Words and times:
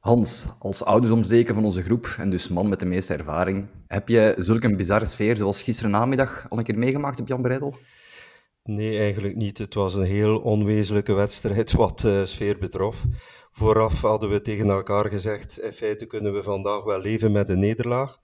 Hans, 0.00 0.46
als 0.58 0.84
oudersomsteken 0.84 1.54
van 1.54 1.64
onze 1.64 1.82
groep 1.82 2.14
en 2.18 2.30
dus 2.30 2.48
man 2.48 2.68
met 2.68 2.78
de 2.78 2.86
meeste 2.86 3.14
ervaring, 3.14 3.68
heb 3.86 4.08
je 4.08 4.34
zulke 4.38 4.66
een 4.66 4.76
bizarre 4.76 5.06
sfeer 5.06 5.36
zoals 5.36 5.62
gisteren 5.62 5.90
namiddag 5.90 6.46
al 6.48 6.58
een 6.58 6.64
keer 6.64 6.78
meegemaakt 6.78 7.20
op 7.20 7.28
Jan 7.28 7.42
Breidel? 7.42 7.76
Nee, 8.62 8.98
eigenlijk 8.98 9.36
niet. 9.36 9.58
Het 9.58 9.74
was 9.74 9.94
een 9.94 10.04
heel 10.04 10.38
onwezenlijke 10.38 11.12
wedstrijd 11.12 11.72
wat 11.72 12.02
uh, 12.04 12.24
sfeer 12.24 12.58
betrof. 12.58 13.04
Vooraf 13.52 14.00
hadden 14.00 14.30
we 14.30 14.40
tegen 14.40 14.68
elkaar 14.68 15.10
gezegd, 15.10 15.58
in 15.58 15.72
feite 15.72 16.06
kunnen 16.06 16.34
we 16.34 16.42
vandaag 16.42 16.84
wel 16.84 17.00
leven 17.00 17.32
met 17.32 17.48
een 17.48 17.58
nederlaag. 17.58 18.18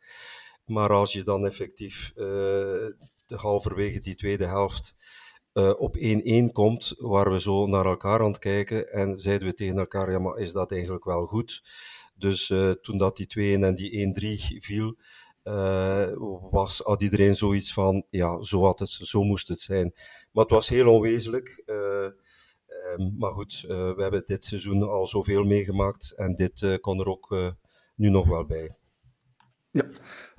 Maar 0.64 0.90
als 0.90 1.12
je 1.12 1.22
dan 1.22 1.46
effectief 1.46 2.12
uh, 2.16 2.90
halverwege 3.26 4.00
die 4.00 4.14
tweede 4.14 4.46
helft 4.46 4.94
uh, 5.56 5.72
op 5.80 5.96
1-1 5.96 6.52
komt, 6.52 6.94
waar 6.96 7.32
we 7.32 7.40
zo 7.40 7.66
naar 7.66 7.86
elkaar 7.86 8.20
aan 8.20 8.26
het 8.26 8.38
kijken 8.38 8.92
en 8.92 9.20
zeiden 9.20 9.48
we 9.48 9.54
tegen 9.54 9.78
elkaar, 9.78 10.10
ja, 10.10 10.18
maar 10.18 10.38
is 10.38 10.52
dat 10.52 10.72
eigenlijk 10.72 11.04
wel 11.04 11.26
goed? 11.26 11.62
Dus 12.14 12.50
uh, 12.50 12.70
toen 12.70 12.98
dat 12.98 13.16
die 13.16 13.58
2-1 13.58 13.62
en 13.62 13.74
die 13.74 14.58
1-3 14.60 14.64
viel, 14.64 14.96
uh, 15.44 16.06
was, 16.50 16.80
had 16.84 17.02
iedereen 17.02 17.36
zoiets 17.36 17.72
van, 17.72 18.06
ja, 18.10 18.42
zo, 18.42 18.64
had 18.64 18.78
het, 18.78 18.88
zo 18.88 19.22
moest 19.22 19.48
het 19.48 19.60
zijn. 19.60 19.92
Maar 20.32 20.44
het 20.44 20.52
was 20.52 20.68
heel 20.68 20.92
onwezenlijk. 20.92 21.62
Um, 21.66 23.14
maar 23.18 23.32
goed, 23.32 23.64
we 23.66 23.94
hebben 23.96 24.22
dit 24.24 24.44
seizoen 24.44 24.82
al 24.82 25.06
zoveel 25.06 25.44
meegemaakt 25.44 26.12
en 26.16 26.32
dit 26.32 26.78
kon 26.80 27.00
er 27.00 27.06
ook 27.06 27.54
nu 27.94 28.10
nog 28.10 28.28
wel 28.28 28.46
bij. 28.46 28.78
Ja, 29.70 29.84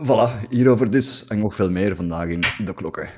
voilà. 0.05 0.49
Hierover 0.49 0.91
dus 0.91 1.25
en 1.27 1.39
nog 1.39 1.55
veel 1.55 1.69
meer 1.69 1.95
vandaag 1.95 2.29
in 2.29 2.43
De 2.65 2.73
Klokken. 2.73 3.09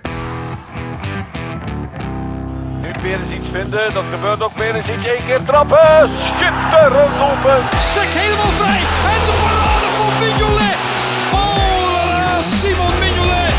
Weer 3.09 3.19
eens 3.19 3.33
iets 3.39 3.49
vinden. 3.57 3.93
Dat 3.93 4.07
gebeurt 4.15 4.41
ook 4.43 4.55
weer 4.61 4.75
eens 4.75 4.89
iets. 4.93 5.05
Eén 5.15 5.25
keer 5.27 5.43
trappen. 5.43 6.09
Schitterend 6.27 7.15
open. 7.29 7.59
Sek 7.93 8.11
helemaal 8.21 8.53
vrij. 8.61 8.81
En 9.13 9.21
de 9.27 9.35
parade 9.43 9.89
van 9.97 10.11
Mignolet. 10.21 10.77
Oh, 11.39 12.39
Simon 12.57 12.93
Mignolet. 13.03 13.53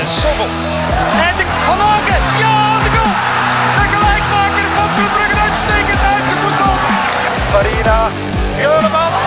En 0.00 0.06
Sommel. 0.20 0.50
En 1.26 1.34
de 1.38 1.44
Van 1.66 1.80
Aken. 1.94 2.22
Ja, 2.42 2.56
de 2.84 2.90
goal. 2.96 3.14
De 3.78 3.84
gelijkmaker 3.94 4.66
van 4.76 4.88
Club 4.96 5.12
Brugge 5.14 5.38
uitstekend 5.46 6.02
uitgevoetbald. 6.14 6.80
Farina. 7.52 7.98
Juremans. 8.62 9.20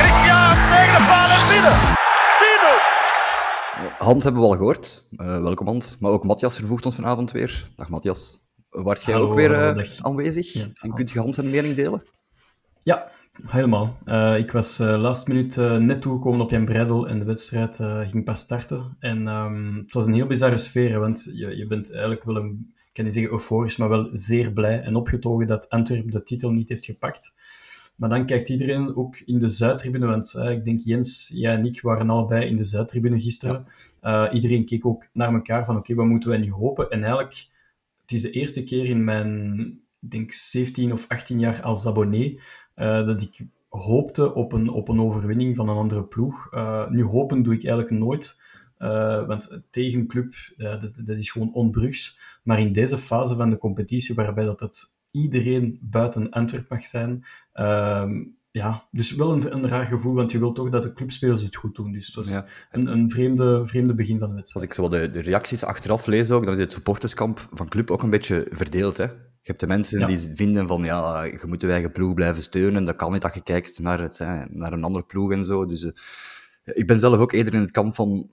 Christiaans 0.00 0.62
tegen 0.72 0.94
de 0.98 1.02
paal 1.10 1.30
en 1.36 1.44
binnen. 1.52 2.01
Hans 4.02 4.24
hebben 4.24 4.42
we 4.42 4.48
al 4.48 4.56
gehoord. 4.56 5.08
Uh, 5.12 5.42
welkom 5.42 5.66
Hans. 5.66 5.96
Maar 5.98 6.10
ook 6.10 6.24
Matthias 6.24 6.56
vervoegt 6.56 6.86
ons 6.86 6.94
vanavond 6.94 7.30
weer. 7.30 7.70
Dag 7.76 7.88
Matthias. 7.88 8.38
Wart 8.70 9.02
jij 9.02 9.14
ook 9.14 9.34
weer 9.34 9.76
uh, 9.76 9.84
aanwezig? 10.00 10.52
Yes, 10.52 10.74
en 10.74 10.94
kunt 10.94 11.10
je 11.10 11.18
Hans 11.18 11.36
zijn 11.36 11.50
mening 11.50 11.74
delen? 11.74 12.02
Ja, 12.82 13.10
helemaal. 13.46 13.98
Uh, 14.04 14.38
ik 14.38 14.52
was 14.52 14.78
last 14.78 15.28
minute 15.28 15.62
net 15.62 16.02
toegekomen 16.02 16.40
op 16.40 16.50
Jan 16.50 16.64
Breidel 16.64 17.08
en 17.08 17.18
de 17.18 17.24
wedstrijd 17.24 17.76
ging 18.08 18.24
pas 18.24 18.40
starten. 18.40 18.96
En 18.98 19.26
um, 19.26 19.76
het 19.76 19.92
was 19.94 20.06
een 20.06 20.14
heel 20.14 20.26
bizarre 20.26 20.58
sfeer, 20.58 20.98
want 20.98 21.30
je, 21.34 21.56
je 21.56 21.66
bent 21.66 21.92
eigenlijk 21.92 22.24
wel 22.24 22.36
een, 22.36 22.72
ik 22.86 22.92
kan 22.92 23.04
niet 23.04 23.14
zeggen 23.14 23.32
euforisch, 23.32 23.76
maar 23.76 23.88
wel 23.88 24.08
zeer 24.12 24.52
blij 24.52 24.80
en 24.80 24.96
opgetogen 24.96 25.46
dat 25.46 25.68
Antwerp 25.68 26.10
de 26.10 26.22
titel 26.22 26.50
niet 26.50 26.68
heeft 26.68 26.84
gepakt. 26.84 27.34
Maar 28.02 28.10
dan 28.10 28.26
kijkt 28.26 28.48
iedereen 28.48 28.96
ook 28.96 29.16
in 29.16 29.38
de 29.38 29.48
Zuidtribune, 29.48 30.06
want 30.06 30.34
uh, 30.36 30.50
ik 30.50 30.64
denk 30.64 30.80
Jens, 30.80 31.30
jij 31.34 31.54
en 31.54 31.64
ik 31.64 31.80
waren 31.80 32.10
allebei 32.10 32.46
in 32.46 32.56
de 32.56 32.64
Zuidtribune 32.64 33.20
gisteren. 33.20 33.66
Uh, 34.02 34.28
iedereen 34.32 34.64
keek 34.64 34.86
ook 34.86 35.06
naar 35.12 35.34
elkaar 35.34 35.64
van 35.64 35.76
oké, 35.76 35.94
wat 35.94 36.06
moeten 36.06 36.28
wij 36.28 36.38
nu 36.38 36.52
hopen? 36.52 36.90
En 36.90 37.02
eigenlijk, 37.02 37.48
het 38.00 38.12
is 38.12 38.22
de 38.22 38.30
eerste 38.30 38.64
keer 38.64 38.84
in 38.84 39.04
mijn, 39.04 39.80
denk 39.98 40.32
17 40.32 40.92
of 40.92 41.08
18 41.08 41.38
jaar 41.38 41.62
als 41.62 41.86
abonnee, 41.86 42.40
uh, 42.76 43.06
dat 43.06 43.22
ik 43.22 43.46
hoopte 43.68 44.34
op 44.34 44.52
een, 44.52 44.68
op 44.68 44.88
een 44.88 45.00
overwinning 45.00 45.56
van 45.56 45.68
een 45.68 45.76
andere 45.76 46.04
ploeg. 46.04 46.50
nu 46.90 47.04
hopen 47.04 47.42
doe 47.42 47.54
ik 47.54 47.64
eigenlijk 47.64 47.94
nooit, 47.98 48.42
want 49.26 49.62
tegenclub, 49.70 50.34
dat, 50.56 51.00
dat 51.04 51.16
is 51.16 51.30
gewoon 51.30 51.54
onbrugs. 51.54 52.18
Maar 52.42 52.60
in 52.60 52.72
deze 52.72 52.98
fase 52.98 53.34
van 53.34 53.50
de 53.50 53.58
competitie, 53.58 54.14
waarbij 54.14 54.44
dat 54.44 54.60
het 54.60 55.00
iedereen 55.12 55.78
buiten 55.82 56.30
Antwerp 56.30 56.68
mag 56.68 56.86
zijn. 56.86 57.24
Uh, 57.54 58.10
ja, 58.50 58.88
dus 58.90 59.14
wel 59.14 59.32
een, 59.32 59.54
een, 59.54 59.68
raar 59.68 59.86
gevoel, 59.86 60.14
want 60.14 60.32
je 60.32 60.38
wilt 60.38 60.54
toch 60.54 60.70
dat 60.70 60.82
de 60.82 60.92
clubspelers 60.92 61.42
het 61.42 61.56
goed 61.56 61.74
doen. 61.74 61.92
Dus 61.92 62.06
het 62.06 62.14
was 62.14 62.30
ja. 62.30 62.46
een, 62.70 62.86
een 62.86 63.10
vreemde, 63.10 63.66
vreemde 63.66 63.94
begin 63.94 64.18
van 64.18 64.28
de 64.28 64.34
wedstrijd. 64.34 64.68
Als 64.68 64.78
ik 64.78 64.84
zo 64.84 64.98
de, 64.98 65.10
de 65.10 65.20
reacties 65.20 65.64
achteraf 65.64 66.06
lees 66.06 66.30
ook, 66.30 66.44
dan 66.44 66.54
is 66.54 66.60
het 66.60 66.72
supporterskamp 66.72 67.48
van 67.52 67.68
club 67.68 67.90
ook 67.90 68.02
een 68.02 68.10
beetje 68.10 68.46
verdeeld. 68.50 68.96
Hè? 68.96 69.04
Je 69.04 69.48
hebt 69.48 69.60
de 69.60 69.66
mensen 69.66 69.98
ja. 69.98 70.06
die 70.06 70.30
vinden 70.34 70.66
van, 70.68 70.84
ja, 70.84 71.22
je 71.22 71.44
moet 71.46 71.60
de 71.60 71.70
eigen 71.70 71.92
ploeg 71.92 72.14
blijven 72.14 72.42
steunen. 72.42 72.84
Dat 72.84 72.96
kan 72.96 73.12
niet 73.12 73.22
dat 73.22 73.34
je 73.34 73.42
kijkt 73.42 73.78
naar, 73.78 74.00
het, 74.00 74.18
hè, 74.18 74.44
naar 74.48 74.72
een 74.72 74.84
andere 74.84 75.04
ploeg 75.04 75.32
en 75.32 75.44
zo. 75.44 75.66
Dus 75.66 75.84
uh, 75.84 75.92
ik 76.64 76.86
ben 76.86 76.98
zelf 76.98 77.18
ook 77.18 77.32
eerder 77.32 77.54
in 77.54 77.60
het 77.60 77.70
kamp 77.70 77.94
van, 77.94 78.30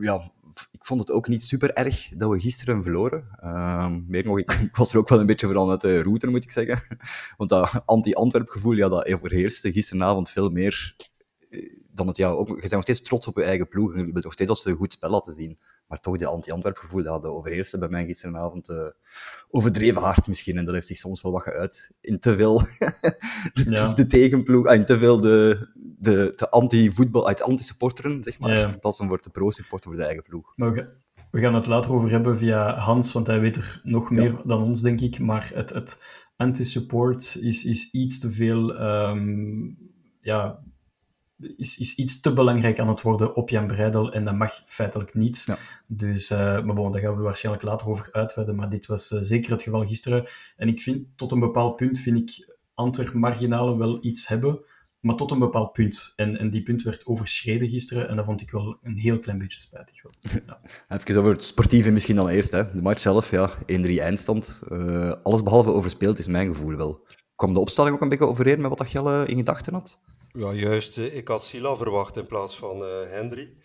ja, 0.00 0.30
ik 0.70 0.84
vond 0.84 1.00
het 1.00 1.10
ook 1.10 1.28
niet 1.28 1.42
super 1.42 1.72
erg 1.72 2.08
dat 2.16 2.30
we 2.30 2.40
gisteren 2.40 2.82
verloren. 2.82 3.28
Uh, 3.42 3.94
meer 4.06 4.24
nog, 4.24 4.38
ik, 4.38 4.52
ik, 4.52 4.76
was 4.76 4.92
er 4.92 4.98
ook 4.98 5.08
wel 5.08 5.20
een 5.20 5.26
beetje 5.26 5.46
vooral 5.46 5.70
uit 5.70 5.80
de 5.80 6.02
router, 6.02 6.30
moet 6.30 6.44
ik 6.44 6.52
zeggen. 6.52 6.98
Want 7.36 7.50
dat 7.50 7.82
anti-Antwerp 7.84 8.48
gevoel, 8.48 8.72
ja, 8.72 8.88
dat 8.88 9.12
overheerste 9.12 9.72
gisteravond 9.72 10.30
veel 10.30 10.50
meer 10.50 10.96
eh, 11.50 11.72
dan 11.90 12.06
het, 12.06 12.16
ja, 12.16 12.28
ook, 12.28 12.48
je 12.48 12.54
bent 12.54 12.72
nog 12.72 12.82
steeds 12.82 13.02
trots 13.02 13.26
op 13.26 13.36
je 13.36 13.42
eigen 13.42 13.68
ploeg. 13.68 13.96
Je 13.96 14.12
bent 14.12 14.24
nog 14.24 14.32
steeds 14.32 14.50
als 14.50 14.62
ze 14.62 14.70
een 14.70 14.76
goed 14.76 14.92
spel 14.92 15.10
laten 15.10 15.34
zien. 15.34 15.58
Maar 15.86 16.00
toch, 16.00 16.16
de 16.16 16.26
anti-Antwerp 16.26 16.76
gevoel, 16.76 17.02
dat 17.02 17.24
overheerste 17.24 17.78
bij 17.78 17.88
mij 17.88 18.06
gisteravond 18.06 18.68
uh, 18.68 18.86
overdreven 19.50 20.02
hard 20.02 20.26
misschien. 20.26 20.56
En 20.56 20.64
dat 20.64 20.74
heeft 20.74 20.86
zich 20.86 20.96
soms 20.96 21.22
wel 21.22 21.32
wat 21.32 21.42
geuit 21.42 21.92
in 22.00 22.20
te 22.20 22.36
veel 22.36 22.58
de, 23.52 23.64
ja. 23.68 23.92
de 23.92 24.06
tegenploeg, 24.06 24.66
ah, 24.66 24.74
in 24.74 24.84
te 24.84 24.98
veel 24.98 25.20
de, 25.20 25.68
de, 25.98 26.32
de 26.36 26.50
anti-voetbal, 26.50 27.26
uit 27.26 27.42
anti-supporteren, 27.42 28.22
zeg 28.22 28.38
maar. 28.38 28.56
Ja. 28.56 28.68
In 28.68 28.78
plaats 28.78 28.96
van 28.96 29.08
voor 29.08 29.22
de 29.22 29.30
pro-supporter 29.30 29.90
voor 29.90 29.98
de 29.98 30.06
eigen 30.06 30.22
ploeg. 30.22 30.52
Maar 30.56 30.72
we, 30.72 30.94
we 31.30 31.40
gaan 31.40 31.54
het 31.54 31.66
later 31.66 31.92
over 31.92 32.10
hebben 32.10 32.36
via 32.36 32.74
Hans, 32.78 33.12
want 33.12 33.26
hij 33.26 33.40
weet 33.40 33.56
er 33.56 33.80
nog 33.82 34.10
meer 34.10 34.32
ja. 34.32 34.42
dan 34.44 34.62
ons, 34.62 34.82
denk 34.82 35.00
ik. 35.00 35.18
Maar 35.18 35.50
het, 35.54 35.70
het 35.70 36.04
anti-support 36.36 37.38
is, 37.40 37.64
is 37.64 37.90
iets 37.90 38.18
te 38.18 38.32
veel... 38.32 38.80
Um, 38.80 39.78
ja, 40.20 40.58
is, 41.56 41.78
is 41.78 41.94
iets 41.94 42.20
te 42.20 42.32
belangrijk 42.32 42.78
aan 42.78 42.88
het 42.88 43.02
worden 43.02 43.34
op 43.34 43.48
Jan 43.48 43.66
Breidel 43.66 44.12
en 44.12 44.24
dat 44.24 44.34
mag 44.34 44.62
feitelijk 44.66 45.14
niet. 45.14 45.42
Ja. 45.46 45.56
Dus, 45.86 46.30
uh, 46.30 46.38
maar 46.38 46.74
bon, 46.74 46.92
daar 46.92 47.00
gaan 47.00 47.16
we 47.16 47.22
waarschijnlijk 47.22 47.64
later 47.64 47.88
over 47.88 48.08
uitweiden, 48.12 48.56
maar 48.56 48.68
dit 48.68 48.86
was 48.86 49.10
uh, 49.10 49.18
zeker 49.22 49.50
het 49.50 49.62
geval 49.62 49.86
gisteren. 49.86 50.26
En 50.56 50.68
ik 50.68 50.80
vind, 50.80 51.06
tot 51.16 51.32
een 51.32 51.40
bepaald 51.40 51.76
punt, 51.76 51.98
vind 51.98 52.16
ik 52.16 52.56
Antwerp 52.74 53.12
marginalen 53.12 53.78
wel 53.78 54.04
iets 54.04 54.28
hebben, 54.28 54.60
maar 55.06 55.16
tot 55.16 55.30
een 55.30 55.38
bepaald 55.38 55.72
punt. 55.72 56.12
En, 56.16 56.36
en 56.38 56.50
die 56.50 56.62
punt 56.62 56.82
werd 56.82 57.06
overschreden 57.06 57.68
gisteren 57.68 58.08
en 58.08 58.16
dat 58.16 58.24
vond 58.24 58.40
ik 58.40 58.50
wel 58.50 58.78
een 58.82 58.96
heel 58.96 59.18
klein 59.18 59.38
beetje 59.38 59.60
spijtig. 59.60 60.02
Ja. 60.46 60.60
Even 60.88 61.16
over 61.16 61.32
het 61.32 61.44
sportieve 61.44 61.90
misschien 61.90 62.16
dan 62.16 62.28
eerst. 62.28 62.52
Hè. 62.52 62.72
De 62.72 62.82
match 62.82 63.00
zelf, 63.00 63.30
ja, 63.30 63.58
1-3 63.58 63.64
eindstand. 63.64 64.60
Uh, 64.68 65.12
alles 65.22 65.42
behalve 65.42 65.72
overspeeld 65.72 66.18
is 66.18 66.26
mijn 66.26 66.46
gevoel 66.46 66.76
wel. 66.76 67.06
Kwam 67.36 67.54
de 67.54 67.60
opstelling 67.60 67.94
ook 67.94 68.00
een 68.00 68.08
beetje 68.08 68.26
overeen 68.26 68.60
met 68.60 68.68
wat 68.68 68.78
dat 68.78 68.90
Jelle 68.90 69.26
in 69.26 69.36
gedachten 69.36 69.72
had? 69.72 70.00
Ja, 70.32 70.52
juist. 70.52 70.96
Ik 70.98 71.28
had 71.28 71.44
Sila 71.44 71.76
verwacht 71.76 72.16
in 72.16 72.26
plaats 72.26 72.56
van 72.56 72.82
uh, 72.82 72.88
Hendry. 73.10 73.56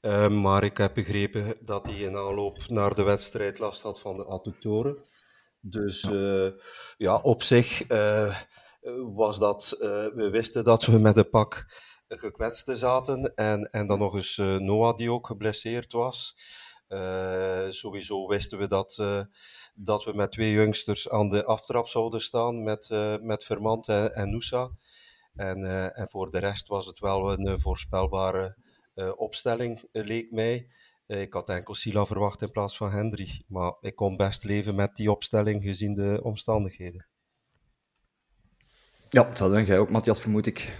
Uh, 0.00 0.28
maar 0.28 0.64
ik 0.64 0.76
heb 0.76 0.94
begrepen 0.94 1.56
dat 1.64 1.86
hij 1.86 1.96
in 1.96 2.16
aanloop 2.16 2.58
naar 2.68 2.94
de 2.94 3.02
wedstrijd 3.02 3.58
last 3.58 3.82
had 3.82 4.00
van 4.00 4.16
de 4.16 4.24
adductoren. 4.24 4.96
Dus 5.60 6.02
uh, 6.02 6.48
ja, 6.96 7.16
op 7.16 7.42
zich 7.42 7.86
was 9.14 9.38
dat... 9.38 9.76
we 10.14 10.28
wisten 10.30 10.64
dat 10.64 10.84
we 10.84 10.98
met 10.98 11.16
een 11.16 11.30
pak 11.30 11.64
gekwetsten 12.08 12.76
zaten. 12.76 13.34
En, 13.34 13.70
en 13.70 13.86
dan 13.86 13.98
nog 13.98 14.14
eens 14.14 14.36
Noah 14.36 14.96
die 14.96 15.12
ook 15.12 15.26
geblesseerd 15.26 15.92
was. 15.92 16.36
sowieso 17.68 18.26
wisten 18.26 18.58
we 18.58 18.66
dat, 18.66 19.02
dat 19.74 20.04
we 20.04 20.12
met 20.14 20.32
twee 20.32 20.52
jongsters 20.52 21.08
aan 21.08 21.28
de 21.28 21.44
aftrap 21.44 21.86
zouden 21.86 22.20
staan. 22.20 22.62
Met, 22.62 22.88
met 23.22 23.44
Vermand 23.44 23.88
en, 23.88 24.14
en 24.14 24.30
Noosa. 24.30 24.70
En, 25.36 25.58
uh, 25.64 25.98
en 25.98 26.08
voor 26.08 26.30
de 26.30 26.38
rest 26.38 26.68
was 26.68 26.86
het 26.86 26.98
wel 26.98 27.32
een 27.32 27.46
uh, 27.46 27.54
voorspelbare 27.58 28.56
uh, 28.94 29.12
opstelling, 29.16 29.88
leek 29.92 30.30
mij. 30.30 30.68
ik 31.06 31.32
had 31.32 31.48
enkel 31.48 31.74
Sila 31.74 32.04
verwacht 32.06 32.42
in 32.42 32.50
plaats 32.50 32.76
van 32.76 32.90
Hendry. 32.90 33.42
Maar 33.46 33.76
ik 33.80 33.96
kon 33.96 34.16
best 34.16 34.44
leven 34.44 34.74
met 34.74 34.94
die 34.94 35.10
opstelling 35.10 35.62
gezien 35.62 35.94
de 35.94 36.20
omstandigheden. 36.22 37.06
Ja, 39.16 39.28
dat 39.32 39.52
denk 39.52 39.66
jij 39.66 39.78
ook, 39.78 39.90
Matthias, 39.90 40.20
vermoed 40.20 40.46
ik. 40.46 40.78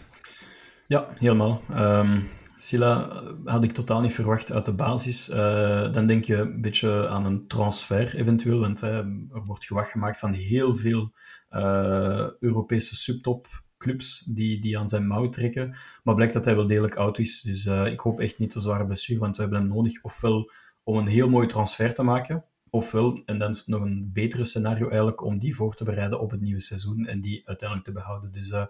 Ja, 0.87 1.07
helemaal. 1.19 1.63
Um, 1.71 2.29
Sila 2.57 3.23
had 3.45 3.65
ik 3.65 3.73
totaal 3.73 4.01
niet 4.01 4.15
verwacht 4.15 4.53
uit 4.53 4.65
de 4.65 4.75
basis. 4.75 5.29
Uh, 5.29 5.93
dan 5.93 6.07
denk 6.07 6.25
je 6.25 6.37
een 6.37 6.61
beetje 6.61 7.09
aan 7.09 7.25
een 7.25 7.47
transfer 7.47 8.17
eventueel, 8.17 8.59
want 8.59 8.83
uh, 8.83 8.91
er 8.97 9.43
wordt 9.45 9.65
gewacht 9.65 9.91
gemaakt 9.91 10.19
van 10.19 10.33
heel 10.33 10.77
veel 10.77 11.13
uh, 11.51 12.27
Europese 12.41 12.97
subtop 12.97 13.47
clubs 13.79 14.21
die, 14.21 14.61
die 14.61 14.79
aan 14.79 14.89
zijn 14.89 15.07
mouw 15.07 15.29
trekken. 15.29 15.77
Maar 16.03 16.15
blijkt 16.15 16.33
dat 16.33 16.45
hij 16.45 16.57
wel 16.57 16.67
degelijk 16.67 16.97
oud 16.97 17.19
is. 17.19 17.41
Dus 17.41 17.67
ik 17.67 18.01
hoop 18.01 18.21
echt 18.21 18.39
niet 18.39 18.51
te 18.51 18.61
zware 18.61 18.87
blessure, 18.87 19.21
want 19.21 19.37
we 19.37 19.43
hebben 19.43 19.61
hem 19.61 19.69
nodig 19.69 20.03
ofwel 20.03 20.51
om 20.83 20.97
een 20.97 21.07
heel 21.07 21.29
mooi 21.29 21.47
transfer 21.47 21.95
te 21.95 22.03
maken, 22.03 22.45
ofwel, 22.71 23.23
en 23.27 23.39
dan 23.39 23.57
nog 23.67 23.83
een 23.83 24.11
betere 24.13 24.45
scenario 24.45 24.89
eigenlijk, 24.89 25.23
om 25.23 25.39
die 25.39 25.55
voor 25.55 25.75
te 25.75 25.85
bereiden 25.85 26.21
op 26.21 26.31
het 26.31 26.41
nieuwe 26.41 26.61
seizoen 26.61 27.07
en 27.07 27.21
die 27.21 27.43
uiteindelijk 27.45 27.89
te 27.89 27.95
behouden. 27.95 28.33
Dus 28.33 28.51
uh, 28.51 28.65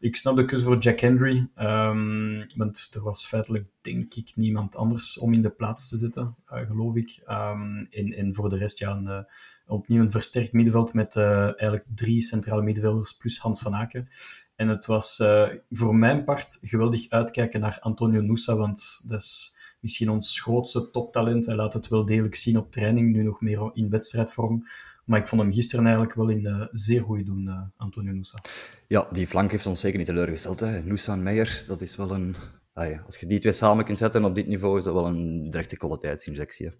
ik 0.00 0.16
snap 0.16 0.36
de 0.36 0.44
keuze 0.44 0.64
voor 0.64 0.78
Jack 0.78 1.00
Henry, 1.00 1.48
um, 1.58 2.46
want 2.56 2.90
er 2.94 3.02
was 3.02 3.26
feitelijk, 3.26 3.66
denk 3.80 4.14
ik, 4.14 4.32
niemand 4.34 4.76
anders 4.76 5.18
om 5.18 5.32
in 5.32 5.42
de 5.42 5.50
plaats 5.50 5.88
te 5.88 5.96
zitten, 5.96 6.36
uh, 6.52 6.58
geloof 6.68 6.96
ik. 6.96 7.22
Um, 7.28 7.78
en, 7.78 8.12
en 8.12 8.34
voor 8.34 8.48
de 8.48 8.56
rest, 8.56 8.78
ja, 8.78 8.90
een, 8.90 9.04
uh, 9.04 9.18
opnieuw 9.66 10.02
een 10.02 10.10
versterkt 10.10 10.52
middenveld 10.52 10.94
met 10.94 11.16
eigenlijk 11.16 11.84
drie 11.94 12.22
centrale 12.22 12.62
middenvelders 12.62 13.16
plus 13.16 13.38
Hans 13.38 13.60
van 13.60 13.74
Aken. 13.74 14.08
En 14.56 14.68
het 14.68 14.86
was 14.86 15.22
voor 15.70 15.94
mijn 15.96 16.24
part 16.24 16.58
geweldig 16.62 17.08
uitkijken 17.08 17.60
naar 17.60 17.78
Antonio 17.80 18.20
Nusa, 18.20 18.56
want 18.56 19.02
dat 19.06 19.20
is 19.20 19.53
misschien 19.84 20.10
ons 20.10 20.40
grootste 20.40 20.90
toptalent. 20.90 21.46
Hij 21.46 21.54
laat 21.54 21.72
het 21.72 21.88
wel 21.88 22.04
degelijk 22.04 22.34
zien 22.34 22.58
op 22.58 22.70
training, 22.70 23.12
nu 23.12 23.22
nog 23.22 23.40
meer 23.40 23.70
in 23.72 23.90
wedstrijdvorm. 23.90 24.66
Maar 25.04 25.18
ik 25.20 25.26
vond 25.26 25.42
hem 25.42 25.52
gisteren 25.52 25.84
eigenlijk 25.84 26.14
wel 26.14 26.28
in 26.28 26.40
uh, 26.40 26.66
zeer 26.72 27.02
goed 27.02 27.26
doen, 27.26 27.42
uh, 27.46 27.60
Antonio 27.76 28.12
Nusa. 28.12 28.40
Ja, 28.88 29.08
die 29.12 29.26
flank 29.26 29.50
heeft 29.50 29.66
ons 29.66 29.80
zeker 29.80 29.98
niet 29.98 30.06
teleurgesteld. 30.06 30.60
Hè. 30.60 30.82
Nusa 30.82 31.12
en 31.12 31.22
Meijer, 31.22 31.64
dat 31.66 31.80
is 31.80 31.96
wel 31.96 32.10
een... 32.10 32.36
Ah 32.72 33.04
als 33.06 33.16
je 33.16 33.26
die 33.26 33.38
twee 33.38 33.52
samen 33.52 33.84
kunt 33.84 33.98
zetten 33.98 34.24
op 34.24 34.34
dit 34.34 34.46
niveau, 34.46 34.78
is 34.78 34.84
dat 34.84 34.94
wel 34.94 35.06
een 35.06 35.50
directe 35.50 35.76
kwaliteitsinjectie. 35.76 36.66
Hè. 36.66 36.72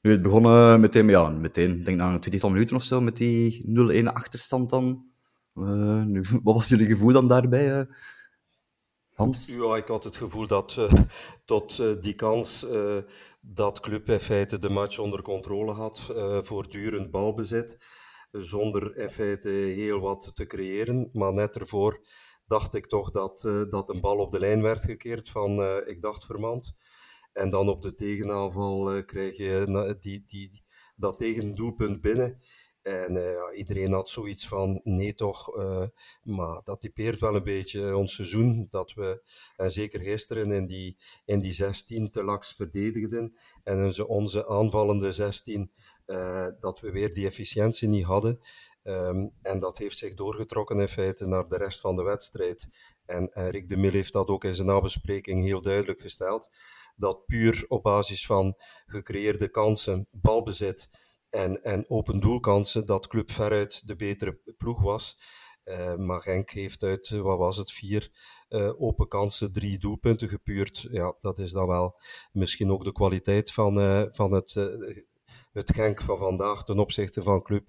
Nu, 0.00 0.10
het 0.10 0.22
begonnen 0.22 0.80
meteen, 0.80 1.08
ja, 1.08 1.28
meteen, 1.28 1.84
denk 1.84 1.96
na 1.96 2.12
een 2.12 2.20
twintigtal 2.20 2.50
minuten 2.50 2.76
of 2.76 2.82
zo, 2.82 3.00
met 3.00 3.16
die 3.16 3.64
0-1 4.02 4.04
achterstand 4.04 4.70
dan. 4.70 5.04
Nu, 6.06 6.24
wat 6.42 6.54
was 6.54 6.68
jullie 6.68 6.86
gevoel 6.86 7.12
dan 7.12 7.28
daarbij? 7.28 7.86
Ja, 9.46 9.76
ik 9.76 9.86
had 9.86 10.04
het 10.04 10.16
gevoel 10.16 10.46
dat 10.46 10.76
uh, 10.78 10.92
tot 11.44 11.78
uh, 11.78 11.94
die 12.00 12.14
kans 12.14 12.64
uh, 12.64 12.96
dat 13.40 13.80
Club 13.80 14.08
in 14.08 14.20
feite 14.20 14.58
de 14.58 14.70
match 14.70 14.98
onder 14.98 15.22
controle 15.22 15.72
had, 15.72 16.00
voortdurend 16.42 17.10
balbezit, 17.10 17.76
zonder 18.30 18.96
in 18.96 19.08
feite 19.08 19.48
heel 19.48 20.00
wat 20.00 20.30
te 20.34 20.46
creëren. 20.46 21.10
Maar 21.12 21.32
net 21.32 21.56
ervoor 21.56 22.00
dacht 22.46 22.74
ik 22.74 22.86
toch 22.86 23.10
dat, 23.10 23.40
dat 23.70 23.88
een 23.88 24.00
bal 24.00 24.16
op 24.16 24.32
de 24.32 24.38
lijn 24.38 24.62
werd 24.62 24.84
gekeerd 24.84 25.28
van, 25.28 25.62
ik 25.86 26.02
dacht, 26.02 26.24
Vermand. 26.24 26.74
En 27.32 27.50
dan 27.50 27.68
op 27.68 27.82
de 27.82 27.94
tegenaanval 27.94 29.04
krijg 29.04 29.36
je 29.36 29.96
die, 30.00 30.24
die, 30.26 30.62
dat 30.96 31.18
tegendoelpunt 31.18 32.00
binnen. 32.00 32.40
En 32.82 33.16
uh, 33.16 33.58
iedereen 33.58 33.92
had 33.92 34.10
zoiets 34.10 34.48
van, 34.48 34.80
nee 34.84 35.14
toch, 35.14 35.58
uh, 35.58 35.86
maar 36.22 36.60
dat 36.64 36.80
typeert 36.80 37.20
wel 37.20 37.34
een 37.34 37.42
beetje 37.42 37.96
ons 37.96 38.14
seizoen, 38.14 38.68
dat 38.70 38.92
we, 38.94 39.22
en 39.56 39.70
zeker 39.70 40.00
gisteren, 40.00 40.50
in 40.50 40.66
die, 40.66 40.96
in 41.24 41.40
die 41.40 41.52
16 41.52 42.10
te 42.10 42.24
laks 42.24 42.54
verdedigden, 42.54 43.36
en 43.64 43.84
onze, 43.84 44.06
onze 44.08 44.48
aanvallende 44.48 45.12
16, 45.12 45.72
uh, 46.06 46.46
dat 46.60 46.80
we 46.80 46.90
weer 46.90 47.14
die 47.14 47.26
efficiëntie 47.26 47.88
niet 47.88 48.04
hadden. 48.04 48.40
Um, 48.82 49.32
en 49.42 49.58
dat 49.58 49.78
heeft 49.78 49.98
zich 49.98 50.14
doorgetrokken 50.14 50.80
in 50.80 50.88
feite 50.88 51.26
naar 51.26 51.48
de 51.48 51.56
rest 51.56 51.80
van 51.80 51.96
de 51.96 52.02
wedstrijd. 52.02 52.66
En, 53.06 53.32
en 53.32 53.50
Rick 53.50 53.68
de 53.68 53.76
Mil 53.76 53.90
heeft 53.90 54.12
dat 54.12 54.28
ook 54.28 54.44
in 54.44 54.54
zijn 54.54 54.66
nabespreking 54.66 55.42
heel 55.42 55.62
duidelijk 55.62 56.00
gesteld, 56.00 56.48
dat 56.96 57.26
puur 57.26 57.64
op 57.68 57.82
basis 57.82 58.26
van 58.26 58.54
gecreëerde 58.86 59.48
kansen, 59.48 60.08
balbezit, 60.10 60.88
en, 61.30 61.62
en 61.62 61.90
open 61.90 62.20
doelkansen 62.20 62.86
dat 62.86 63.06
Club 63.06 63.30
veruit 63.30 63.86
de 63.86 63.96
betere 63.96 64.40
ploeg 64.56 64.82
was. 64.82 65.18
Uh, 65.64 65.94
maar 65.94 66.20
Genk 66.20 66.50
heeft 66.50 66.82
uit, 66.82 67.08
wat 67.08 67.38
was 67.38 67.56
het, 67.56 67.72
vier 67.72 68.10
uh, 68.48 68.82
open 68.82 69.08
kansen, 69.08 69.52
drie 69.52 69.78
doelpunten 69.78 70.28
gepuurd. 70.28 70.86
Ja, 70.90 71.16
dat 71.20 71.38
is 71.38 71.52
dan 71.52 71.66
wel 71.66 72.00
misschien 72.32 72.70
ook 72.70 72.84
de 72.84 72.92
kwaliteit 72.92 73.52
van, 73.52 73.74
van 74.12 74.32
het, 74.32 74.54
het 75.60 75.74
Genk 75.74 76.00
van 76.00 76.18
vandaag 76.18 76.64
ten 76.64 76.78
opzichte 76.78 77.22
van 77.22 77.42
Club. 77.42 77.66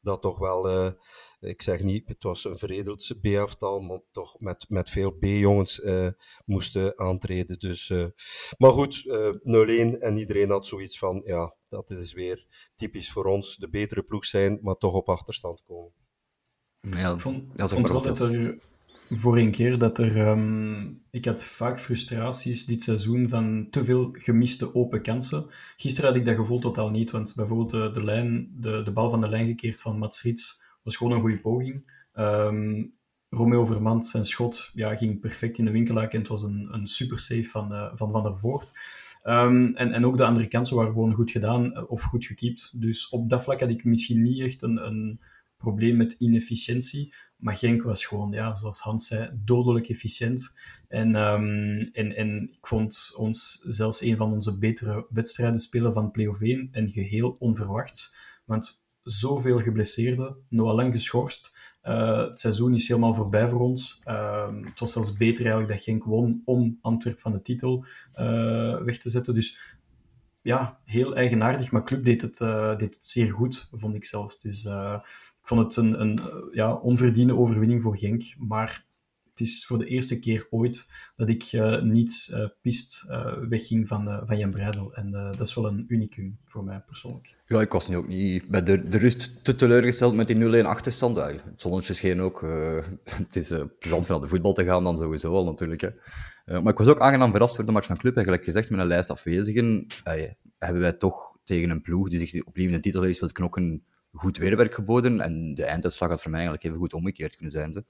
Dat 0.00 0.22
toch 0.22 0.38
wel, 0.38 0.94
ik 1.40 1.62
zeg 1.62 1.82
niet, 1.82 2.08
het 2.08 2.22
was 2.22 2.44
een 2.44 2.58
veredeld 2.58 3.14
B-aftal, 3.20 3.80
maar 3.80 4.00
toch 4.12 4.40
met, 4.40 4.64
met 4.68 4.90
veel 4.90 5.10
B-jongens 5.10 5.82
moesten 6.44 6.98
aantreden. 6.98 7.58
Dus, 7.58 7.92
maar 8.58 8.70
goed, 8.70 9.04
0-1 9.06 9.08
en 9.98 10.16
iedereen 10.16 10.50
had 10.50 10.66
zoiets 10.66 10.98
van, 10.98 11.22
ja, 11.24 11.56
dat 11.66 11.90
is 11.90 12.12
weer 12.12 12.46
typisch 12.76 13.12
voor 13.12 13.24
ons. 13.24 13.56
De 13.56 13.68
betere 13.68 14.02
ploeg 14.02 14.24
zijn, 14.24 14.58
maar 14.62 14.76
toch 14.76 14.94
op 14.94 15.08
achterstand 15.08 15.62
komen. 15.62 15.92
Ja, 16.80 17.12
ik 17.12 17.18
vond, 17.18 17.44
vond 17.56 17.88
wel 17.88 18.02
dat 18.02 18.20
er 18.20 18.58
voor 19.10 19.38
een 19.38 19.50
keer 19.50 19.78
dat 19.78 19.98
er... 19.98 20.28
Um, 20.28 21.02
ik 21.10 21.24
had 21.24 21.44
vaak 21.44 21.80
frustraties 21.80 22.64
dit 22.64 22.82
seizoen 22.82 23.28
van 23.28 23.66
te 23.70 23.84
veel 23.84 24.08
gemiste 24.12 24.74
open 24.74 25.02
kansen. 25.02 25.46
Gisteren 25.76 26.10
had 26.10 26.18
ik 26.18 26.24
dat 26.24 26.36
gevoel 26.36 26.58
totaal 26.58 26.90
niet, 26.90 27.10
want 27.10 27.32
bijvoorbeeld 27.36 27.70
de, 27.70 27.90
de, 27.92 28.04
lijn, 28.04 28.50
de, 28.56 28.82
de 28.82 28.92
bal 28.92 29.10
van 29.10 29.20
de 29.20 29.28
lijn 29.28 29.46
gekeerd 29.46 29.80
van 29.80 29.98
Mats 29.98 30.22
Rits 30.22 30.64
was 30.82 30.96
gewoon 30.96 31.12
een 31.12 31.20
goede 31.20 31.40
poging. 31.40 31.92
Um, 32.14 32.94
Romeo 33.28 33.64
Vermand, 33.64 34.06
zijn 34.06 34.24
schot, 34.24 34.70
ja, 34.74 34.96
ging 34.96 35.20
perfect 35.20 35.58
in 35.58 35.64
de 35.64 35.70
winkelhaak 35.70 36.12
en 36.12 36.18
het 36.18 36.28
was 36.28 36.42
een, 36.42 36.68
een 36.70 36.86
super 36.86 37.18
save 37.18 37.44
van, 37.44 37.72
uh, 37.72 37.90
van 37.94 38.10
Van 38.10 38.22
der 38.22 38.36
Voort. 38.36 38.72
Um, 39.24 39.74
en, 39.74 39.92
en 39.92 40.06
ook 40.06 40.16
de 40.16 40.24
andere 40.24 40.46
kansen 40.46 40.76
waren 40.76 40.92
gewoon 40.92 41.14
goed 41.14 41.30
gedaan 41.30 41.74
eh, 41.74 41.90
of 41.90 42.02
goed 42.02 42.26
gekiept. 42.26 42.80
Dus 42.80 43.08
op 43.08 43.28
dat 43.28 43.42
vlak 43.42 43.60
had 43.60 43.70
ik 43.70 43.84
misschien 43.84 44.22
niet 44.22 44.40
echt 44.40 44.62
een, 44.62 44.86
een 44.86 45.20
probleem 45.56 45.96
met 45.96 46.16
inefficiëntie. 46.18 47.14
Maar 47.44 47.56
Genk 47.56 47.82
was 47.82 48.04
gewoon, 48.04 48.32
ja, 48.32 48.54
zoals 48.54 48.80
Hans 48.80 49.06
zei, 49.06 49.30
dodelijk 49.44 49.88
efficiënt. 49.88 50.56
En, 50.88 51.14
um, 51.14 51.90
en, 51.92 52.16
en 52.16 52.48
ik 52.52 52.66
vond 52.66 53.14
ons 53.16 53.64
zelfs 53.68 54.00
een 54.00 54.16
van 54.16 54.32
onze 54.32 54.58
betere 54.58 55.06
wedstrijden 55.10 55.60
spelen 55.60 55.92
van 55.92 56.10
play-off 56.10 56.40
1 56.40 56.68
en 56.72 56.90
geheel 56.90 57.36
onverwachts. 57.38 58.16
Want 58.44 58.84
zoveel 59.02 59.58
geblesseerden, 59.58 60.36
Noah 60.48 60.74
Lang 60.74 60.92
geschorst, 60.92 61.56
uh, 61.82 62.18
het 62.18 62.40
seizoen 62.40 62.74
is 62.74 62.88
helemaal 62.88 63.14
voorbij 63.14 63.48
voor 63.48 63.60
ons. 63.60 64.00
Uh, 64.04 64.48
het 64.64 64.80
was 64.80 64.92
zelfs 64.92 65.16
beter 65.16 65.44
eigenlijk 65.44 65.72
dat 65.72 65.82
Genk 65.82 66.04
won 66.04 66.42
om 66.44 66.78
Antwerp 66.80 67.20
van 67.20 67.32
de 67.32 67.42
titel 67.42 67.84
uh, 68.16 68.82
weg 68.82 68.98
te 68.98 69.10
zetten. 69.10 69.34
Dus 69.34 69.76
ja, 70.42 70.78
heel 70.84 71.16
eigenaardig, 71.16 71.70
maar 71.70 71.84
Club 71.84 72.04
deed 72.04 72.22
het, 72.22 72.40
uh, 72.40 72.76
deed 72.76 72.94
het 72.94 73.06
zeer 73.06 73.32
goed, 73.32 73.68
vond 73.72 73.94
ik 73.94 74.04
zelfs. 74.04 74.40
Dus 74.40 74.66
ik 75.44 75.50
vond 75.50 75.60
het 75.60 75.76
een, 75.76 76.00
een 76.00 76.20
ja, 76.52 76.74
onverdiende 76.74 77.36
overwinning 77.36 77.82
voor 77.82 77.96
Genk. 77.96 78.22
Maar 78.38 78.84
het 79.30 79.40
is 79.40 79.66
voor 79.66 79.78
de 79.78 79.86
eerste 79.86 80.18
keer 80.18 80.46
ooit 80.50 80.90
dat 81.16 81.28
ik 81.28 81.52
uh, 81.52 81.82
niet 81.82 82.30
uh, 82.32 82.44
pist 82.60 83.06
wegging 83.48 83.88
van, 83.88 84.22
van 84.24 84.38
Jan 84.38 84.50
Breidel. 84.50 84.94
En 84.94 85.10
dat 85.10 85.46
is 85.46 85.54
wel 85.54 85.66
een 85.66 85.84
unicum 85.88 86.38
voor 86.44 86.64
mij 86.64 86.80
persoonlijk. 86.80 87.34
Ja, 87.46 87.60
ik 87.60 87.72
was 87.72 87.88
nu 87.88 87.96
ook 87.96 88.08
niet 88.08 88.48
bij 88.48 88.62
de, 88.62 88.88
de 88.88 88.98
rust 88.98 89.44
te 89.44 89.54
teleurgesteld 89.54 90.14
met 90.14 90.26
die 90.26 90.62
0-1 90.62 90.66
achterstand. 90.66 91.16
Ja, 91.16 91.26
het 91.26 91.42
zonnetje 91.56 91.94
scheen 91.94 92.20
ook. 92.20 92.40
het 93.04 93.36
is 93.36 93.52
plezant 93.78 94.06
van 94.06 94.20
de 94.20 94.28
voetbal 94.28 94.52
te 94.52 94.64
gaan 94.64 94.84
dan 94.84 94.96
sowieso 94.96 95.32
wel 95.32 95.44
natuurlijk. 95.44 95.80
Hè. 95.80 95.90
maar 96.60 96.72
ik 96.72 96.78
was 96.78 96.88
ook 96.88 97.00
aangenaam 97.00 97.30
verrast 97.30 97.56
voor 97.56 97.66
de 97.66 97.72
match 97.72 97.86
van 97.86 97.96
Club. 97.96 98.14
Eigenlijk 98.14 98.46
gezegd, 98.46 98.70
met 98.70 98.80
een 98.80 98.86
lijst 98.86 99.10
afwezigen 99.10 99.86
hebben 100.58 100.80
wij 100.82 100.92
toch 100.92 101.36
tegen 101.44 101.70
een 101.70 101.82
ploeg 101.82 102.08
die 102.08 102.26
zich 102.26 102.44
opnieuw 102.44 102.66
in 102.66 102.72
de 102.72 102.80
titel 102.80 103.00
wil 103.00 103.32
knokken 103.32 103.84
goed 104.14 104.36
weerwerk 104.36 104.74
geboden. 104.74 105.20
En 105.20 105.54
de 105.54 105.64
einduitslag 105.64 106.08
had 106.08 106.22
voor 106.22 106.30
mij 106.30 106.40
eigenlijk 106.40 106.68
even 106.68 106.82
goed 106.82 106.92
omgekeerd 106.92 107.34
kunnen 107.34 107.52
zijn. 107.52 107.72
Ze. 107.72 107.84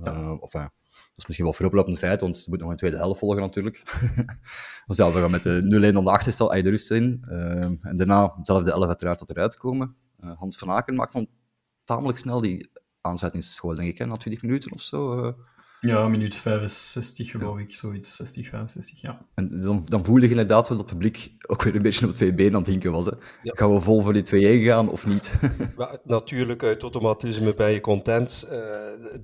Ja. 0.00 0.12
Uh, 0.12 0.40
of, 0.40 0.54
uh, 0.54 0.62
dat 0.62 1.16
is 1.16 1.26
misschien 1.26 1.44
wel 1.44 1.54
veroplopend 1.54 1.98
feit, 1.98 2.20
want 2.20 2.36
er 2.36 2.44
moet 2.48 2.60
nog 2.60 2.70
een 2.70 2.76
tweede 2.76 2.96
helft 2.96 3.18
volgen 3.18 3.40
natuurlijk. 3.40 3.82
dus 4.86 4.96
ja, 4.96 5.12
we 5.12 5.20
gaan 5.20 5.30
met 5.30 5.42
de 5.42 5.90
0-1 5.92 5.96
aan 5.96 6.04
de 6.04 6.10
achterstal 6.10 6.48
de 6.48 6.60
rust 6.60 6.90
in. 6.90 7.18
En 7.82 7.96
daarna, 7.96 8.34
dezelfde 8.38 8.70
11 8.70 8.86
uiteraard, 8.86 9.18
tot 9.18 9.30
eruit 9.30 9.56
komen. 9.56 9.96
Hans 10.36 10.56
van 10.56 10.70
Aken 10.70 10.94
maakt 10.94 11.12
dan 11.12 11.28
tamelijk 11.84 12.18
snel 12.18 12.40
die 12.40 12.70
aanzettingsschool, 13.00 13.74
denk 13.74 13.88
ik, 13.88 13.98
hè, 13.98 14.06
na 14.06 14.16
20 14.16 14.42
minuten 14.42 14.72
of 14.72 14.80
zo. 14.80 15.34
Ja, 15.80 16.08
minuut 16.08 16.34
65 16.34 17.30
geloof 17.30 17.58
ik, 17.58 17.74
zoiets, 17.74 18.16
60, 18.16 18.48
65, 18.48 19.00
ja. 19.00 19.26
En 19.34 19.60
dan, 19.62 19.82
dan 19.84 20.04
voelde 20.04 20.22
je 20.22 20.30
inderdaad 20.30 20.68
wel 20.68 20.76
dat 20.78 20.90
het 20.90 20.98
publiek 20.98 21.32
ook 21.46 21.62
weer 21.62 21.74
een 21.74 21.82
beetje 21.82 22.08
op 22.08 22.14
twee 22.14 22.34
benen 22.34 22.54
aan 22.54 22.60
het 22.60 22.70
hinken 22.70 22.92
was. 22.92 23.06
Hè. 23.06 23.12
Ja. 23.42 23.52
Gaan 23.54 23.72
we 23.72 23.80
vol 23.80 24.02
voor 24.02 24.12
die 24.12 24.60
2-1 24.60 24.64
gaan 24.64 24.88
of 24.88 25.06
niet? 25.06 25.32
natuurlijk, 26.04 26.62
uit 26.62 26.82
automatisme 26.82 27.54
ben 27.54 27.70
je 27.70 27.80
content 27.80 28.48
uh, 28.50 28.60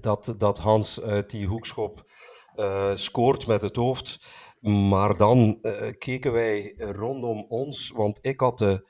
dat, 0.00 0.34
dat 0.38 0.58
Hans 0.58 1.02
uit 1.02 1.30
die 1.30 1.46
hoekschop 1.46 2.10
uh, 2.56 2.90
scoort 2.94 3.46
met 3.46 3.62
het 3.62 3.76
hoofd. 3.76 4.26
Maar 4.60 5.16
dan 5.16 5.58
uh, 5.62 5.72
keken 5.98 6.32
wij 6.32 6.74
rondom 6.76 7.44
ons, 7.48 7.90
want 7.94 8.18
ik 8.22 8.40
had 8.40 8.58
de 8.58 8.88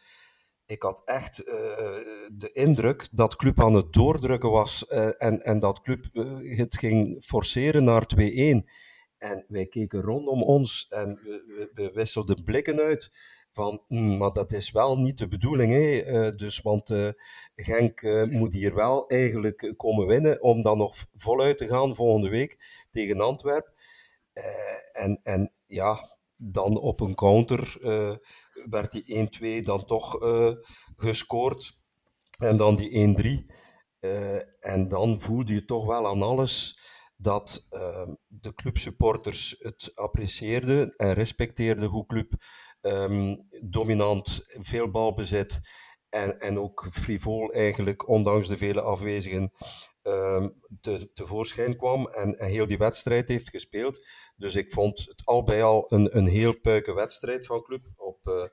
ik 0.67 0.83
had 0.83 1.03
echt 1.05 1.41
uh, 1.41 1.47
de 2.33 2.51
indruk 2.53 3.09
dat 3.13 3.37
Club 3.37 3.63
aan 3.63 3.75
het 3.75 3.93
doordrukken 3.93 4.51
was 4.51 4.85
uh, 4.89 5.23
en, 5.23 5.43
en 5.43 5.59
dat 5.59 5.81
Club 5.81 6.09
uh, 6.13 6.59
het 6.59 6.79
ging 6.79 7.25
forceren 7.25 7.85
naar 7.85 8.07
2-1. 8.17 8.19
En 9.19 9.45
wij 9.49 9.67
keken 9.67 10.01
rondom 10.01 10.43
ons 10.43 10.87
en 10.89 11.15
we, 11.75 11.91
wisselden 11.95 12.45
blikken 12.45 12.79
uit 12.79 13.11
van, 13.53 13.83
mm, 13.89 14.17
maar 14.17 14.33
dat 14.33 14.53
is 14.53 14.71
wel 14.71 14.99
niet 14.99 15.19
de 15.19 15.29
bedoeling, 15.29 15.73
hè? 15.73 16.31
dus, 16.35 16.61
want 16.61 16.95
Genk 17.55 18.03
moet 18.31 18.53
hier 18.53 18.75
wel 18.75 19.09
eigenlijk 19.09 19.73
komen 19.77 20.07
winnen 20.07 20.43
om 20.43 20.63
dan 20.63 20.79
nog 20.79 21.07
voluit 21.15 21.59
te 21.59 21.67
gaan 21.67 21.95
volgende 21.95 22.29
week 22.29 22.85
tegen 22.91 23.21
Antwerpen. 23.21 23.73
en, 24.93 25.21
en 25.23 25.53
ja, 25.67 26.17
dan 26.37 26.79
op 26.79 27.01
een 27.01 27.15
counter 27.15 27.79
werd 28.71 28.93
die 28.93 29.29
1-2 29.63 29.65
dan 29.65 29.85
toch 29.85 30.23
uh, 30.23 30.53
gescoord. 30.97 31.79
En 32.39 32.57
dan 32.57 32.77
die 32.77 33.47
1-3. 33.51 33.55
Uh, 34.01 34.35
en 34.61 34.89
dan 34.89 35.21
voelde 35.21 35.55
je 35.55 35.65
toch 35.65 35.87
wel 35.87 36.07
aan 36.07 36.23
alles 36.23 36.79
dat 37.17 37.67
ehm, 37.69 38.15
de 38.27 38.55
clubsupporters 38.55 39.57
het 39.59 39.93
apprecieerden 39.95 40.97
en 40.97 41.13
respecteerden 41.13 41.89
hoe 41.89 42.07
club 42.07 42.33
ehm, 42.81 43.37
dominant, 43.63 44.45
veel 44.47 44.91
balbezit 44.91 45.61
en, 46.09 46.41
en 46.41 46.59
ook 46.59 46.89
frivol 46.91 47.53
eigenlijk, 47.53 48.09
ondanks 48.09 48.49
de 48.49 48.57
vele 48.57 48.81
afwezigen, 48.81 49.53
te, 50.81 51.11
tevoorschijn 51.13 51.77
kwam 51.77 52.07
en, 52.07 52.39
en, 52.39 52.49
heel 52.49 52.67
die 52.67 52.79
wedstrijd 52.79 53.29
heeft 53.29 53.51
gespeeld. 53.51 54.07
Dus 54.37 54.55
ik 54.55 54.73
vond 54.73 54.99
het 54.99 55.23
al 55.25 55.43
bij 55.43 55.63
al 55.63 55.93
een, 55.93 56.17
een 56.17 56.27
heel 56.27 56.61
puike 56.61 56.95
wedstrijd 56.95 57.47
van 57.47 57.63
club. 57.63 57.85
Op, 57.97 58.29
uh, 58.29 58.45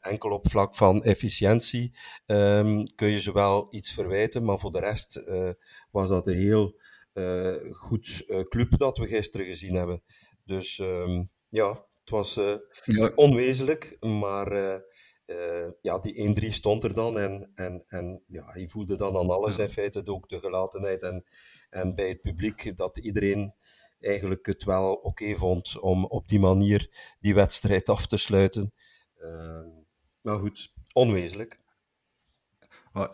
enkel 0.00 0.30
op 0.30 0.50
vlak 0.50 0.76
van 0.76 1.02
efficiëntie 1.02 1.98
um, 2.26 2.94
kun 2.94 3.08
je 3.08 3.20
ze 3.20 3.32
wel 3.32 3.66
iets 3.70 3.92
verwijten, 3.92 4.44
maar 4.44 4.58
voor 4.58 4.70
de 4.70 4.80
rest 4.80 5.16
uh, 5.16 5.50
was 5.90 6.08
dat 6.08 6.26
een 6.26 6.38
heel 6.38 6.80
uh, 7.14 7.56
goed 7.70 8.24
club 8.48 8.78
dat 8.78 8.98
we 8.98 9.06
gisteren 9.06 9.46
gezien 9.46 9.74
hebben. 9.74 10.02
Dus 10.44 10.78
um, 10.78 11.30
ja, 11.48 11.86
het 12.00 12.10
was 12.10 12.40
onwezenlijk, 13.14 13.96
maar 14.00 14.82
uh, 15.26 15.70
ja, 15.80 15.98
die 15.98 16.40
1-3 16.42 16.46
stond 16.46 16.84
er 16.84 16.94
dan 16.94 17.18
en, 17.18 17.50
en, 17.54 17.84
en 17.86 18.22
ja, 18.26 18.44
hij 18.46 18.68
voelde 18.68 18.96
dan 18.96 19.16
aan 19.16 19.30
alles 19.30 19.58
in 19.58 19.68
feite, 19.68 20.06
ook 20.06 20.28
de 20.28 20.38
gelatenheid 20.38 21.02
en, 21.02 21.24
en 21.70 21.94
bij 21.94 22.08
het 22.08 22.20
publiek, 22.20 22.76
dat 22.76 22.96
iedereen 22.96 23.54
eigenlijk 24.00 24.46
het 24.46 24.64
wel 24.64 24.92
oké 24.92 25.06
okay 25.06 25.34
vond 25.34 25.80
om 25.80 26.04
op 26.04 26.28
die 26.28 26.40
manier 26.40 27.14
die 27.20 27.34
wedstrijd 27.34 27.88
af 27.88 28.06
te 28.06 28.16
sluiten. 28.16 28.72
Uh, 29.22 29.60
maar 30.20 30.38
goed, 30.38 30.72
onwezenlijk. 30.92 31.58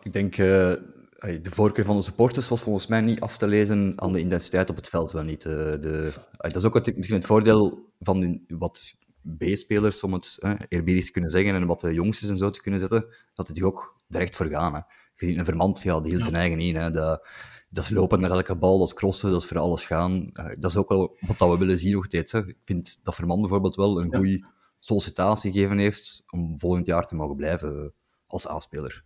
ik 0.02 0.12
denk, 0.12 0.36
uh, 0.36 0.74
de 1.18 1.50
voorkeur 1.50 1.84
van 1.84 1.96
de 1.96 2.02
supporters 2.02 2.48
was 2.48 2.60
volgens 2.60 2.86
mij 2.86 3.00
niet 3.00 3.20
af 3.20 3.38
te 3.38 3.46
lezen 3.46 3.92
aan 3.96 4.12
de 4.12 4.20
intensiteit 4.20 4.70
op 4.70 4.76
het 4.76 4.88
veld 4.88 5.12
wel 5.12 5.22
niet. 5.22 5.44
Uh, 5.44 5.52
de, 5.52 6.12
dat 6.36 6.56
is 6.56 6.64
ook 6.64 6.74
het, 6.74 6.86
het 6.86 7.26
voordeel 7.26 7.92
van 7.98 8.44
wat 8.48 8.94
B-spelers, 9.38 10.02
om 10.02 10.12
het 10.12 10.38
eh, 10.40 10.52
eerbiedig 10.68 11.04
te 11.04 11.10
kunnen 11.10 11.30
zeggen, 11.30 11.54
en 11.54 11.66
wat 11.66 11.80
de 11.80 11.92
jongsters 11.92 12.30
en 12.30 12.38
zo 12.38 12.50
te 12.50 12.60
kunnen 12.60 12.80
zetten, 12.80 13.06
dat 13.34 13.46
het 13.46 13.56
die 13.56 13.66
ook 13.66 13.96
direct 14.08 14.36
voor 14.36 14.46
gaan. 14.46 14.74
Hè. 14.74 14.80
Je 15.14 15.26
ziet 15.26 15.38
een 15.38 15.44
Vermand, 15.44 15.82
ja, 15.82 16.00
die 16.00 16.10
hield 16.10 16.22
zijn 16.22 16.36
eigen 16.36 16.60
in. 16.60 16.76
Hè. 16.76 16.90
Dat, 16.90 17.26
dat 17.70 17.84
is 17.84 17.90
lopen 17.90 18.20
naar 18.20 18.30
elke 18.30 18.56
bal, 18.56 18.78
dat 18.78 18.86
is 18.86 18.94
crossen, 18.94 19.30
dat 19.30 19.42
is 19.42 19.48
voor 19.48 19.58
alles 19.58 19.84
gaan. 19.84 20.30
Uh, 20.32 20.46
dat 20.58 20.70
is 20.70 20.76
ook 20.76 20.88
wel 20.88 21.16
wat 21.38 21.50
we 21.50 21.58
willen 21.58 21.78
zien 21.78 21.92
nog 21.92 22.04
steeds. 22.04 22.32
Hè. 22.32 22.46
Ik 22.46 22.56
vind 22.64 22.98
dat 23.02 23.14
Vermand 23.14 23.40
bijvoorbeeld 23.40 23.74
wel 23.74 24.00
een 24.00 24.10
ja. 24.10 24.16
goede 24.16 24.46
sollicitatie 24.78 25.52
gegeven 25.52 25.78
heeft 25.78 26.24
om 26.30 26.58
volgend 26.58 26.86
jaar 26.86 27.06
te 27.06 27.14
mogen 27.14 27.36
blijven 27.36 27.92
als 28.26 28.48
A-speler. 28.48 29.04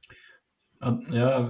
Ja, 1.09 1.49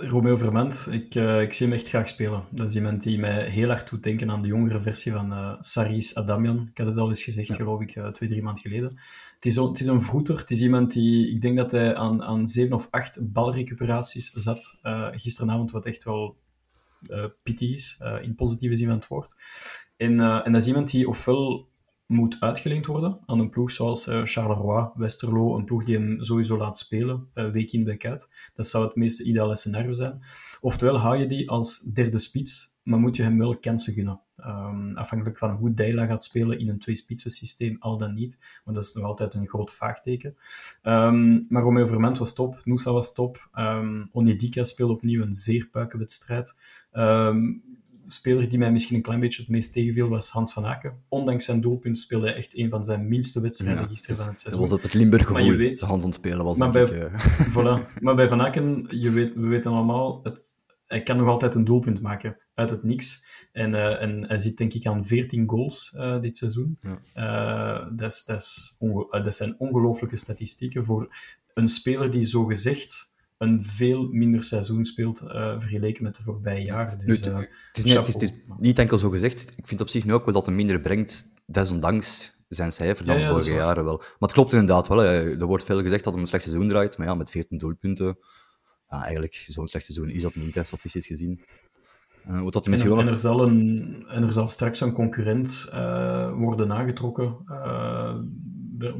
Romeo 0.00 0.36
Verment, 0.36 0.88
ik, 0.90 1.14
uh, 1.14 1.40
ik 1.40 1.52
zie 1.52 1.66
hem 1.66 1.74
echt 1.74 1.88
graag 1.88 2.08
spelen. 2.08 2.44
Dat 2.50 2.68
is 2.68 2.74
iemand 2.74 3.02
die 3.02 3.18
mij 3.18 3.48
heel 3.48 3.68
hard 3.68 3.90
doet 3.90 4.02
denken 4.02 4.30
aan 4.30 4.42
de 4.42 4.48
jongere 4.48 4.78
versie 4.78 5.12
van 5.12 5.32
uh, 5.32 5.54
Saris 5.60 6.14
Adamian. 6.14 6.68
Ik 6.70 6.78
had 6.78 6.86
het 6.86 6.96
al 6.96 7.08
eens 7.08 7.22
gezegd, 7.22 7.48
ja. 7.48 7.54
geloof 7.54 7.80
ik, 7.80 7.96
uh, 7.96 8.08
twee, 8.08 8.28
drie 8.28 8.42
maanden 8.42 8.62
geleden. 8.62 8.98
Het 9.34 9.46
is, 9.46 9.56
het 9.56 9.80
is 9.80 9.86
een 9.86 10.02
vroeter, 10.02 10.38
het 10.38 10.50
is 10.50 10.60
iemand 10.60 10.92
die, 10.92 11.30
ik 11.30 11.40
denk 11.40 11.56
dat 11.56 11.70
hij 11.70 11.96
aan, 11.96 12.22
aan 12.22 12.46
zeven 12.46 12.74
of 12.74 12.88
acht 12.90 13.32
balrecuperaties 13.32 14.30
zat 14.30 14.80
gisteravond, 15.12 15.70
wat 15.70 15.86
echt 15.86 16.04
wel 16.04 16.36
pity 17.42 17.64
is, 17.64 18.00
in 18.22 18.34
positieve 18.34 18.76
zin 18.76 18.86
van 18.86 18.96
het 18.96 19.08
woord. 19.08 19.34
En, 19.96 20.20
en 20.20 20.52
dat 20.52 20.62
is 20.62 20.68
iemand 20.68 20.90
die 20.90 21.08
ofwel 21.08 21.68
moet 22.12 22.36
uitgeleend 22.40 22.86
worden 22.86 23.18
aan 23.26 23.38
een 23.38 23.50
ploeg 23.50 23.70
zoals 23.70 24.08
uh, 24.08 24.20
Charleroi, 24.24 24.90
Westerlo, 24.94 25.56
een 25.56 25.64
ploeg 25.64 25.84
die 25.84 25.96
hem 25.96 26.24
sowieso 26.24 26.56
laat 26.56 26.78
spelen, 26.78 27.28
uh, 27.34 27.50
week 27.50 27.72
in, 27.72 27.84
week 27.84 28.06
uit. 28.06 28.32
Dat 28.54 28.66
zou 28.66 28.84
het 28.84 28.96
meeste 28.96 29.24
ideale 29.24 29.56
scenario 29.56 29.92
zijn. 29.92 30.20
Oftewel 30.60 30.98
hou 30.98 31.16
je 31.16 31.26
die 31.26 31.50
als 31.50 31.78
derde 31.78 32.18
spits, 32.18 32.76
maar 32.82 32.98
moet 32.98 33.16
je 33.16 33.22
hem 33.22 33.38
wel 33.38 33.58
kansen 33.58 33.92
gunnen. 33.92 34.20
Um, 34.46 34.96
afhankelijk 34.96 35.38
van 35.38 35.50
hoe 35.50 35.74
Deila 35.74 36.06
gaat 36.06 36.24
spelen 36.24 36.58
in 36.58 36.68
een 36.68 36.78
twee-spitsen 36.78 37.30
systeem, 37.30 37.76
al 37.80 37.98
dan 37.98 38.14
niet. 38.14 38.60
Want 38.64 38.76
dat 38.76 38.86
is 38.86 38.92
nog 38.92 39.04
altijd 39.04 39.34
een 39.34 39.48
groot 39.48 39.70
vraagteken. 39.70 40.36
Um, 40.82 41.46
maar 41.48 41.62
Romeo 41.62 41.86
Verment 41.86 42.18
was 42.18 42.34
top, 42.34 42.60
Noosa 42.64 42.92
was 42.92 43.14
top. 43.14 43.48
Um, 43.54 44.08
Onedika 44.12 44.64
speelde 44.64 44.92
opnieuw 44.92 45.22
een 45.22 45.32
zeer 45.32 45.68
puike 45.68 45.98
wedstrijd. 45.98 46.58
Um, 46.92 47.62
speler 48.12 48.48
die 48.48 48.58
mij 48.58 48.72
misschien 48.72 48.96
een 48.96 49.02
klein 49.02 49.20
beetje 49.20 49.42
het 49.42 49.50
meest 49.50 49.72
tegenviel 49.72 50.08
was 50.08 50.30
Hans 50.30 50.52
van 50.52 50.66
Aken. 50.66 51.02
Ondanks 51.08 51.44
zijn 51.44 51.60
doelpunt 51.60 51.98
speelde 51.98 52.26
hij 52.26 52.36
echt 52.36 52.56
een 52.56 52.70
van 52.70 52.84
zijn 52.84 53.08
minste 53.08 53.40
wedstrijden 53.40 53.82
ja, 53.82 53.88
gisteren 53.88 54.16
van 54.16 54.26
het 54.26 54.40
seizoen. 54.40 54.60
Dat 54.60 54.70
was 54.70 54.78
op 54.78 54.84
het 54.84 54.94
Limburg 54.94 55.26
gevoel, 55.26 55.56
weet, 55.56 55.80
Hans 55.80 56.02
aan 56.02 56.08
het 56.08 56.18
spelen 56.18 56.44
was. 56.44 56.56
Maar 56.56 56.70
bij, 56.70 56.82
ik, 56.82 57.10
voilà. 57.56 58.00
maar 58.00 58.14
bij 58.14 58.28
Van 58.28 58.40
Aken, 58.40 58.86
je 58.88 59.10
weet, 59.10 59.34
we 59.34 59.46
weten 59.46 59.70
allemaal, 59.70 60.20
het, 60.22 60.54
hij 60.86 61.02
kan 61.02 61.16
nog 61.16 61.28
altijd 61.28 61.54
een 61.54 61.64
doelpunt 61.64 62.00
maken 62.00 62.36
uit 62.54 62.70
het 62.70 62.82
niks. 62.82 63.30
En, 63.52 63.74
uh, 63.74 64.02
en 64.02 64.26
hij 64.26 64.38
zit 64.38 64.56
denk 64.56 64.72
ik 64.72 64.86
aan 64.86 65.06
14 65.06 65.48
goals 65.48 65.94
uh, 65.96 66.20
dit 66.20 66.36
seizoen. 66.36 66.78
Ja. 66.80 67.80
Uh, 67.82 67.88
dat, 67.96 68.12
is, 68.12 68.24
dat, 68.24 68.40
is 68.40 68.76
dat 69.10 69.34
zijn 69.34 69.54
ongelooflijke 69.58 70.16
statistieken 70.16 70.84
voor 70.84 71.14
een 71.54 71.68
speler 71.68 72.10
die 72.10 72.24
zo 72.24 72.44
gezegd 72.44 73.11
een 73.42 73.64
veel 73.64 74.08
minder 74.10 74.42
seizoen 74.42 74.84
speelt 74.84 75.22
uh, 75.22 75.30
vergeleken 75.58 76.02
met 76.02 76.16
de 76.16 76.22
voorbije 76.22 76.64
jaren. 76.64 76.98
Dus, 76.98 77.24
nu, 77.24 77.32
het, 77.32 77.48
is 77.72 77.84
niet, 77.84 77.96
het, 77.96 78.08
is, 78.08 78.14
het, 78.14 78.22
is 78.22 78.32
niet, 78.58 78.78
enkel 78.78 78.98
zo 78.98 79.10
gezegd. 79.10 79.52
Ik 79.56 79.66
vind 79.66 79.80
op 79.80 79.88
zich 79.88 80.04
nu 80.04 80.12
ook 80.12 80.24
wel 80.24 80.34
dat 80.34 80.46
hij 80.46 80.54
minder 80.54 80.80
brengt, 80.80 81.32
desondanks 81.46 82.32
zijn 82.48 82.72
cijfer 82.72 83.06
dan 83.06 83.14
ja, 83.14 83.20
ja, 83.20 83.26
de 83.26 83.32
vorige 83.32 83.54
jaren 83.54 83.84
wel. 83.84 83.96
Maar 83.96 84.16
het 84.18 84.32
klopt 84.32 84.52
inderdaad 84.52 84.88
wel. 84.88 84.98
Hè. 84.98 85.38
Er 85.38 85.46
wordt 85.46 85.64
veel 85.64 85.82
gezegd 85.82 86.04
dat 86.04 86.12
hij 86.12 86.22
een 86.22 86.28
slecht 86.28 86.44
seizoen 86.44 86.68
draait, 86.68 86.98
maar 86.98 87.06
ja, 87.06 87.14
met 87.14 87.30
14 87.30 87.58
doelpunten, 87.58 88.18
ja, 88.88 89.02
eigenlijk 89.02 89.44
zo'n 89.48 89.68
slecht 89.68 89.84
seizoen 89.84 90.10
is 90.10 90.22
dat 90.22 90.34
niet, 90.34 90.54
hè, 90.54 90.64
statistisch 90.64 91.06
gezien. 91.06 91.40
Uh, 92.28 92.42
wat 92.42 92.52
dat 92.52 92.66
en, 92.66 92.72
en, 92.72 93.08
er 93.08 93.16
zal 93.16 93.42
een, 93.42 94.04
en 94.08 94.22
er 94.22 94.32
zal 94.32 94.48
straks 94.48 94.80
een 94.80 94.92
concurrent 94.92 95.68
worden 96.34 96.72
aangetrokken, 96.72 97.36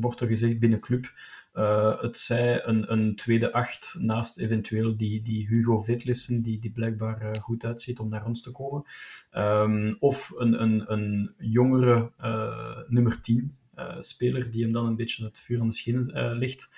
wordt 0.00 0.20
er 0.20 0.26
gezegd 0.26 0.58
binnen 0.58 0.80
club. 0.80 1.12
Uh, 1.54 2.00
het 2.00 2.18
zij 2.18 2.66
een, 2.66 2.92
een 2.92 3.16
tweede 3.16 3.52
acht 3.52 3.96
naast 3.98 4.38
eventueel 4.38 4.96
die, 4.96 5.22
die 5.22 5.46
Hugo 5.46 5.82
Vetlissen, 5.82 6.42
die, 6.42 6.58
die 6.58 6.70
blijkbaar 6.70 7.22
uh, 7.22 7.30
goed 7.42 7.64
uitziet 7.64 7.98
om 7.98 8.08
naar 8.08 8.26
ons 8.26 8.42
te 8.42 8.50
komen. 8.50 8.84
Um, 9.36 9.96
of 10.00 10.32
een, 10.36 10.62
een, 10.62 10.92
een 10.92 11.34
jongere 11.38 12.10
uh, 12.20 12.78
nummer 12.88 13.20
10 13.20 13.56
speler 13.98 14.50
die 14.50 14.62
hem 14.62 14.72
dan 14.72 14.86
een 14.86 14.96
beetje 14.96 15.24
het 15.24 15.38
vuur 15.38 15.60
aan 15.60 15.66
de 15.66 15.72
schenen 15.72 16.38
legt. 16.38 16.70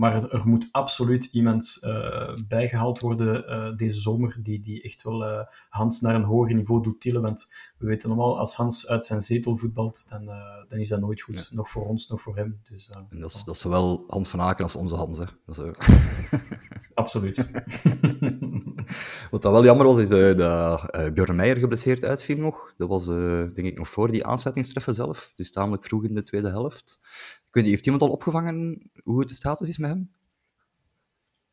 Maar 0.00 0.30
er 0.30 0.48
moet 0.48 0.68
absoluut 0.70 1.24
iemand 1.24 1.78
uh, 1.80 2.34
bijgehaald 2.48 3.00
worden 3.00 3.44
uh, 3.50 3.76
deze 3.76 4.00
zomer 4.00 4.38
die, 4.42 4.60
die 4.60 4.82
echt 4.82 5.02
wel 5.02 5.24
uh, 5.24 5.40
Hans 5.68 6.00
naar 6.00 6.14
een 6.14 6.24
hoger 6.24 6.54
niveau 6.54 6.82
doet 6.82 7.00
tillen. 7.00 7.22
Want 7.22 7.52
we 7.78 7.86
weten 7.86 8.08
allemaal, 8.08 8.38
als 8.38 8.54
Hans 8.54 8.88
uit 8.88 9.04
zijn 9.04 9.20
zetel 9.20 9.56
voetbalt, 9.56 10.08
dan, 10.08 10.24
dan 10.68 10.78
is 10.78 10.88
dat 10.88 11.00
nooit 11.00 11.20
goed. 11.20 11.48
Ja. 11.50 11.56
Nog 11.56 11.70
voor 11.70 11.86
ons, 11.86 12.08
nog 12.08 12.20
voor 12.20 12.36
hem. 12.36 12.60
Dus, 12.70 12.90
en 12.90 13.20
dat, 13.20 13.34
is, 13.34 13.44
dat 13.44 13.54
is 13.54 13.60
zowel 13.60 14.04
Hans 14.08 14.28
van 14.28 14.40
Aken 14.40 14.64
als 14.64 14.76
onze 14.76 14.94
Hans. 14.94 15.18
Hè. 15.18 15.24
Dat 15.46 15.58
is, 15.58 15.72
absoluut. 16.94 17.36
Wat 19.30 19.42
dat 19.42 19.52
wel 19.52 19.64
jammer 19.64 19.86
was, 19.86 19.98
is 19.98 20.08
dat 20.08 20.36
Björn 21.14 21.36
Meijer 21.36 21.56
geblesseerd 21.56 22.04
uitviel 22.04 22.36
nog. 22.36 22.74
Dat 22.76 22.88
was 22.88 23.06
denk 23.54 23.56
ik 23.56 23.78
nog 23.78 23.88
voor 23.88 24.10
die 24.10 24.26
aansluitingstreffen 24.26 24.94
zelf. 24.94 25.32
Dus 25.36 25.52
tamelijk 25.52 25.84
vroeg 25.84 26.04
in 26.04 26.14
de 26.14 26.22
tweede 26.22 26.48
helft. 26.48 27.00
Ik 27.50 27.56
weet 27.56 27.64
niet, 27.64 27.72
heeft 27.72 27.84
iemand 27.84 28.02
al 28.02 28.10
opgevangen 28.10 28.90
hoe 29.02 29.18
het 29.18 29.28
de 29.28 29.34
status 29.34 29.68
is 29.68 29.78
met 29.78 29.90
hem? 29.90 30.12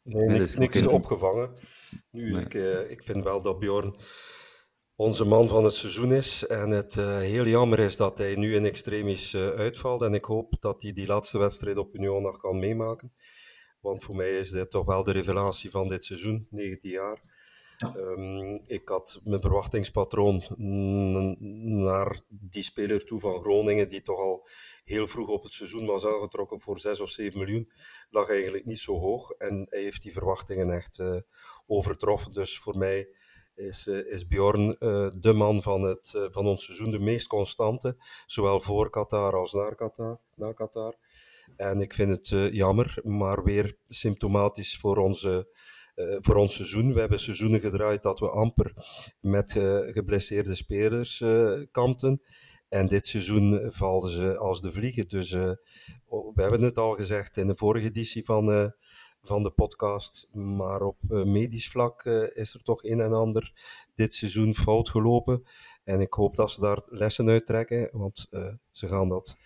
Nee, 0.01 0.25
nee 0.25 0.39
niks, 0.39 0.55
niks 0.55 0.75
is 0.75 0.85
opgevangen. 0.85 1.53
Nu, 2.11 2.31
nee. 2.31 2.43
ik, 2.43 2.53
uh, 2.53 2.91
ik 2.91 3.03
vind 3.03 3.23
wel 3.23 3.41
dat 3.41 3.59
Bjorn 3.59 3.95
onze 4.95 5.25
man 5.25 5.47
van 5.47 5.63
het 5.63 5.73
seizoen 5.73 6.11
is. 6.11 6.47
En 6.47 6.69
het 6.69 6.95
uh, 6.95 7.17
heel 7.17 7.45
jammer 7.45 7.79
is 7.79 7.97
dat 7.97 8.17
hij 8.17 8.35
nu 8.35 8.55
in 8.55 8.65
extremis 8.65 9.33
uh, 9.33 9.49
uitvalt. 9.49 10.01
En 10.01 10.13
ik 10.13 10.25
hoop 10.25 10.55
dat 10.59 10.81
hij 10.81 10.93
die 10.93 11.07
laatste 11.07 11.37
wedstrijd 11.37 11.77
op 11.77 11.95
Union 11.95 12.21
nog 12.21 12.37
kan 12.37 12.59
meemaken. 12.59 13.13
Want 13.79 14.03
voor 14.03 14.15
mij 14.15 14.37
is 14.37 14.49
dit 14.49 14.69
toch 14.69 14.85
wel 14.85 15.03
de 15.03 15.11
revelatie 15.11 15.69
van 15.69 15.87
dit 15.87 16.03
seizoen, 16.03 16.47
19 16.49 16.91
jaar. 16.91 17.21
Um, 17.86 18.62
ik 18.65 18.89
had 18.89 19.19
mijn 19.24 19.41
verwachtingspatroon 19.41 20.43
naar 21.86 22.22
die 22.29 22.63
speler 22.63 23.05
toe 23.05 23.19
van 23.19 23.41
Groningen, 23.41 23.89
die 23.89 24.01
toch 24.01 24.19
al 24.19 24.48
heel 24.84 25.07
vroeg 25.07 25.29
op 25.29 25.43
het 25.43 25.53
seizoen 25.53 25.86
was 25.86 26.05
aangetrokken 26.05 26.60
voor 26.60 26.79
6 26.79 27.00
of 27.00 27.10
7 27.10 27.39
miljoen, 27.39 27.72
lag 28.10 28.29
eigenlijk 28.29 28.65
niet 28.65 28.79
zo 28.79 29.00
hoog. 29.00 29.31
En 29.31 29.67
hij 29.69 29.81
heeft 29.81 30.01
die 30.01 30.13
verwachtingen 30.13 30.72
echt 30.72 31.00
uh, 31.00 31.17
overtroffen. 31.65 32.31
Dus 32.31 32.60
voor 32.60 32.77
mij 32.77 33.07
is, 33.55 33.88
uh, 33.88 34.12
is 34.12 34.27
Bjorn 34.27 34.75
uh, 34.79 35.10
de 35.19 35.34
man 35.34 35.62
van, 35.62 35.81
het, 35.81 36.27
van 36.31 36.46
ons 36.46 36.65
seizoen, 36.65 36.91
de 36.91 37.00
meest 37.00 37.27
constante, 37.27 37.98
zowel 38.25 38.60
voor 38.60 38.89
Qatar 38.89 39.36
als 39.36 39.53
naar 39.53 39.75
Qatar. 39.75 40.19
Na 40.36 40.53
Qatar. 40.53 40.96
En 41.55 41.81
ik 41.81 41.93
vind 41.93 42.10
het 42.29 42.53
jammer, 42.53 43.00
maar 43.03 43.43
weer 43.43 43.77
symptomatisch 43.88 44.77
voor 44.77 44.98
onze 44.98 45.48
uh, 45.97 46.17
voor 46.19 46.35
ons 46.35 46.55
seizoen. 46.55 46.93
We 46.93 46.99
hebben 46.99 47.19
seizoenen 47.19 47.59
gedraaid 47.59 48.03
dat 48.03 48.19
we 48.19 48.29
amper 48.29 48.73
met 49.21 49.55
uh, 49.55 49.79
geblesseerde 49.79 50.55
spelers 50.55 51.21
uh, 51.21 51.61
kampten. 51.71 52.21
En 52.69 52.87
dit 52.87 53.07
seizoen 53.07 53.71
vallen 53.71 54.09
ze 54.09 54.37
als 54.37 54.61
de 54.61 54.71
vliegen. 54.71 55.07
Dus 55.07 55.31
we 55.31 56.33
hebben 56.35 56.61
het 56.61 56.77
al 56.77 56.95
gezegd 56.95 57.37
in 57.37 57.47
de 57.47 57.55
vorige 57.55 57.87
editie 57.87 58.25
van, 58.25 58.73
van 59.21 59.43
de 59.43 59.49
podcast. 59.51 60.29
Maar 60.33 60.81
op 60.81 60.97
medisch 61.07 61.69
vlak 61.69 62.05
is 62.33 62.53
er 62.53 62.63
toch 62.63 62.83
een 62.83 62.99
en 62.99 63.13
ander 63.13 63.51
dit 63.95 64.13
seizoen 64.13 64.55
fout 64.55 64.89
gelopen. 64.89 65.43
En 65.83 66.01
ik 66.01 66.13
hoop 66.13 66.35
dat 66.35 66.51
ze 66.51 66.61
daar 66.61 66.81
lessen 66.85 67.29
uit 67.29 67.45
trekken, 67.45 67.89
want 67.91 68.27
ze 68.71 68.87
gaan 68.87 69.09
dat 69.09 69.37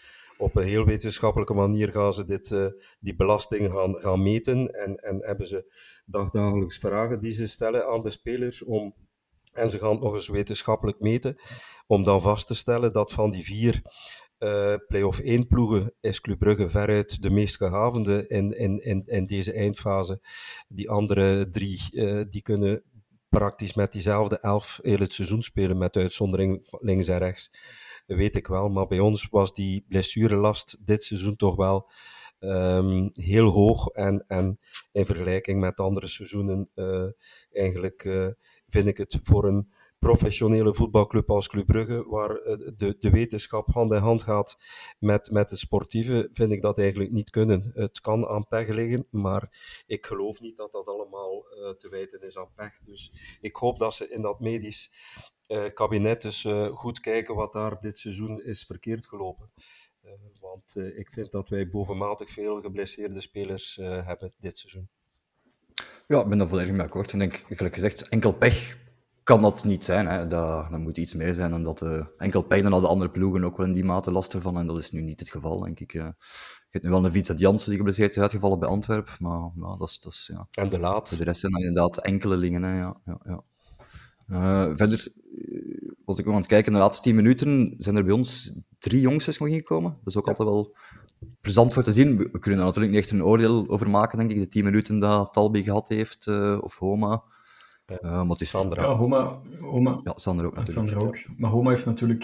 op 0.41 0.55
een 0.55 0.67
heel 0.67 0.85
wetenschappelijke 0.85 1.53
manier 1.53 1.91
gaan 1.91 2.13
ze 2.13 2.25
dit, 2.25 2.49
uh, 2.49 2.65
die 2.99 3.15
belasting 3.15 3.71
gaan, 3.71 3.95
gaan 3.99 4.23
meten 4.23 4.71
en, 4.71 4.95
en 4.95 5.25
hebben 5.25 5.47
ze 5.47 5.73
dagdagelijks 6.05 6.77
vragen 6.77 7.21
die 7.21 7.31
ze 7.31 7.47
stellen 7.47 7.87
aan 7.87 8.01
de 8.01 8.09
spelers 8.09 8.63
om, 8.63 8.95
en 9.53 9.69
ze 9.69 9.77
gaan 9.77 9.99
nog 9.99 10.13
eens 10.13 10.27
wetenschappelijk 10.27 10.99
meten, 10.99 11.35
om 11.87 12.03
dan 12.03 12.21
vast 12.21 12.47
te 12.47 12.55
stellen 12.55 12.93
dat 12.93 13.11
van 13.11 13.31
die 13.31 13.43
vier 13.43 13.81
uh, 14.39 14.75
play-off 14.87 15.19
1 15.19 15.47
ploegen 15.47 15.93
is 15.99 16.21
Club 16.21 16.39
Brugge 16.39 16.69
veruit 16.69 17.21
de 17.21 17.29
meest 17.29 17.55
gehavende 17.55 18.27
in, 18.27 18.57
in, 18.57 19.05
in, 19.05 19.25
deze 19.25 19.53
eindfase. 19.53 20.21
Die 20.67 20.89
andere 20.89 21.49
drie, 21.49 21.81
uh, 21.91 22.23
die 22.29 22.41
kunnen 22.41 22.83
praktisch 23.29 23.73
met 23.73 23.91
diezelfde 23.91 24.39
elf 24.39 24.79
heel 24.81 24.97
het 24.97 25.13
seizoen 25.13 25.41
spelen, 25.41 25.77
met 25.77 25.95
uitzondering 25.95 26.67
links 26.79 27.07
en 27.07 27.17
rechts 27.17 27.51
weet 28.05 28.35
ik 28.35 28.47
wel. 28.47 28.69
Maar 28.69 28.87
bij 28.87 28.99
ons 28.99 29.27
was 29.29 29.53
die 29.53 29.85
blessurelast 29.87 30.77
dit 30.85 31.03
seizoen 31.03 31.35
toch 31.35 31.55
wel 31.55 31.89
um, 32.41 33.09
heel 33.13 33.49
hoog. 33.49 33.87
En, 33.87 34.23
en 34.27 34.59
in 34.91 35.05
vergelijking 35.05 35.59
met 35.59 35.79
andere 35.79 36.07
seizoenen, 36.07 36.69
uh, 36.75 37.07
eigenlijk 37.51 38.03
uh, 38.03 38.27
vind 38.67 38.87
ik 38.87 38.97
het 38.97 39.19
voor 39.23 39.45
een 39.45 39.71
professionele 39.99 40.73
voetbalclub 40.73 41.29
als 41.29 41.47
Club 41.47 41.65
Brugge, 41.65 42.05
waar 42.09 42.45
uh, 42.45 42.69
de, 42.75 42.95
de 42.99 43.09
wetenschap 43.09 43.67
hand 43.67 43.91
in 43.91 43.97
hand 43.97 44.23
gaat 44.23 44.57
met, 44.99 45.31
met 45.31 45.49
het 45.49 45.59
sportieve, 45.59 46.29
vind 46.33 46.51
ik 46.51 46.61
dat 46.61 46.79
eigenlijk 46.79 47.11
niet 47.11 47.29
kunnen. 47.29 47.71
Het 47.73 48.01
kan 48.01 48.27
aan 48.27 48.47
pech 48.47 48.67
liggen, 48.67 49.07
maar 49.09 49.83
ik 49.87 50.05
geloof 50.05 50.39
niet 50.39 50.57
dat 50.57 50.71
dat 50.71 50.85
allemaal 50.85 51.45
te 51.77 51.89
wijten 51.89 52.21
is 52.21 52.37
aan 52.37 52.53
pech. 52.55 52.79
Dus 52.83 53.11
ik 53.41 53.55
hoop 53.55 53.79
dat 53.79 53.93
ze 53.93 54.09
in 54.09 54.21
dat 54.21 54.39
medisch 54.39 54.91
kabinet 55.73 56.21
dus 56.21 56.43
uh, 56.43 56.67
goed 56.67 56.99
kijken 56.99 57.35
wat 57.35 57.53
daar 57.53 57.79
dit 57.79 57.97
seizoen 57.97 58.43
is 58.43 58.63
verkeerd 58.63 59.05
gelopen. 59.05 59.51
Uh, 60.05 60.11
want 60.41 60.75
ik 60.75 61.09
vind 61.11 61.31
dat 61.31 61.49
wij 61.49 61.69
bovenmatig 61.69 62.29
veel 62.29 62.61
geblesseerde 62.61 63.21
spelers 63.21 63.75
hebben 63.81 64.33
dit 64.39 64.57
seizoen. 64.57 64.89
Ja, 66.07 66.21
ik 66.21 66.27
ben 66.27 66.37
daar 66.37 66.47
volledig 66.47 66.71
mee 66.71 66.81
akkoord. 66.81 67.11
En 67.11 67.19
denk, 67.19 67.45
gelijk 67.49 67.73
gezegd, 67.73 68.09
enkel 68.09 68.33
pech 68.33 68.77
kan 69.23 69.41
dat 69.41 69.63
niet 69.63 69.83
zijn. 69.83 70.07
Hè. 70.07 70.27
Dat, 70.27 70.69
dat 70.69 70.79
moet 70.79 70.97
iets 70.97 71.13
meer 71.13 71.33
zijn 71.33 71.51
dan 71.51 71.63
dat 71.63 71.81
enkel 72.17 72.41
pech. 72.41 72.61
Dan 72.61 72.71
hadden 72.71 72.89
andere 72.89 73.11
ploegen 73.11 73.43
ook 73.43 73.57
wel 73.57 73.65
in 73.65 73.73
die 73.73 73.83
mate 73.83 74.11
last 74.11 74.33
ervan. 74.33 74.57
En 74.57 74.65
dat 74.65 74.77
is 74.77 74.91
nu 74.91 75.01
niet 75.01 75.19
het 75.19 75.29
geval, 75.29 75.59
denk 75.59 75.79
ik. 75.79 75.91
Je 75.91 76.13
hebt 76.69 76.83
nu 76.83 76.89
wel 76.89 77.05
een 77.05 77.11
Vincent 77.11 77.39
Janssen 77.39 77.69
die 77.69 77.77
geblesseerd 77.77 78.15
is 78.15 78.21
uitgevallen 78.21 78.59
bij 78.59 78.69
Antwerpen. 78.69 79.13
Maar 79.19 79.77
dat 79.77 79.89
is, 79.89 79.99
dat 79.99 80.11
is, 80.11 80.29
ja. 80.33 80.47
En 80.51 80.69
de 80.69 80.79
laat. 80.79 81.17
de 81.17 81.23
rest 81.23 81.39
zijn 81.39 81.53
inderdaad 81.53 81.97
enkele 81.97 82.35
lingen. 82.35 82.63
Hè. 82.63 82.77
Ja, 82.77 83.01
ja, 83.05 83.19
ja. 83.23 83.43
Uh, 84.31 84.71
verder 84.75 85.07
uh, 85.35 85.91
was 86.05 86.19
ik 86.19 86.25
nog 86.25 86.33
aan 86.33 86.39
het 86.39 86.49
kijken, 86.49 86.73
de 86.73 86.79
laatste 86.79 87.03
10 87.03 87.15
minuten 87.15 87.73
zijn 87.77 87.95
er 87.95 88.03
bij 88.03 88.13
ons 88.13 88.53
drie 88.79 89.01
jongsters 89.01 89.37
nog 89.37 89.47
ingekomen. 89.47 89.91
Dat 89.91 90.07
is 90.07 90.17
ook 90.17 90.27
altijd 90.27 90.47
wel 90.47 90.75
plezant 91.41 91.73
voor 91.73 91.83
te 91.83 91.91
zien. 91.91 92.17
We 92.17 92.39
kunnen 92.39 92.59
er 92.59 92.65
natuurlijk 92.65 92.93
niet 92.93 93.01
echt 93.03 93.11
een 93.11 93.23
oordeel 93.23 93.69
over 93.69 93.89
maken, 93.89 94.17
denk 94.17 94.31
ik, 94.31 94.37
de 94.37 94.47
10 94.47 94.63
minuten 94.63 94.99
dat 94.99 95.33
Talbi 95.33 95.63
gehad 95.63 95.89
heeft, 95.89 96.27
uh, 96.27 96.57
of 96.61 96.77
Homa. 96.77 97.23
maar 98.01 98.25
het 98.25 98.41
is 98.41 98.49
Sandra. 98.49 98.81
Ja, 98.81 98.95
Homa, 98.95 99.41
Homa. 99.59 99.99
Ja, 100.03 100.13
Sandra 100.15 100.45
ook 100.45 100.55
natuurlijk. 100.55 100.89
Sandra 100.89 101.07
ook. 101.07 101.37
Maar 101.37 101.51
Homa 101.51 101.69
heeft 101.69 101.85
natuurlijk... 101.85 102.23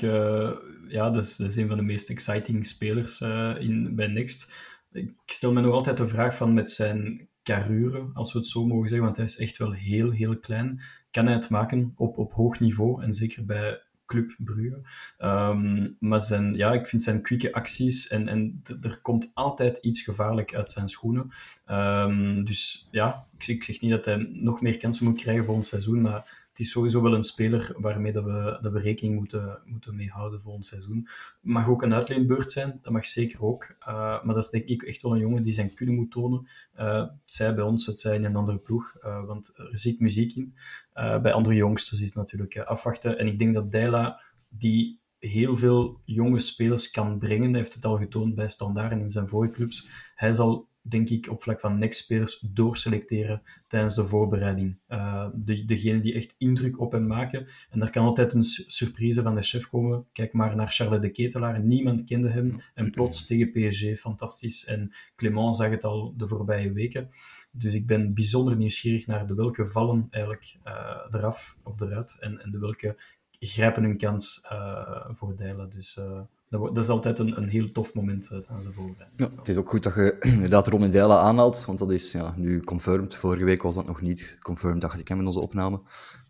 ja, 0.88 1.10
dat 1.10 1.24
is, 1.24 1.36
dat 1.36 1.50
is 1.50 1.56
een 1.56 1.68
van 1.68 1.78
de 1.78 1.84
meest 1.84 2.10
exciting 2.10 2.66
spelers 2.66 3.22
in, 3.60 3.96
bij 3.96 4.08
Next. 4.08 4.52
Ik 4.92 5.14
stel 5.26 5.54
me 5.54 5.62
nog 5.62 5.74
altijd 5.74 5.98
de 5.98 6.08
vraag 6.08 6.36
van 6.36 6.54
met 6.54 6.72
zijn 6.72 7.28
carrure, 7.44 8.10
als 8.14 8.34
we 8.34 8.40
het 8.40 8.48
zo 8.48 8.66
mogen 8.66 8.88
zeggen, 8.88 9.06
want 9.06 9.18
hij 9.18 9.26
is 9.26 9.38
echt 9.38 9.58
wel 9.58 9.72
heel, 9.72 10.12
heel 10.12 10.38
klein 10.38 10.82
kan 11.18 11.28
het 11.28 11.50
maken 11.50 11.94
op, 11.96 12.18
op 12.18 12.34
hoog 12.34 12.60
niveau 12.60 13.04
en 13.04 13.14
zeker 13.14 13.46
bij 13.46 13.82
Club 14.06 14.36
Brugge. 14.38 14.82
Um, 15.20 15.96
maar 16.00 16.20
zijn, 16.20 16.56
ja, 16.56 16.74
ik 16.74 16.88
vind 16.88 17.04
zijn 17.04 17.22
kwieke 17.22 17.54
acties 17.54 18.08
en, 18.08 18.28
en 18.28 18.62
er 18.82 19.00
komt 19.02 19.32
altijd 19.34 19.78
iets 19.78 20.02
gevaarlijk 20.02 20.56
uit 20.56 20.72
zijn 20.72 20.90
schoenen. 20.90 21.32
Um, 21.72 22.46
dus 22.46 22.88
ja, 22.92 23.26
ik, 23.38 23.48
ik 23.48 23.64
zeg 23.64 23.82
niet 23.82 23.92
dat 23.92 24.06
hij 24.06 24.28
nog 24.32 24.62
meer 24.62 24.78
kansen 24.78 25.06
moet 25.06 25.22
krijgen 25.22 25.46
voor 25.46 25.54
ons 25.54 25.70
seizoen, 25.70 26.02
maar 26.02 26.37
het 26.58 26.66
is 26.66 26.72
sowieso 26.72 27.02
wel 27.02 27.14
een 27.14 27.24
speler 27.24 27.74
waarmee 27.78 28.12
dat 28.12 28.24
we, 28.24 28.58
dat 28.62 28.72
we 28.72 28.80
rekening 28.80 29.16
moeten, 29.16 29.62
moeten 29.66 29.96
mee 29.96 30.10
houden 30.10 30.42
voor 30.42 30.54
ons 30.54 30.68
seizoen. 30.68 31.08
Mag 31.42 31.70
ook 31.70 31.82
een 31.82 31.94
uitleenbeurt 31.94 32.52
zijn, 32.52 32.80
dat 32.82 32.94
mag 32.94 33.06
zeker 33.06 33.44
ook. 33.44 33.76
Uh, 33.80 33.88
maar 34.24 34.36
dat 34.36 34.44
is 34.44 34.50
denk 34.50 34.66
ik 34.66 34.82
echt 34.84 35.02
wel 35.02 35.14
een 35.14 35.20
jongen 35.20 35.42
die 35.42 35.54
zijn 35.54 35.74
kunnen 35.74 35.96
moet 35.96 36.12
tonen. 36.12 36.48
Uh, 36.80 37.00
het 37.00 37.12
zij 37.26 37.56
bij 37.56 37.64
ons, 37.64 37.86
het 37.86 38.00
zij 38.00 38.16
in 38.16 38.24
een 38.24 38.36
andere 38.36 38.58
ploeg. 38.58 38.96
Uh, 39.04 39.26
want 39.26 39.54
er 39.58 39.78
zit 39.78 40.00
muziek 40.00 40.36
in. 40.36 40.56
bij 40.94 41.34
andere 41.34 41.56
jongsters 41.56 42.00
is 42.00 42.06
het 42.06 42.16
natuurlijk 42.16 42.58
afwachten. 42.58 43.18
En 43.18 43.28
ik 43.28 43.40
denk 43.40 43.54
dat 43.54 43.72
Deila, 43.72 44.22
die 44.50 45.00
heel 45.20 45.58
veel 45.58 46.02
jonge 46.06 46.40
spelers 46.40 46.92
kan 46.92 47.20
brengen, 47.20 47.50
hij 47.50 47.60
heeft 47.60 47.74
het 47.74 47.86
al 47.86 47.98
getoond 47.98 48.36
bij 48.36 48.48
Standaard 48.48 48.92
en 48.92 49.00
in 49.00 49.10
zijn 49.10 49.28
vorige 49.28 49.54
clubs, 49.54 49.90
hij 50.16 50.34
zal 50.34 50.68
denk 50.90 51.10
ik, 51.10 51.30
op 51.30 51.44
vlak 51.44 51.60
van 51.60 51.78
next-spelers 51.78 52.40
doorselecteren 52.40 53.42
tijdens 53.68 53.96
de 53.96 54.08
voorbereiding. 54.08 54.78
Uh, 54.90 55.28
de, 55.36 55.66
degene 55.66 56.00
die 56.00 56.14
echt 56.14 56.36
indruk 56.38 56.80
op 56.80 56.92
hem 56.92 57.08
maken. 57.08 57.48
En 57.70 57.80
daar 57.80 57.90
kan 57.90 58.06
altijd 58.06 58.34
een 58.34 58.44
surprise 58.44 59.22
van 59.22 59.36
de 59.36 59.42
chef 59.42 59.70
komen. 59.70 60.06
Kijk 60.12 60.34
maar 60.34 60.56
naar 60.56 60.72
Charles 60.72 61.00
de 61.00 61.10
Ketelaar. 61.10 61.60
Niemand 61.60 62.04
kende 62.04 62.30
hem. 62.30 62.62
En 62.74 62.92
plots 62.92 63.26
tegen 63.26 63.52
PSG, 63.52 64.00
fantastisch. 64.00 64.66
En 64.66 64.92
Clement 65.16 65.56
zag 65.56 65.70
het 65.70 65.84
al 65.84 66.14
de 66.18 66.28
voorbije 66.28 66.72
weken. 66.72 67.10
Dus 67.52 67.74
ik 67.74 67.88
ben 67.88 68.14
bijzonder 68.14 68.58
nieuwsgierig 68.58 69.08
naar 69.08 69.28
de 69.28 69.36
welke 69.36 69.66
vallen 69.66 70.08
eigenlijk 70.10 70.58
uh, 70.66 70.98
eraf 71.12 71.58
of 71.64 71.82
eruit. 71.82 72.18
En, 72.20 72.42
en 72.44 72.52
de 72.52 72.60
welke 72.60 72.96
grijpen 73.40 73.84
hun 73.84 73.98
kans 73.98 74.48
uh, 74.52 75.10
voor 75.10 75.36
Dijlen. 75.36 75.70
Dus 75.70 76.00
dat, 76.50 76.78
is 76.78 76.90
altijd 76.90 77.20
een, 77.20 77.38
een 77.38 77.50
heel 77.50 77.72
tof 77.72 77.94
moment 77.94 78.30
uh, 78.32 78.40
tijdens 78.40 78.68
de 78.68 78.74
voorbereiding. 78.74 79.20
Ja, 79.20 79.38
het 79.38 79.48
is 79.48 79.56
ook 79.56 79.70
goed 79.70 79.84
dat 79.84 79.96
je 79.96 80.18
inderdaad 80.34 80.68
Ronnie 80.68 80.90
Deila 80.90 81.18
aanhaalt, 81.18 81.66
want 81.66 81.80
dat 81.80 81.92
is 81.92 82.12
ja, 82.12 82.34
nu 82.38 82.60
confirmed. 82.60 83.16
Vorige 83.16 83.44
week 83.44 83.62
was 83.62 83.76
dat 83.76 83.88
nog 83.88 84.02
niet 84.02 84.38
confirmed, 84.42 84.82
dacht 84.82 85.00
ik, 85.00 85.10
in 85.10 85.26
onze 85.26 85.42
opname. 85.42 85.82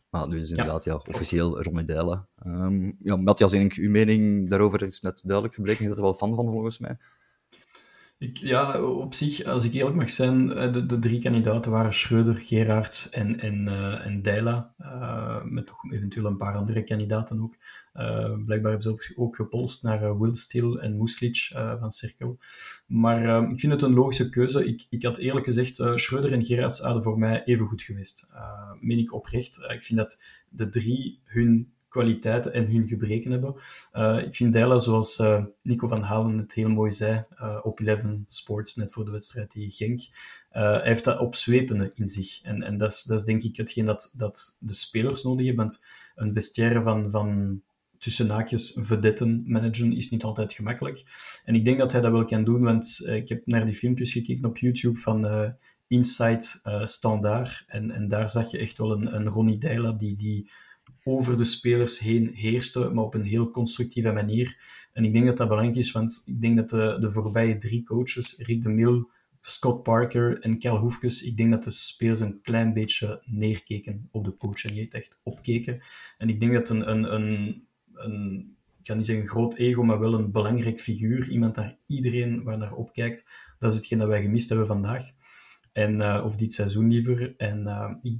Maar 0.09 0.27
nu 0.27 0.37
is 0.37 0.49
het 0.49 0.57
inderdaad 0.57 0.83
ja. 0.83 0.93
ja 0.93 1.11
officieel 1.13 1.63
Ronnie 1.63 1.85
Deila. 1.85 2.27
Um, 2.45 2.97
ja, 2.99 3.15
Matthias, 3.15 3.51
denk 3.51 3.73
uw 3.73 3.89
mening 3.89 4.49
daarover 4.49 4.83
is 4.83 4.99
net 4.99 5.21
duidelijk 5.23 5.55
gebleken. 5.55 5.81
Je 5.81 5.87
bent 5.87 5.97
er 5.97 6.05
wel 6.05 6.13
fan 6.13 6.35
van, 6.35 6.49
volgens 6.49 6.79
mij. 6.79 6.97
Ja, 8.19 8.81
op 8.81 9.13
zich, 9.13 9.43
als 9.43 9.65
ik 9.65 9.73
eerlijk 9.73 9.95
mag 9.95 10.09
zijn, 10.09 10.51
eh, 10.51 10.73
de, 10.73 10.85
de 10.85 10.99
drie 10.99 11.19
kandidaten 11.19 11.71
waren 11.71 11.93
Schreuder, 11.93 12.35
Gerards 12.35 13.09
en, 13.09 13.39
en, 13.39 13.67
uh, 13.67 14.05
en 14.05 14.21
Deila. 14.21 14.73
Uh, 14.79 15.43
met 15.43 15.65
nog 15.65 15.91
eventueel 15.91 16.25
een 16.25 16.37
paar 16.37 16.55
andere 16.55 16.83
kandidaten 16.83 17.41
ook. 17.41 17.55
Blijkbaar 18.45 18.71
hebben 18.71 18.81
ze 18.81 18.89
ook, 18.89 19.11
ook 19.15 19.35
gepolst 19.35 19.83
naar 19.83 20.19
Will 20.19 20.77
en 20.79 20.97
Muslic 20.97 21.49
van 21.79 21.91
Cirkel. 21.91 22.37
Maar 22.87 23.51
ik 23.51 23.59
vind 23.59 23.73
het 23.73 23.81
een 23.81 23.93
logische 23.93 24.29
keuze. 24.29 24.65
Ik, 24.65 24.85
ik 24.89 25.03
had 25.03 25.17
eerlijk 25.17 25.45
gezegd, 25.45 25.81
Schreuder 25.95 26.31
en 26.31 26.43
Gerards 26.43 26.79
hadden 26.79 27.03
voor 27.03 27.19
mij 27.19 27.43
even 27.43 27.67
goed 27.67 27.81
geweest. 27.81 28.27
meen 28.79 28.99
ik 28.99 29.13
oprecht. 29.13 29.57
ik 29.67 29.83
vind 29.83 29.99
dat 29.99 30.23
de 30.49 30.69
drie 30.69 31.21
hun 31.23 31.73
kwaliteiten 31.97 32.53
en 32.53 32.71
hun 32.71 32.87
gebreken 32.87 33.31
hebben. 33.31 33.55
Uh, 33.93 34.23
ik 34.25 34.35
vind 34.35 34.53
Dijla, 34.53 34.77
zoals 34.77 35.19
uh, 35.19 35.43
Nico 35.61 35.87
van 35.87 36.01
Halen 36.01 36.37
het 36.37 36.53
heel 36.53 36.69
mooi 36.69 36.91
zei 36.91 37.23
uh, 37.41 37.57
op 37.63 37.79
Eleven 37.79 38.23
Sports, 38.25 38.75
net 38.75 38.91
voor 38.91 39.05
de 39.05 39.11
wedstrijd 39.11 39.49
tegen 39.49 39.71
Genk, 39.71 40.01
hij 40.49 40.81
heeft 40.83 41.03
dat 41.03 41.19
opzwepende 41.19 41.91
in 41.95 42.07
zich. 42.07 42.41
En, 42.41 42.63
en 42.63 42.77
dat, 42.77 42.91
is, 42.91 43.03
dat 43.03 43.19
is 43.19 43.25
denk 43.25 43.43
ik 43.43 43.57
hetgeen 43.57 43.85
dat, 43.85 44.13
dat 44.17 44.57
de 44.59 44.73
spelers 44.73 45.23
nodig 45.23 45.45
hebben. 45.45 45.69
Een 46.15 46.33
vestiaire 46.33 46.81
van, 46.81 47.11
van 47.11 47.61
tussen 47.97 48.27
naakjes 48.27 48.77
vedetten 48.81 49.43
managen 49.45 49.95
is 49.95 50.09
niet 50.09 50.23
altijd 50.23 50.53
gemakkelijk. 50.53 51.03
En 51.45 51.55
ik 51.55 51.65
denk 51.65 51.77
dat 51.77 51.91
hij 51.91 52.01
dat 52.01 52.11
wel 52.11 52.25
kan 52.25 52.43
doen, 52.43 52.61
want 52.61 53.01
ik 53.05 53.29
heb 53.29 53.45
naar 53.45 53.65
die 53.65 53.75
filmpjes 53.75 54.11
gekeken 54.11 54.45
op 54.45 54.57
YouTube 54.57 54.99
van 54.99 55.53
Inside 55.87 56.43
Standaard. 56.83 57.63
En, 57.67 57.91
en 57.91 58.07
daar 58.07 58.29
zag 58.29 58.51
je 58.51 58.57
echt 58.57 58.77
wel 58.77 58.91
een, 58.91 59.15
een 59.15 59.27
Ronnie 59.27 59.57
Deila 59.57 59.91
die... 59.91 60.15
die 60.15 60.49
over 61.07 61.37
de 61.37 61.43
spelers 61.43 61.99
heen 61.99 62.29
heerste, 62.33 62.89
maar 62.89 63.03
op 63.03 63.13
een 63.13 63.23
heel 63.23 63.49
constructieve 63.49 64.11
manier. 64.11 64.57
En 64.93 65.05
ik 65.05 65.13
denk 65.13 65.25
dat 65.25 65.37
dat 65.37 65.47
belangrijk 65.47 65.77
is, 65.77 65.91
want 65.91 66.23
ik 66.25 66.41
denk 66.41 66.57
dat 66.57 66.69
de, 66.69 66.97
de 66.99 67.11
voorbije 67.11 67.57
drie 67.57 67.83
coaches, 67.83 68.37
Rick 68.37 68.61
de 68.61 68.69
Mil, 68.69 69.09
Scott 69.39 69.83
Parker 69.83 70.39
en 70.39 70.59
Kel 70.59 70.77
Hoefkes, 70.77 71.23
ik 71.23 71.37
denk 71.37 71.51
dat 71.51 71.63
de 71.63 71.71
spelers 71.71 72.19
een 72.19 72.41
klein 72.41 72.73
beetje 72.73 73.21
neerkeken 73.25 74.07
op 74.11 74.25
de 74.25 74.37
coach 74.37 74.65
en 74.65 74.73
niet 74.73 74.93
echt 74.93 75.17
opkeken. 75.23 75.81
En 76.17 76.29
ik 76.29 76.39
denk 76.39 76.53
dat 76.53 76.69
een, 76.69 76.89
een, 76.89 77.13
een, 77.13 77.67
een 77.93 78.55
ik 78.77 78.83
kan 78.83 78.97
niet 78.97 79.05
zeggen 79.05 79.23
een 79.23 79.31
groot 79.31 79.55
ego, 79.55 79.83
maar 79.83 79.99
wel 79.99 80.13
een 80.13 80.31
belangrijk 80.31 80.79
figuur, 80.79 81.29
iemand 81.29 81.55
daar 81.55 81.77
iedereen 81.85 82.43
waar 82.43 82.57
naar 82.57 82.73
opkijkt, 82.73 83.27
dat 83.59 83.71
is 83.71 83.77
hetgeen 83.77 83.99
dat 83.99 84.07
wij 84.07 84.21
gemist 84.21 84.49
hebben 84.49 84.67
vandaag. 84.67 85.11
En, 85.71 85.93
uh, 85.93 86.21
of 86.25 86.35
dit 86.35 86.53
seizoen 86.53 86.89
liever. 86.89 87.35
En 87.37 87.59
uh, 87.59 87.91
ik 88.01 88.17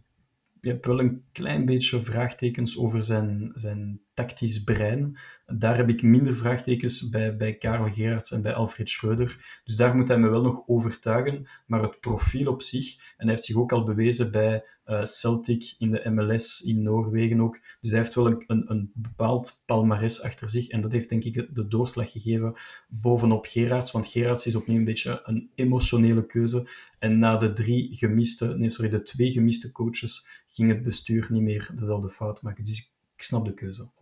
je 0.67 0.73
hebt 0.73 0.85
wel 0.85 0.99
een 0.99 1.23
klein 1.31 1.65
beetje 1.65 1.99
vraagtekens 1.99 2.77
over 2.77 3.03
zijn, 3.03 3.51
zijn 3.53 4.01
tactisch 4.17 4.63
brein. 4.63 5.17
Daar 5.45 5.77
heb 5.77 5.89
ik 5.89 6.01
minder 6.01 6.35
vraagtekens 6.35 7.09
bij, 7.09 7.37
bij 7.37 7.53
Karel 7.53 7.91
Gerards 7.91 8.31
en 8.31 8.41
bij 8.41 8.53
Alfred 8.53 8.89
Schreuder. 8.89 9.61
Dus 9.63 9.75
daar 9.75 9.95
moet 9.95 10.07
hij 10.07 10.19
me 10.19 10.29
wel 10.29 10.41
nog 10.41 10.63
overtuigen. 10.67 11.47
Maar 11.65 11.81
het 11.81 11.99
profiel 11.99 12.51
op 12.51 12.61
zich, 12.61 12.95
en 12.95 13.25
hij 13.25 13.29
heeft 13.29 13.43
zich 13.43 13.55
ook 13.55 13.71
al 13.71 13.83
bewezen 13.83 14.31
bij 14.31 14.63
uh, 14.85 15.03
Celtic 15.03 15.75
in 15.77 15.91
de 15.91 16.09
MLS 16.09 16.61
in 16.61 16.81
Noorwegen 16.81 17.41
ook. 17.41 17.59
Dus 17.81 17.91
hij 17.91 17.99
heeft 17.99 18.15
wel 18.15 18.27
een, 18.27 18.43
een, 18.47 18.71
een, 18.71 18.91
bepaald 18.93 19.63
palmares 19.65 20.21
achter 20.21 20.49
zich. 20.49 20.67
En 20.67 20.81
dat 20.81 20.91
heeft 20.91 21.09
denk 21.09 21.23
ik 21.23 21.55
de 21.55 21.67
doorslag 21.67 22.11
gegeven 22.11 22.53
bovenop 22.87 23.45
Gerards. 23.45 23.91
Want 23.91 24.07
Gerards 24.07 24.45
is 24.45 24.55
opnieuw 24.55 24.77
een 24.77 24.85
beetje 24.85 25.21
een 25.25 25.49
emotionele 25.55 26.25
keuze. 26.25 26.69
En 26.99 27.19
na 27.19 27.37
de 27.37 27.53
drie 27.53 27.95
gemiste, 27.95 28.57
nee 28.57 28.69
sorry, 28.69 28.89
de 28.89 29.03
twee 29.03 29.31
gemiste 29.31 29.71
coaches 29.71 30.27
ging 30.47 30.69
het 30.69 30.81
bestuur 30.81 31.27
niet 31.29 31.41
meer 31.41 31.71
dezelfde 31.75 32.09
fout 32.09 32.41
maken. 32.41 32.65
Dus 32.65 32.96
ik 33.17 33.23
snap 33.23 33.45
de 33.45 33.53
keuze, 33.53 33.91
100%. 33.95 33.97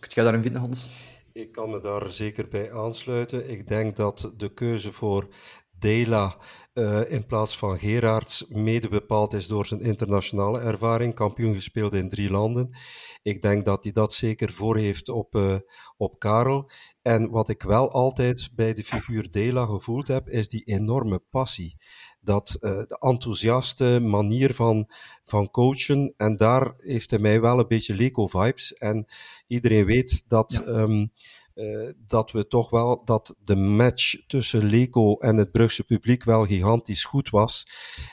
Kun 0.00 0.10
jij 0.10 0.24
daarin 0.24 0.42
vinden, 0.42 0.60
Hans? 0.60 0.90
Ik 1.32 1.52
kan 1.52 1.70
me 1.70 1.80
daar 1.80 2.10
zeker 2.10 2.48
bij 2.48 2.72
aansluiten. 2.72 3.50
Ik 3.50 3.68
denk 3.68 3.96
dat 3.96 4.32
de 4.36 4.52
keuze 4.54 4.92
voor 4.92 5.28
Dela 5.78 6.36
uh, 6.74 7.10
in 7.10 7.26
plaats 7.26 7.58
van 7.58 7.78
Gerards 7.78 8.46
mede 8.48 8.88
bepaald 8.88 9.32
is 9.32 9.46
door 9.46 9.66
zijn 9.66 9.80
internationale 9.80 10.60
ervaring, 10.60 11.14
kampioen 11.14 11.54
gespeeld 11.54 11.94
in 11.94 12.08
drie 12.08 12.30
landen. 12.30 12.76
Ik 13.22 13.42
denk 13.42 13.64
dat 13.64 13.84
hij 13.84 13.92
dat 13.92 14.14
zeker 14.14 14.52
voor 14.52 14.76
heeft 14.76 15.08
op, 15.08 15.34
uh, 15.34 15.56
op 15.96 16.18
Karel. 16.18 16.70
En 17.02 17.30
wat 17.30 17.48
ik 17.48 17.62
wel 17.62 17.90
altijd 17.92 18.50
bij 18.54 18.74
de 18.74 18.84
figuur 18.84 19.30
Dela 19.30 19.66
gevoeld 19.66 20.08
heb, 20.08 20.28
is 20.28 20.48
die 20.48 20.64
enorme 20.64 21.22
passie. 21.30 21.76
Dat 22.26 22.56
uh, 22.60 22.70
de 22.70 22.96
enthousiaste 22.98 24.00
manier 24.00 24.54
van, 24.54 24.88
van 25.24 25.50
coachen. 25.50 26.14
En 26.16 26.36
daar 26.36 26.72
heeft 26.76 27.10
hij 27.10 27.18
mij 27.18 27.40
wel 27.40 27.58
een 27.58 27.68
beetje 27.68 27.94
Leco-vibes. 27.94 28.74
En 28.74 29.06
iedereen 29.46 29.84
weet 29.84 30.24
dat. 30.28 30.62
Ja. 30.64 30.72
Um, 30.72 31.12
uh, 31.54 31.90
dat 32.06 32.30
we 32.32 32.46
toch 32.46 32.70
wel, 32.70 33.04
dat 33.04 33.36
de 33.44 33.56
match 33.56 34.26
tussen 34.26 34.64
Leco 34.64 35.16
en 35.18 35.36
het 35.36 35.52
Brugse 35.52 35.84
publiek 35.84 36.24
wel 36.24 36.46
gigantisch 36.46 37.04
goed 37.04 37.30
was. 37.30 37.66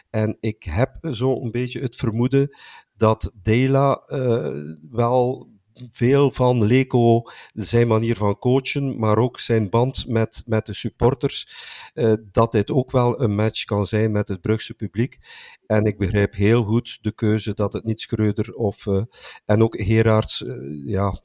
En 0.10 0.38
ik 0.40 0.64
heb 0.64 0.98
zo 1.12 1.42
een 1.42 1.52
beetje 1.52 1.82
het 1.82 1.96
vermoeden 1.96 2.58
dat 2.98 3.32
Dela 3.42 4.04
uh, 4.08 4.74
wel 4.90 5.53
veel 5.90 6.32
van 6.32 6.66
Leco, 6.66 7.22
zijn 7.54 7.88
manier 7.88 8.16
van 8.16 8.38
coachen, 8.38 9.00
maar 9.00 9.18
ook 9.18 9.40
zijn 9.40 9.70
band 9.70 10.08
met, 10.08 10.44
met 10.46 10.66
de 10.66 10.74
supporters, 10.74 11.48
uh, 11.94 12.14
dat 12.32 12.52
dit 12.52 12.72
ook 12.72 12.92
wel 12.92 13.22
een 13.22 13.36
match 13.36 13.64
kan 13.64 13.86
zijn 13.86 14.12
met 14.12 14.28
het 14.28 14.42
Brugse 14.42 14.74
publiek. 14.74 15.18
En 15.66 15.86
ik 15.86 15.98
begrijp 15.98 16.34
heel 16.34 16.64
goed 16.64 16.98
de 17.02 17.12
keuze 17.12 17.54
dat 17.54 17.74
het 17.74 17.84
niet 17.84 18.02
Schreuder 18.02 18.54
of, 18.54 18.86
uh, 18.86 19.04
en 19.46 19.64
ook 19.64 19.82
Gerards, 19.82 20.42
uh, 20.42 20.56
ja, 20.86 21.20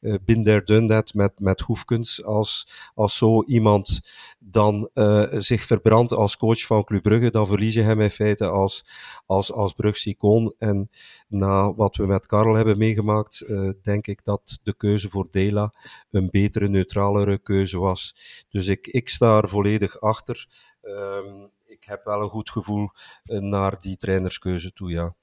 uh, 0.00 0.14
binder 0.24 0.64
done 0.64 0.86
that 0.86 1.14
met, 1.14 1.40
met 1.40 1.60
Hoefkens, 1.60 2.24
als, 2.24 2.68
als 2.94 3.16
zo 3.16 3.44
iemand 3.44 4.00
dan 4.38 4.90
zich 5.32 5.62
verbrandt 5.62 6.12
als 6.12 6.36
coach 6.36 6.66
van 6.66 6.84
Club 6.84 7.02
Brugge, 7.02 7.30
dan 7.30 7.46
verlies 7.46 7.74
je 7.74 7.82
hem 7.82 8.00
in 8.00 8.10
feite 8.10 8.46
als, 8.46 8.84
als, 9.26 9.52
als 9.52 9.72
Brugse 9.72 10.08
icoon. 10.10 10.54
En 10.58 10.90
na 11.28 11.74
wat 11.74 11.96
we 11.96 12.06
met 12.06 12.26
Karel 12.26 12.54
hebben 12.54 12.78
meegemaakt, 12.78 13.44
denk 13.82 14.06
ik 14.06 14.24
dat 14.24 14.58
de 14.62 14.74
keuze 14.74 15.10
voor 15.10 15.28
Dela 15.30 15.74
een 16.10 16.30
betere, 16.30 16.68
neutralere 16.68 17.38
keuze 17.38 17.78
was. 17.78 18.14
Dus 18.48 18.66
ik, 18.66 18.86
ik 18.86 19.08
sta 19.08 19.36
er 19.36 19.48
volledig 19.48 20.00
achter. 20.00 20.48
Um, 20.82 21.50
ik 21.66 21.84
heb 21.84 22.04
wel 22.04 22.22
een 22.22 22.28
goed 22.28 22.50
gevoel 22.50 22.88
naar 23.24 23.80
die 23.80 23.96
trainerskeuze 23.96 24.72
toe, 24.72 24.90
ja. 24.90 25.14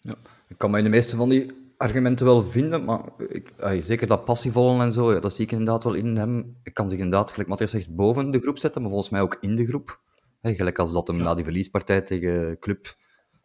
ja. 0.00 0.14
Ik 0.48 0.58
kan 0.58 0.70
mij 0.70 0.82
de 0.82 0.88
meeste 0.88 1.16
van 1.16 1.28
die 1.28 1.67
argumenten 1.78 2.26
wel 2.26 2.44
vinden, 2.44 2.84
maar 2.84 3.00
ik, 3.28 3.52
ay, 3.58 3.80
zeker 3.80 4.06
dat 4.06 4.24
passievolle 4.24 4.82
en 4.82 4.92
zo, 4.92 5.12
ja, 5.12 5.20
dat 5.20 5.34
zie 5.34 5.44
ik 5.44 5.52
inderdaad 5.52 5.84
wel 5.84 5.94
in 5.94 6.16
hem. 6.16 6.56
Ik 6.62 6.74
kan 6.74 6.90
zich 6.90 6.98
inderdaad, 6.98 7.30
gelijk 7.30 7.48
Matthias 7.48 7.70
zegt, 7.70 7.94
boven 7.94 8.30
de 8.30 8.40
groep 8.40 8.58
zetten, 8.58 8.80
maar 8.80 8.90
volgens 8.90 9.10
mij 9.10 9.20
ook 9.20 9.36
in 9.40 9.56
de 9.56 9.66
groep. 9.66 10.00
Gelijk 10.42 10.78
als 10.78 10.92
dat 10.92 11.06
hem 11.06 11.16
ja. 11.16 11.22
na 11.22 11.34
die 11.34 11.44
verliespartij 11.44 12.00
tegen 12.00 12.58
Club 12.58 12.96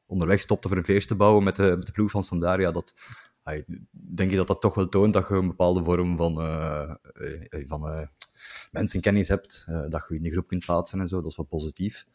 onderweg 0.06 0.40
stopte 0.40 0.68
voor 0.68 0.78
een 0.78 0.84
feest 0.84 1.08
te 1.08 1.16
bouwen 1.16 1.44
met 1.44 1.56
de, 1.56 1.74
met 1.76 1.86
de 1.86 1.92
ploeg 1.92 2.12
van 2.12 2.24
Sandaria, 2.24 2.72
dat, 2.72 2.94
ay, 3.44 3.66
denk 3.92 4.32
je 4.32 4.36
dat 4.36 4.48
dat 4.48 4.62
toch 4.62 4.76
wel 4.76 4.90
toont 4.90 5.14
dat 5.14 5.28
je 5.28 5.34
een 5.34 5.48
bepaalde 5.48 5.84
vorm 5.84 6.18
van, 6.18 6.42
uh, 6.42 6.94
van 7.68 7.90
uh, 7.90 8.08
mensenkennis 8.72 9.28
hebt, 9.28 9.66
uh, 9.70 9.86
dat 9.90 10.06
je 10.10 10.16
in 10.16 10.24
de 10.24 10.32
groep 10.32 10.48
kunt 10.48 10.66
plaatsen 10.66 11.00
en 11.00 11.08
zo, 11.08 11.22
dat 11.22 11.32
is 11.32 11.38
wel 11.38 11.46
positief. 11.46 12.06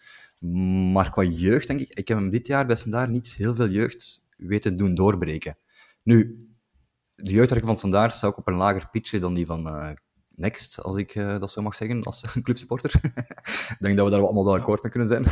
Maar 0.92 1.11
qua 1.11 1.22
jeugd, 1.22 1.66
denk 1.66 1.81
ik, 1.81 1.88
ik 1.88 2.09
heb 2.09 2.18
hem 2.18 2.31
dit 2.31 2.46
jaar 2.46 2.66
bij 2.66 2.76
Standaard 2.76 3.11
niet 3.11 3.35
heel 3.35 3.54
veel 3.54 3.68
jeugd 3.68 4.26
weten 4.37 4.76
doen 4.76 4.94
doorbreken. 4.94 5.57
Nu, 6.09 6.49
de 7.14 7.31
jeugdwerker 7.31 7.66
van 7.66 7.79
Standaard 7.79 8.14
staat 8.14 8.31
ook 8.31 8.38
op 8.38 8.47
een 8.47 8.55
lager 8.55 8.88
pitje 8.90 9.18
dan 9.18 9.35
die 9.35 9.47
van 9.47 9.66
uh, 9.66 9.90
Next, 10.29 10.83
als 10.83 10.97
ik 10.97 11.14
uh, 11.14 11.38
dat 11.38 11.51
zo 11.51 11.62
mag 11.62 11.75
zeggen, 11.75 12.03
als 12.03 12.25
clubsupporter. 12.42 12.94
ik 13.75 13.77
denk 13.79 13.97
dat 13.97 14.05
we 14.05 14.12
daar 14.12 14.23
allemaal 14.23 14.44
wel 14.44 14.55
akkoord 14.55 14.83
mee 14.83 14.90
kunnen 14.90 15.09
zijn. 15.09 15.25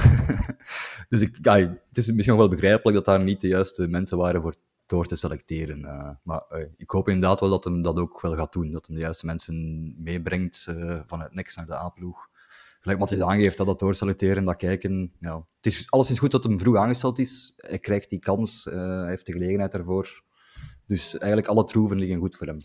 dus 1.08 1.20
ik, 1.20 1.38
ja, 1.42 1.56
het 1.58 1.78
is 1.92 2.12
misschien 2.12 2.36
wel 2.36 2.48
begrijpelijk 2.48 2.96
dat 2.96 3.04
daar 3.04 3.24
niet 3.24 3.40
de 3.40 3.48
juiste 3.48 3.88
mensen 3.88 4.18
waren 4.18 4.42
voor 4.42 4.54
door 4.86 5.06
te 5.06 5.16
selecteren. 5.16 5.80
Uh, 5.80 6.10
maar 6.22 6.42
ik 6.76 6.90
hoop 6.90 7.08
inderdaad 7.08 7.40
wel 7.40 7.50
dat 7.50 7.64
hem 7.64 7.82
dat 7.82 7.98
ook 7.98 8.20
wel 8.20 8.36
gaat 8.36 8.52
doen. 8.52 8.70
Dat 8.70 8.86
hem 8.86 8.96
de 8.96 9.02
juiste 9.02 9.26
mensen 9.26 9.94
meebrengt 10.02 10.68
vanuit 11.06 11.34
Next 11.34 11.56
naar 11.56 11.66
de 11.66 11.76
A-ploeg. 11.76 12.28
Gelijk 12.80 12.98
wat 12.98 13.10
hij 13.10 13.24
aangeeft, 13.24 13.56
dat 13.56 13.66
dat 13.66 13.78
doorselecteren, 13.78 14.44
dat 14.44 14.56
kijken. 14.56 15.12
Ja. 15.20 15.46
Het 15.56 15.66
is 15.72 15.90
alleszins 15.90 16.18
goed 16.18 16.30
dat 16.30 16.44
hem 16.44 16.58
vroeg 16.58 16.76
aangesteld 16.76 17.18
is. 17.18 17.54
Hij 17.56 17.78
krijgt 17.78 18.10
die 18.10 18.18
kans, 18.18 18.64
hij 18.64 19.08
heeft 19.08 19.26
de 19.26 19.32
gelegenheid 19.32 19.72
daarvoor. 19.72 20.24
Dus 20.86 21.18
eigenlijk 21.18 21.50
alle 21.50 21.64
troeven 21.64 21.98
liggen 21.98 22.18
goed 22.18 22.36
voor 22.36 22.46
hem. 22.46 22.60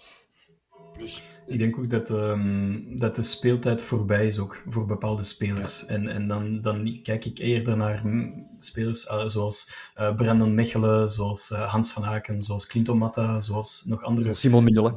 Dus 0.98 1.24
ik 1.48 1.60
denk 1.60 1.78
ook 1.78 1.90
dat, 1.90 2.10
um, 2.10 3.00
dat 3.00 3.16
de 3.16 3.24
speeltijd 3.24 3.82
voorbij 3.82 4.26
is 4.26 4.40
ook 4.40 4.64
voor 4.68 4.86
bepaalde 4.86 5.24
spelers. 5.24 5.86
En, 5.86 6.08
en 6.08 6.28
dan, 6.28 6.62
dan 6.62 7.00
kijk 7.04 7.26
ik 7.26 7.38
eerder 7.38 7.78
naar 7.78 8.04
spelers 8.60 9.08
uh, 9.08 9.28
zoals 9.28 9.92
uh, 9.98 10.16
Brandon 10.16 10.56
Mechelen, 10.56 11.10
zoals 11.10 11.52
uh, 11.52 11.72
Hans 11.72 11.92
van 11.92 12.06
Aken, 12.06 12.42
zoals 12.42 12.68
Clinton 12.68 12.98
Matta, 12.98 13.40
zoals 13.40 13.86
nog 13.86 14.04
andere... 14.04 14.34
Simon 14.34 14.64
Mignolet. 14.64 14.94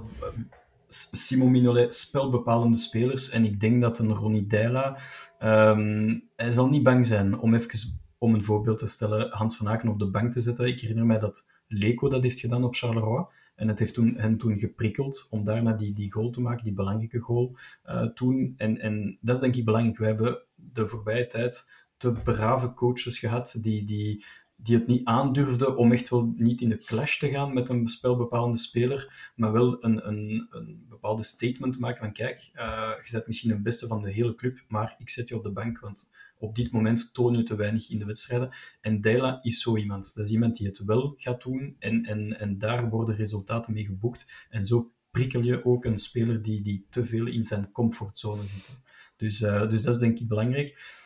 Simon 0.88 1.50
Mignolet, 1.50 1.94
spelbepalende 1.94 2.76
spelers. 2.76 3.30
En 3.30 3.44
ik 3.44 3.60
denk 3.60 3.80
dat 3.80 3.98
een 3.98 4.14
Ronnie 4.14 4.46
Deila... 4.46 4.98
Um, 5.42 6.28
hij 6.36 6.52
zal 6.52 6.68
niet 6.68 6.82
bang 6.82 7.06
zijn 7.06 7.38
om 7.38 7.54
even, 7.54 8.00
om 8.18 8.34
een 8.34 8.44
voorbeeld 8.44 8.78
te 8.78 8.86
stellen, 8.86 9.30
Hans 9.30 9.56
van 9.56 9.68
Aken 9.68 9.88
op 9.88 9.98
de 9.98 10.10
bank 10.10 10.32
te 10.32 10.40
zetten. 10.40 10.66
Ik 10.66 10.80
herinner 10.80 11.06
mij 11.06 11.18
dat 11.18 11.52
Leco 11.74 12.08
dat 12.08 12.22
heeft 12.22 12.40
gedaan 12.40 12.64
op 12.64 12.74
Charleroi. 12.74 13.24
En 13.54 13.68
het 13.68 13.78
heeft 13.78 13.94
toen, 13.94 14.14
hen 14.16 14.36
toen 14.36 14.58
geprikkeld 14.58 15.26
om 15.30 15.44
daarna 15.44 15.72
die, 15.72 15.92
die 15.92 16.12
goal 16.12 16.30
te 16.30 16.40
maken, 16.40 16.64
die 16.64 16.72
belangrijke 16.72 17.18
goal 17.18 17.56
uh, 17.86 18.02
toen. 18.02 18.54
En, 18.56 18.80
en 18.80 19.18
dat 19.20 19.34
is 19.36 19.42
denk 19.42 19.54
ik 19.54 19.64
belangrijk. 19.64 19.98
We 19.98 20.06
hebben 20.06 20.42
de 20.54 20.86
voorbije 20.86 21.26
tijd 21.26 21.70
te 21.96 22.12
brave 22.12 22.74
coaches 22.74 23.18
gehad 23.18 23.58
die, 23.60 23.84
die, 23.84 24.24
die 24.56 24.76
het 24.76 24.86
niet 24.86 25.04
aandurfden 25.04 25.76
om 25.76 25.92
echt 25.92 26.08
wel 26.08 26.32
niet 26.36 26.60
in 26.60 26.68
de 26.68 26.78
clash 26.78 27.18
te 27.18 27.30
gaan 27.30 27.54
met 27.54 27.68
een 27.68 27.88
spelbepalende 27.88 28.58
speler, 28.58 29.32
maar 29.36 29.52
wel 29.52 29.84
een, 29.84 30.08
een, 30.08 30.46
een 30.50 30.86
bepaalde 30.88 31.22
statement 31.22 31.72
te 31.72 31.80
maken 31.80 31.98
van 31.98 32.12
kijk, 32.12 32.50
uh, 32.54 32.90
je 33.04 33.12
bent 33.12 33.26
misschien 33.26 33.50
de 33.50 33.60
beste 33.60 33.86
van 33.86 34.00
de 34.00 34.10
hele 34.10 34.34
club, 34.34 34.64
maar 34.68 34.94
ik 34.98 35.10
zet 35.10 35.28
je 35.28 35.36
op 35.36 35.42
de 35.42 35.50
bank, 35.50 35.78
want 35.78 36.12
op 36.44 36.54
dit 36.54 36.72
moment 36.72 37.14
toon 37.14 37.36
je 37.36 37.42
te 37.42 37.56
weinig 37.56 37.90
in 37.90 37.98
de 37.98 38.04
wedstrijden. 38.04 38.50
En 38.80 39.00
Dela 39.00 39.38
is 39.42 39.60
zo 39.60 39.76
iemand. 39.76 40.14
Dat 40.14 40.24
is 40.24 40.30
iemand 40.30 40.56
die 40.56 40.66
het 40.66 40.84
wel 40.84 41.14
gaat 41.16 41.42
doen 41.42 41.76
en, 41.78 42.04
en, 42.04 42.38
en 42.38 42.58
daar 42.58 42.88
worden 42.88 43.16
resultaten 43.16 43.72
mee 43.72 43.84
geboekt. 43.84 44.46
En 44.48 44.64
zo 44.64 44.92
prikkel 45.10 45.42
je 45.42 45.64
ook 45.64 45.84
een 45.84 45.98
speler 45.98 46.42
die, 46.42 46.60
die 46.60 46.86
te 46.90 47.04
veel 47.04 47.26
in 47.26 47.44
zijn 47.44 47.70
comfortzone 47.72 48.42
zit. 48.46 48.70
Dus, 49.16 49.40
uh, 49.40 49.68
dus 49.68 49.82
dat 49.82 49.94
is 49.94 50.00
denk 50.00 50.18
ik 50.18 50.28
belangrijk 50.28 51.02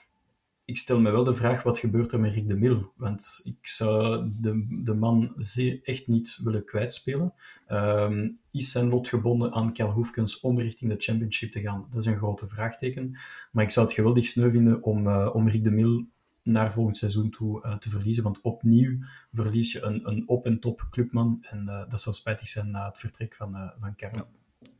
ik 0.68 0.76
stel 0.76 1.00
me 1.00 1.10
wel 1.10 1.24
de 1.24 1.34
vraag, 1.34 1.62
wat 1.62 1.78
gebeurt 1.78 2.12
er 2.12 2.20
met 2.20 2.32
Rick 2.32 2.48
de 2.48 2.56
Mil? 2.56 2.92
Want 2.96 3.40
ik 3.44 3.66
zou 3.66 4.28
de, 4.40 4.80
de 4.84 4.94
man 4.94 5.32
zeer, 5.36 5.80
echt 5.82 6.06
niet 6.06 6.40
willen 6.42 6.64
kwijtspelen. 6.64 7.32
Um, 7.68 8.38
is 8.50 8.70
zijn 8.70 8.88
lot 8.88 9.08
gebonden 9.08 9.52
aan 9.52 9.72
Kel 9.72 9.90
Hoefkens 9.90 10.40
om 10.40 10.60
richting 10.60 10.90
de 10.90 10.96
championship 10.98 11.52
te 11.52 11.60
gaan? 11.60 11.86
Dat 11.90 12.00
is 12.00 12.06
een 12.06 12.16
grote 12.16 12.48
vraagteken. 12.48 13.18
Maar 13.52 13.64
ik 13.64 13.70
zou 13.70 13.86
het 13.86 13.94
geweldig 13.94 14.26
sneu 14.26 14.50
vinden 14.50 14.82
om, 14.82 15.06
uh, 15.06 15.30
om 15.32 15.48
Rick 15.48 15.64
de 15.64 15.70
Mil 15.70 16.06
naar 16.42 16.72
volgend 16.72 16.96
seizoen 16.96 17.30
toe 17.30 17.66
uh, 17.66 17.76
te 17.76 17.90
verliezen. 17.90 18.22
Want 18.22 18.40
opnieuw 18.40 18.98
verlies 19.32 19.72
je 19.72 19.82
een, 19.82 20.08
een 20.08 20.28
op-en-top 20.28 20.86
clubman. 20.90 21.38
En 21.50 21.64
uh, 21.66 21.88
dat 21.88 22.00
zou 22.00 22.14
spijtig 22.14 22.48
zijn 22.48 22.70
na 22.70 22.86
het 22.86 22.98
vertrek 22.98 23.34
van, 23.34 23.72
van. 23.80 23.92
Ja. 23.96 24.28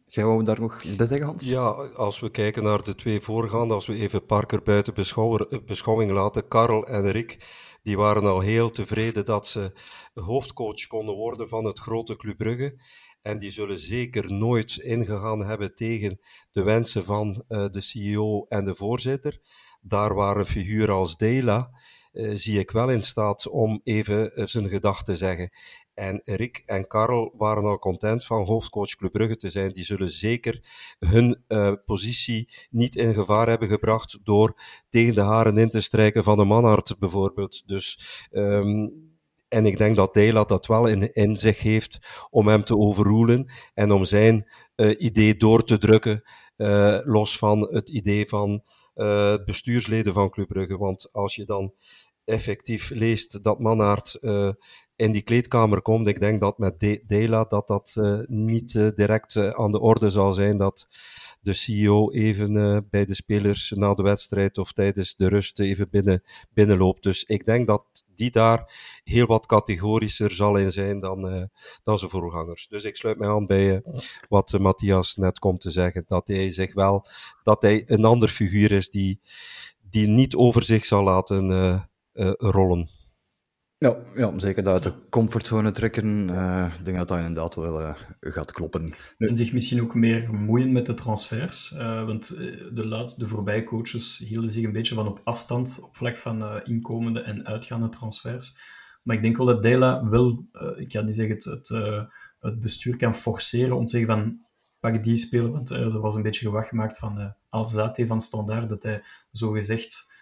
Jij 0.09 0.25
wou 0.25 0.45
daar 0.45 0.61
nog 0.61 0.83
iets 0.83 0.97
bij 0.97 1.07
zeggen, 1.07 1.27
Hans? 1.27 1.45
Ja, 1.45 1.69
als 1.97 2.21
we 2.21 2.31
kijken 2.31 2.63
naar 2.63 2.83
de 2.83 2.95
twee 2.95 3.21
voorgaande, 3.21 3.75
als 3.75 3.87
we 3.87 3.95
even 3.95 4.27
Parker 4.27 4.63
buiten 4.63 4.95
beschouwing 5.67 6.11
laten, 6.11 6.49
Karel 6.49 6.87
en 6.87 7.11
Rick, 7.11 7.47
die 7.83 7.97
waren 7.97 8.25
al 8.25 8.41
heel 8.41 8.71
tevreden 8.71 9.25
dat 9.25 9.47
ze 9.47 9.73
hoofdcoach 10.15 10.87
konden 10.87 11.15
worden 11.15 11.49
van 11.49 11.65
het 11.65 11.79
grote 11.79 12.17
Club 12.17 12.37
Brugge. 12.37 12.81
En 13.23 13.39
die 13.39 13.51
zullen 13.51 13.79
zeker 13.79 14.33
nooit 14.33 14.77
ingegaan 14.77 15.47
hebben 15.47 15.75
tegen 15.75 16.21
de 16.53 16.63
wensen 16.63 17.05
van 17.05 17.45
uh, 17.49 17.69
de 17.69 17.81
CEO 17.81 18.47
en 18.49 18.65
de 18.65 18.75
voorzitter. 18.75 19.41
Daar 19.81 20.15
waren 20.15 20.47
figuren 20.47 20.95
als 20.95 21.17
Dela, 21.17 21.71
zie 22.13 22.59
ik 22.59 22.71
wel 22.71 22.91
in 22.91 23.03
staat 23.03 23.49
om 23.49 23.81
even 23.85 24.33
zijn 24.35 24.69
gedachten 24.69 25.05
te 25.05 25.17
zeggen. 25.17 25.51
En 25.99 26.21
Rick 26.25 26.63
en 26.67 26.87
Karel 26.87 27.35
waren 27.37 27.65
al 27.65 27.79
content 27.79 28.25
van 28.25 28.47
hoofdcoach 28.47 28.97
Club 28.97 29.13
Brugge 29.13 29.37
te 29.37 29.51
zijn. 29.51 29.73
Die 29.73 29.85
zullen 29.85 30.11
zeker 30.11 30.61
hun 30.99 31.45
uh, 31.49 31.73
positie 31.85 32.49
niet 32.71 32.97
in 32.97 33.15
gevaar 33.15 33.49
hebben 33.49 33.69
gebracht 33.69 34.19
door 34.23 34.61
tegen 34.89 35.15
de 35.15 35.21
haren 35.21 35.59
in 35.59 35.69
te 35.69 35.81
strijken 35.81 36.25
van 36.25 36.39
de 36.39 36.45
manhart 36.45 36.99
bijvoorbeeld. 36.99 37.69
Dus 37.69 37.99
um, 38.31 39.17
en 39.49 39.67
ik 39.67 39.79
denk 39.79 39.97
dat 39.97 40.15
Dela 40.15 40.45
dat 40.45 40.67
wel 40.67 40.87
in, 40.87 41.13
in 41.13 41.37
zich 41.37 41.61
heeft 41.61 42.27
om 42.31 42.49
hem 42.49 42.65
te 42.65 42.77
overroelen 42.77 43.53
en 43.75 43.91
om 43.91 44.05
zijn 44.05 44.49
uh, 44.77 44.95
idee 44.99 45.37
door 45.37 45.65
te 45.65 45.79
drukken, 45.79 46.23
uh, 46.57 46.99
los 47.05 47.39
van 47.39 47.61
het 47.61 47.89
idee 47.89 48.27
van 48.27 48.63
bestuursleden 49.45 50.13
van 50.13 50.31
Club 50.31 50.49
Brugge. 50.49 50.77
Want 50.77 51.13
als 51.13 51.35
je 51.35 51.45
dan 51.45 51.75
effectief 52.25 52.91
leest 52.91 53.43
dat 53.43 53.59
Mannaert 53.59 54.19
in 54.99 55.13
die 55.13 55.23
kleedkamer 55.23 55.83
komt, 55.83 56.07
ik 56.07 56.21
denk 56.21 56.41
dat 56.41 56.59
met 56.59 56.81
De 56.81 57.03
Dela 57.07 57.45
dat 57.45 57.67
dat 57.67 57.97
niet 58.27 58.73
direct 58.73 59.37
aan 59.37 59.73
de 59.73 59.81
orde 59.81 60.11
zal 60.11 60.33
zijn 60.33 60.57
dat 60.57 60.87
de 61.41 61.53
CEO 61.53 62.11
even 62.11 62.87
bij 62.91 63.05
de 63.05 63.15
spelers 63.15 63.71
na 63.71 63.95
de 63.95 64.03
wedstrijd 64.03 64.59
of 64.59 64.73
tijdens 64.73 65.17
de 65.17 65.29
rust 65.29 65.61
even 65.61 65.91
binnen, 65.91 66.23
binnenloopt. 66.53 67.03
Dus 67.03 67.25
ik 67.25 67.45
denk 67.45 67.67
dat 67.67 68.05
die 68.15 68.31
daar 68.31 68.73
heel 69.05 69.27
wat 69.27 69.47
categorischer 69.47 70.33
zal 70.33 70.57
in 70.57 70.73
zijn 70.73 70.99
dan, 70.99 71.51
dan 71.83 71.99
zijn 71.99 72.11
voorgangers. 72.11 72.69
Dus 72.69 72.85
ik 72.85 72.97
sluit 72.97 73.19
mij 73.19 73.29
aan 73.29 73.47
bij 73.47 73.83
wat 74.29 74.59
Matthias 74.59 75.17
net 75.17 75.39
komt 75.39 75.61
te 75.61 75.71
zeggen. 75.71 76.05
Dat 76.07 76.29
hij 76.29 76.51
zich 76.51 76.75
wel, 76.75 77.05
dat 77.43 77.63
hij 77.63 77.83
een 77.87 78.05
ander 78.05 78.29
figuur 78.29 78.73
is 78.73 78.91
die, 78.91 79.21
die 79.91 80.07
niet 80.07 80.35
over 80.35 80.65
zich 80.65 80.85
zal 80.85 81.05
laten 81.05 81.89
rollen. 82.39 82.97
Ja, 83.81 83.97
ja, 84.15 84.39
zeker 84.39 84.63
dat 84.63 84.73
uit 84.73 84.83
de 84.83 85.09
comfortzone 85.09 85.71
trekken. 85.71 86.29
Uh, 86.29 86.75
ik 86.79 86.85
denk 86.85 86.97
dat 86.97 87.09
dat 87.09 87.19
inderdaad 87.19 87.55
wel 87.55 87.81
uh, 87.81 87.95
gaat 88.21 88.53
kloppen. 88.53 88.95
En 89.19 89.37
zich 89.37 89.53
misschien 89.53 89.83
ook 89.83 89.95
meer 89.95 90.35
moeien 90.35 90.73
met 90.73 90.87
de 90.87 90.95
transfers. 90.95 91.73
Uh, 91.73 92.05
want 92.05 92.37
de, 92.73 92.87
laatste, 92.87 93.21
de 93.21 93.29
voorbije 93.29 93.65
coaches 93.65 94.19
hielden 94.19 94.51
zich 94.51 94.65
een 94.65 94.73
beetje 94.73 94.95
van 94.95 95.09
op 95.09 95.21
afstand 95.25 95.81
op 95.83 95.97
vlak 95.97 96.17
van 96.17 96.65
inkomende 96.65 97.21
en 97.21 97.47
uitgaande 97.47 97.89
transfers. 97.89 98.59
Maar 99.03 99.17
ik 99.17 99.23
denk 99.23 99.37
wel 99.37 99.47
dat 99.47 99.63
Dela 99.63 100.09
wel, 100.09 100.47
ik 100.77 100.93
ga 100.93 101.01
niet 101.01 101.15
zeggen 101.15 101.35
het, 101.35 101.45
het, 101.45 101.69
het, 102.41 102.61
bestuur 102.61 102.97
kan 102.97 103.15
forceren 103.15 103.77
om 103.77 103.87
te 103.87 103.97
zeggen 103.97 104.17
van 104.17 104.41
pak 104.81 105.03
die 105.03 105.17
speler. 105.17 105.51
Want 105.51 105.71
er 105.71 106.01
was 106.01 106.15
een 106.15 106.23
beetje 106.23 106.47
gewacht 106.47 106.69
gemaakt 106.69 106.99
van 106.99 107.35
Alzate 107.49 108.07
van 108.07 108.21
Standaard, 108.21 108.69
dat 108.69 108.83
hij 108.83 109.03
zogezegd 109.31 110.13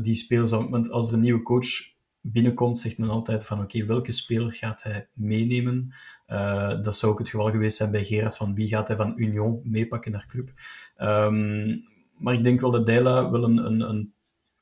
die 0.00 0.14
speler 0.14 0.48
zou... 0.48 0.68
Want 0.70 0.90
als 0.90 1.08
er 1.08 1.14
een 1.14 1.20
nieuwe 1.20 1.42
coach 1.42 1.91
binnenkomt, 2.22 2.78
zegt 2.78 2.98
men 2.98 3.08
altijd 3.08 3.44
van 3.44 3.60
oké, 3.60 3.84
welke 3.84 4.12
speler 4.12 4.52
gaat 4.52 4.82
hij 4.82 5.08
meenemen? 5.14 5.94
Uh, 6.28 6.82
dat 6.82 6.96
zou 6.96 7.12
ook 7.12 7.18
het 7.18 7.28
geval 7.28 7.50
geweest 7.50 7.76
zijn 7.76 7.90
bij 7.90 8.04
Gerard 8.04 8.36
van 8.36 8.54
wie 8.54 8.68
gaat 8.68 8.88
hij 8.88 8.96
van 8.96 9.12
Union 9.16 9.60
meepakken 9.64 10.12
naar 10.12 10.26
club. 10.26 10.52
Um, 10.98 11.84
maar 12.16 12.34
ik 12.34 12.42
denk 12.42 12.60
wel 12.60 12.70
dat 12.70 12.86
Deila 12.86 13.30
wel 13.30 13.44
een, 13.44 13.56
een, 13.56 13.80
een, 13.80 14.14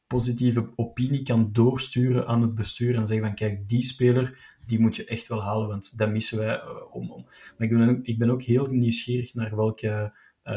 positieve 0.07 0.69
opinie 0.77 1.23
kan 1.23 1.53
doorsturen 1.53 2.27
aan 2.27 2.43
het 2.43 2.55
bestuur 2.55 2.97
en 2.97 3.07
zeggen 3.07 3.27
van 3.27 3.35
kijk, 3.35 3.69
die 3.69 3.85
speler, 3.85 4.57
die 4.67 4.81
moet 4.81 4.97
je 4.97 5.05
echt 5.05 5.29
wel 5.29 5.43
halen, 5.43 5.69
want 5.69 5.99
dat 5.99 6.11
missen 6.11 6.39
wij 6.39 6.57
uh, 6.57 6.95
om, 6.95 7.11
om. 7.11 7.25
Maar 7.25 7.69
ik 7.69 7.77
ben, 7.77 8.01
ik 8.03 8.19
ben 8.19 8.31
ook 8.31 8.43
heel 8.43 8.67
nieuwsgierig 8.67 9.35
naar 9.35 9.57
welke... 9.57 10.19
Uh, 10.45 10.55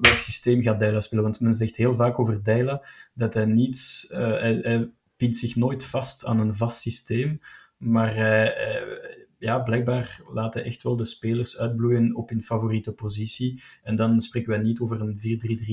welk 0.00 0.18
systeem 0.18 0.62
gaat 0.62 0.78
Deila 0.78 1.00
spelen? 1.00 1.24
Want 1.24 1.40
men 1.40 1.54
zegt 1.54 1.76
heel 1.76 1.94
vaak 1.94 2.18
over 2.18 2.42
Deila 2.42 2.84
dat 3.14 3.34
hij 3.34 3.44
niet... 3.44 4.06
Hij, 4.08 4.60
hij, 4.62 4.90
pint 5.18 5.36
zich 5.36 5.56
nooit 5.56 5.84
vast 5.84 6.24
aan 6.24 6.40
een 6.40 6.54
vast 6.54 6.80
systeem, 6.80 7.40
maar 7.76 8.18
uh, 8.18 9.16
ja, 9.38 9.58
blijkbaar 9.58 10.20
hij 10.34 10.62
echt 10.62 10.82
wel 10.82 10.96
de 10.96 11.04
spelers 11.04 11.58
uitbloeien 11.58 12.14
op 12.14 12.28
hun 12.28 12.42
favoriete 12.42 12.92
positie. 12.92 13.62
En 13.82 13.96
dan 13.96 14.20
spreken 14.20 14.50
wij 14.50 14.58
niet 14.58 14.80
over 14.80 15.00
een 15.00 15.18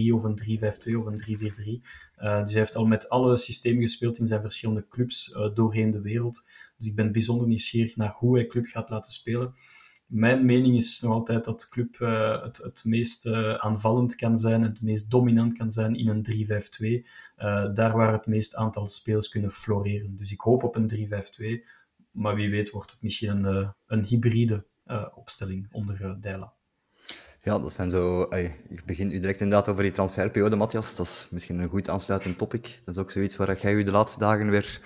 4-3-3 0.10 0.13
of 0.13 0.23
een 0.23 0.39
3-5-2 0.93 0.95
of 0.97 1.05
een 1.05 1.21
3-4-3. 1.21 1.25
Uh, 1.25 1.77
eh, 2.15 2.41
dus 2.41 2.51
hij 2.51 2.62
heeft 2.62 2.75
al 2.75 2.86
met 2.86 3.10
alle 3.10 3.38
systemen 3.38 3.81
gespeeld 3.81 4.17
in 4.17 4.27
zijn 4.27 4.41
verschillende 4.41 4.88
clubs 4.88 5.38
doorheen 5.53 5.91
de 5.91 6.01
wereld. 6.01 6.45
Dus 6.77 6.88
ik 6.88 6.95
ben 6.95 7.12
bijzonder 7.12 7.47
nieuwsgierig 7.47 7.95
naar 7.95 8.15
hoe 8.17 8.36
hij 8.36 8.47
club 8.47 8.65
gaat 8.65 8.89
laten 8.89 9.12
spelen 9.12 9.53
mijn 10.06 10.46
mening 10.46 10.76
is 10.76 11.02
nog 11.02 11.12
altijd 11.12 11.46
dat 11.46 11.60
de 11.60 11.68
club 11.70 12.00
uh, 12.00 12.44
het, 12.44 12.58
het 12.58 12.82
meest 12.86 13.26
uh, 13.26 13.56
aanvallend 13.56 14.15
kan 14.15 14.38
zijn 14.38 14.62
het 14.62 14.82
meest 14.82 15.12
dominant 15.12 15.54
kan 15.54 15.72
zijn 15.72 15.96
in 15.96 16.08
een 16.08 16.26
3-5-2. 16.32 16.36
Uh, 16.80 17.04
eh, 17.36 17.74
daar 17.74 17.98
waar 17.98 18.13
het 18.13 18.28
meest 18.28 18.56
aantal 18.56 18.88
spelers 18.88 19.30
kunnen 19.30 19.52
floreren. 19.52 20.18
Dus 20.18 20.32
ik 20.32 20.39
hoop 20.39 20.63
op 20.63 20.76
een 20.76 21.10
3-5-2, 21.62 21.65
maar 22.12 22.36
wie 22.36 22.50
weet 22.50 22.70
wordt 22.70 22.91
het 22.91 23.02
misschien 23.02 23.46
een, 23.46 23.74
een 23.88 24.04
hybride 24.04 24.65
opstelling 25.15 25.68
onder 25.72 26.22
Dijla. 26.22 26.54
Ja, 27.41 27.60
dat 27.60 27.74
zijn 27.74 27.89
zo... 27.89 28.22
ik 28.70 28.86
begin 28.86 29.12
u 29.12 29.20
direct 29.20 29.39
inderdaad 29.39 29.68
over 29.70 29.84
die 29.84 29.91
transferperiode, 29.91 30.56
Matthias. 30.56 30.96
Dat 30.96 31.06
is 31.06 31.28
misschien 31.30 31.60
een 31.60 31.70
goed 31.70 31.89
aansluitend 31.89 32.38
topic. 32.38 32.82
Dat 32.86 32.96
is 32.96 33.02
ook 33.02 33.12
zoiets 33.12 33.36
waar 33.36 33.60
jij 33.60 33.74
u 33.74 33.84
de 33.84 33.91
laatste 33.91 34.20
dagen 34.20 34.50
weer 34.50 34.82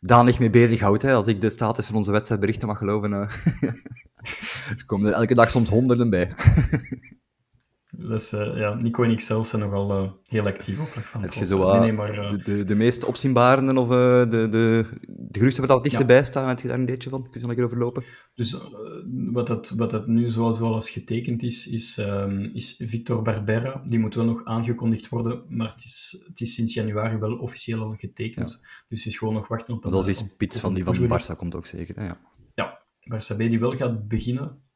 danig 0.00 0.38
mee 0.38 0.50
bezighoudt. 0.50 1.02
Hè. 1.02 1.14
Als 1.14 1.26
ik 1.26 1.40
de 1.40 1.50
status 1.50 1.86
van 1.86 1.94
onze 1.94 2.10
wedstrijdberichten 2.10 2.68
mag 2.68 2.78
geloven, 2.78 3.12
uh, 3.12 3.18
er 4.78 4.84
komen 4.86 5.08
er 5.08 5.14
elke 5.14 5.34
dag 5.34 5.50
soms 5.50 5.68
honderden 5.68 6.10
bij. 6.10 6.30
Dus 8.08 8.32
uh, 8.32 8.56
ja, 8.56 8.74
Nico 8.74 9.02
en 9.02 9.10
ik 9.10 9.20
zelf 9.20 9.46
zijn 9.46 9.62
nogal 9.62 10.02
uh, 10.02 10.10
heel 10.26 10.46
actief 10.46 10.80
op 10.80 10.88
van 10.88 11.22
het 11.22 11.32
zo, 11.32 11.70
nee, 11.70 11.80
nee, 11.80 11.92
maar, 11.92 12.14
uh... 12.14 12.30
de, 12.30 12.38
de, 12.38 12.64
de, 12.64 12.74
meest 12.74 13.04
opzienbarenden 13.04 13.78
of 13.78 13.88
de, 13.88 14.26
de, 14.28 14.84
de 15.06 15.38
grootste 15.38 15.60
wat 15.60 15.70
het 15.70 15.82
dichtst 15.82 16.06
bij 16.06 16.24
staan, 16.24 16.48
heb 16.48 16.60
je 16.60 16.68
daar 16.68 16.78
een 16.78 16.86
beetje 16.86 17.10
van? 17.10 17.30
Kun 17.30 17.40
je 17.40 17.56
er 17.56 17.64
overlopen? 17.64 18.04
Dus 18.34 18.56
wat, 19.32 19.46
dat, 19.46 19.70
wat 19.70 19.90
dat 19.90 20.06
nu 20.06 20.28
zoals, 20.28 20.56
zoals 20.56 20.90
getekend 20.90 21.42
is, 21.42 21.66
is, 21.66 21.98
um, 21.98 22.50
is 22.54 22.76
Victor 22.78 23.22
Barbera. 23.22 23.82
Die 23.88 23.98
moet 23.98 24.14
wel 24.14 24.24
nog 24.24 24.44
aangekondigd 24.44 25.08
worden, 25.08 25.44
maar 25.48 25.68
het 25.68 25.84
is, 25.84 26.24
het 26.28 26.40
is 26.40 26.54
sinds 26.54 26.74
januari 26.74 27.16
wel 27.16 27.36
officieel 27.36 27.82
al 27.82 27.94
getekend. 27.94 28.50
Ja. 28.50 28.68
Dus 28.88 29.04
het 29.04 29.12
is 29.12 29.18
gewoon 29.18 29.34
nog 29.34 29.48
wachten 29.48 29.74
op... 29.74 29.82
Dat 29.82 30.08
is 30.08 30.18
die 30.18 30.26
spits 30.28 30.60
van 30.60 30.74
die 30.74 30.84
van 30.84 31.08
Barça 31.08 31.36
komt 31.36 31.54
ook 31.54 31.66
zeker, 31.66 31.96
hè? 31.96 32.04
Ja, 32.04 32.20
ja 32.54 32.82
Barça 33.14 33.36
B 33.36 33.38
die 33.38 33.60
wel 33.60 33.76
gaat 33.76 34.08
beginnen 34.08 34.68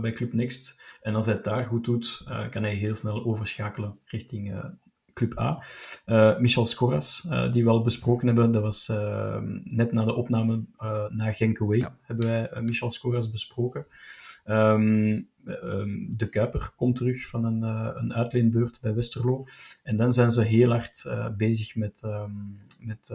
bij 0.00 0.12
Club 0.12 0.32
Next 0.32 0.80
en 1.00 1.14
als 1.14 1.26
hij 1.26 1.34
het 1.34 1.44
daar 1.44 1.64
goed 1.64 1.84
doet, 1.84 2.24
uh, 2.28 2.48
kan 2.48 2.62
hij 2.62 2.74
heel 2.74 2.94
snel 2.94 3.24
overschakelen 3.24 3.98
richting 4.04 4.52
uh, 4.52 4.64
Club 5.12 5.38
A. 5.38 5.62
Michel 6.38 6.66
Scoras, 6.66 7.28
die 7.50 7.64
we 7.64 7.70
al 7.70 7.82
besproken 7.82 8.26
hebben, 8.26 8.50
dat 8.50 8.62
was 8.62 8.88
net 9.64 9.92
na 9.92 10.04
de 10.04 10.14
opname 10.14 10.64
na 11.08 11.32
Genk 11.32 11.74
ja. 11.74 11.96
hebben 12.02 12.26
wij 12.26 12.62
Michel 12.62 12.90
Scoras 12.90 13.30
besproken. 13.30 13.86
Um, 14.46 15.28
um, 15.44 16.14
de 16.16 16.28
Kuiper 16.28 16.72
komt 16.76 16.96
terug 16.96 17.26
van 17.26 17.44
een, 17.44 17.62
een 18.02 18.14
uitleenbeurt 18.14 18.78
bij 18.80 18.94
Westerlo. 18.94 19.46
En 19.82 19.96
dan 19.96 20.12
zijn 20.12 20.30
ze 20.30 20.42
heel 20.42 20.70
hard 20.70 21.10
bezig 21.36 21.76
met, 21.76 22.02
um, 22.04 22.60
met 22.78 23.14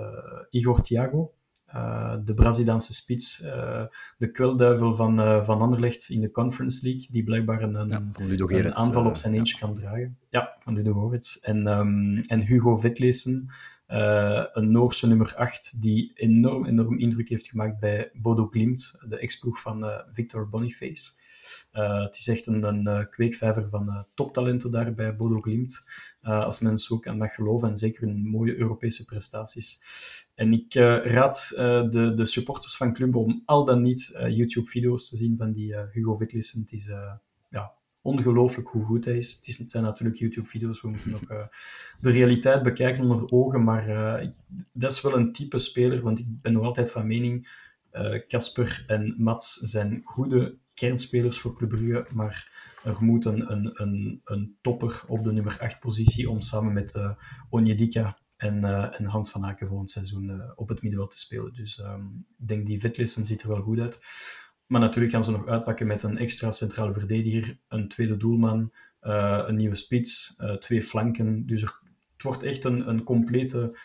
Igor 0.50 0.82
Thiago, 0.82 1.34
uh, 1.74 2.16
de 2.24 2.34
Braziliaanse 2.34 2.94
spits, 2.94 3.42
uh, 3.44 3.84
de 4.18 4.32
kwelduivel 4.32 4.94
van, 4.94 5.20
uh, 5.20 5.44
van 5.44 5.62
Anderlecht 5.62 6.10
in 6.10 6.20
de 6.20 6.32
Conference 6.32 6.86
League, 6.88 7.08
die 7.10 7.24
blijkbaar 7.24 7.62
een, 7.62 7.76
een, 7.76 8.14
ja, 8.28 8.58
een 8.58 8.76
aanval 8.76 9.06
op 9.06 9.16
zijn 9.16 9.34
eentje 9.34 9.58
kan 9.58 9.74
dragen. 9.74 10.18
Ja, 10.30 10.56
van 10.60 10.74
Ludo. 10.74 11.18
En, 11.42 11.68
um, 11.68 12.18
en 12.18 12.42
Hugo 12.42 12.76
Vetlesen, 12.76 13.50
een 13.88 14.72
Noorse 14.72 15.08
nummer 15.08 15.34
8, 15.36 15.82
die 15.82 16.12
enorm, 16.16 16.66
enorm 16.66 16.98
indruk 16.98 17.30
heeft 17.30 17.48
gemaakt 17.48 17.80
bij 17.80 18.10
Bodo 18.14 18.48
Glimt, 18.48 19.04
de 19.08 19.18
ex-ploeg 19.20 19.62
van 19.62 19.86
Victor 20.12 20.50
Boniface. 20.50 21.12
Uh, 21.74 22.04
het 22.04 22.18
is 22.18 22.28
echt 22.28 22.48
een, 22.48 22.64
een 22.64 22.88
uh, 22.88 23.06
kweekvijver 23.10 23.70
van 23.70 23.88
uh, 23.88 24.00
toptalenten 24.14 24.72
daar 24.72 24.94
bij 24.94 25.16
Bodo 25.16 25.42
Glimt. 25.42 25.86
als 26.22 26.60
mensen 26.60 26.96
ook 26.96 27.08
aan 27.08 27.18
mag 27.18 27.34
geloven 27.34 27.70
en 27.70 27.76
zeker 27.76 28.08
in 28.08 28.28
mooie 28.28 28.56
Europese 28.56 29.06
prestaties. 29.06 29.82
En 30.36 30.54
ik 30.54 30.74
raad 31.04 31.52
de, 31.90 32.12
de 32.16 32.26
supporters 32.26 32.78
van 32.78 32.94
Club 32.94 33.16
om 33.16 33.42
al 33.46 33.66
dan 33.66 33.82
niet 33.82 34.18
YouTube-video's 34.28 35.10
te 35.10 35.16
zien 35.16 35.38
van 35.38 35.52
die 35.52 35.76
Hugo 35.92 36.18
Wittlissen. 36.18 36.62
Het 36.62 36.72
is 36.72 36.86
ja, 37.50 37.74
ongelooflijk 38.02 38.68
hoe 38.68 38.86
goed 38.86 39.06
hij 39.06 39.18
is. 39.18 39.34
Het, 39.34 39.48
is, 39.48 39.58
het 39.58 39.72
zijn 39.72 39.84
natuurlijk 39.84 40.20
YouTube-video's, 40.20 40.82
we 40.82 40.90
moeten 40.90 41.12
nog 41.12 41.50
de 42.00 42.10
realiteit 42.10 42.64
bekijken 42.64 43.04
onder 43.04 43.32
ogen, 43.32 43.64
maar 43.64 43.88
dat 44.74 44.92
is 44.92 45.02
wel 45.02 45.16
een 45.18 45.32
type 45.32 45.58
speler, 45.58 46.02
want 46.02 46.20
ik 46.20 46.26
ben 46.42 46.54
nog 46.54 46.64
altijd 46.64 46.92
van 46.92 47.08
mening, 47.08 47.64
Casper 48.28 48.84
en 48.88 49.16
Mats 49.18 49.54
zijn 49.54 50.02
goede 50.04 50.58
kernspelers 50.76 51.40
voor 51.40 51.56
Club 51.56 51.70
Brugge, 51.70 52.08
maar 52.14 52.52
er 52.84 53.04
moet 53.04 53.26
een, 53.26 53.52
een, 53.52 54.22
een, 54.24 54.58
topper 54.62 55.04
op 55.08 55.24
de 55.24 55.32
nummer 55.32 55.58
8 55.60 55.80
positie 55.80 56.30
om 56.30 56.42
samen 56.42 56.74
met 56.74 56.96
uh, 56.96 57.12
Onyedika 57.50 58.18
en, 58.38 58.58
uh, 58.58 59.00
en 59.00 59.06
Hans 59.06 59.32
van 59.32 59.46
Aken 59.46 59.68
volgend 59.68 59.90
seizoen 59.90 60.30
uh, 60.30 60.52
op 60.56 60.70
het 60.70 60.82
middenveld 60.82 61.12
te 61.12 61.20
spelen. 61.20 61.54
Dus 61.54 61.80
um, 61.80 62.26
ik 62.38 62.48
denk 62.48 62.68
die 62.68 62.80
Vetlissen 62.80 63.26
ziet 63.26 63.42
er 63.42 63.48
wel 63.48 63.62
goed 63.62 63.80
uit. 63.80 64.00
Maar 64.66 64.82
natuurlijk 64.82 65.14
gaan 65.14 65.24
ze 65.24 65.32
nog 65.32 65.48
uitpakken 65.48 65.88
met 65.88 66.04
een 66.04 66.18
extra 66.18 66.52
centrale 66.52 66.94
verdediger, 66.94 67.60
een 67.68 67.88
tweede 67.88 68.18
doelman, 68.18 68.74
een 69.00 69.56
nieuwe 69.56 69.76
spits, 69.76 70.42
twee 70.60 70.84
flanken. 70.84 71.46
Dus 71.46 71.62
het 71.62 72.22
wordt 72.22 72.44
echt 72.44 72.64
een, 72.64 72.90
een 72.90 73.04
complete 73.04 73.78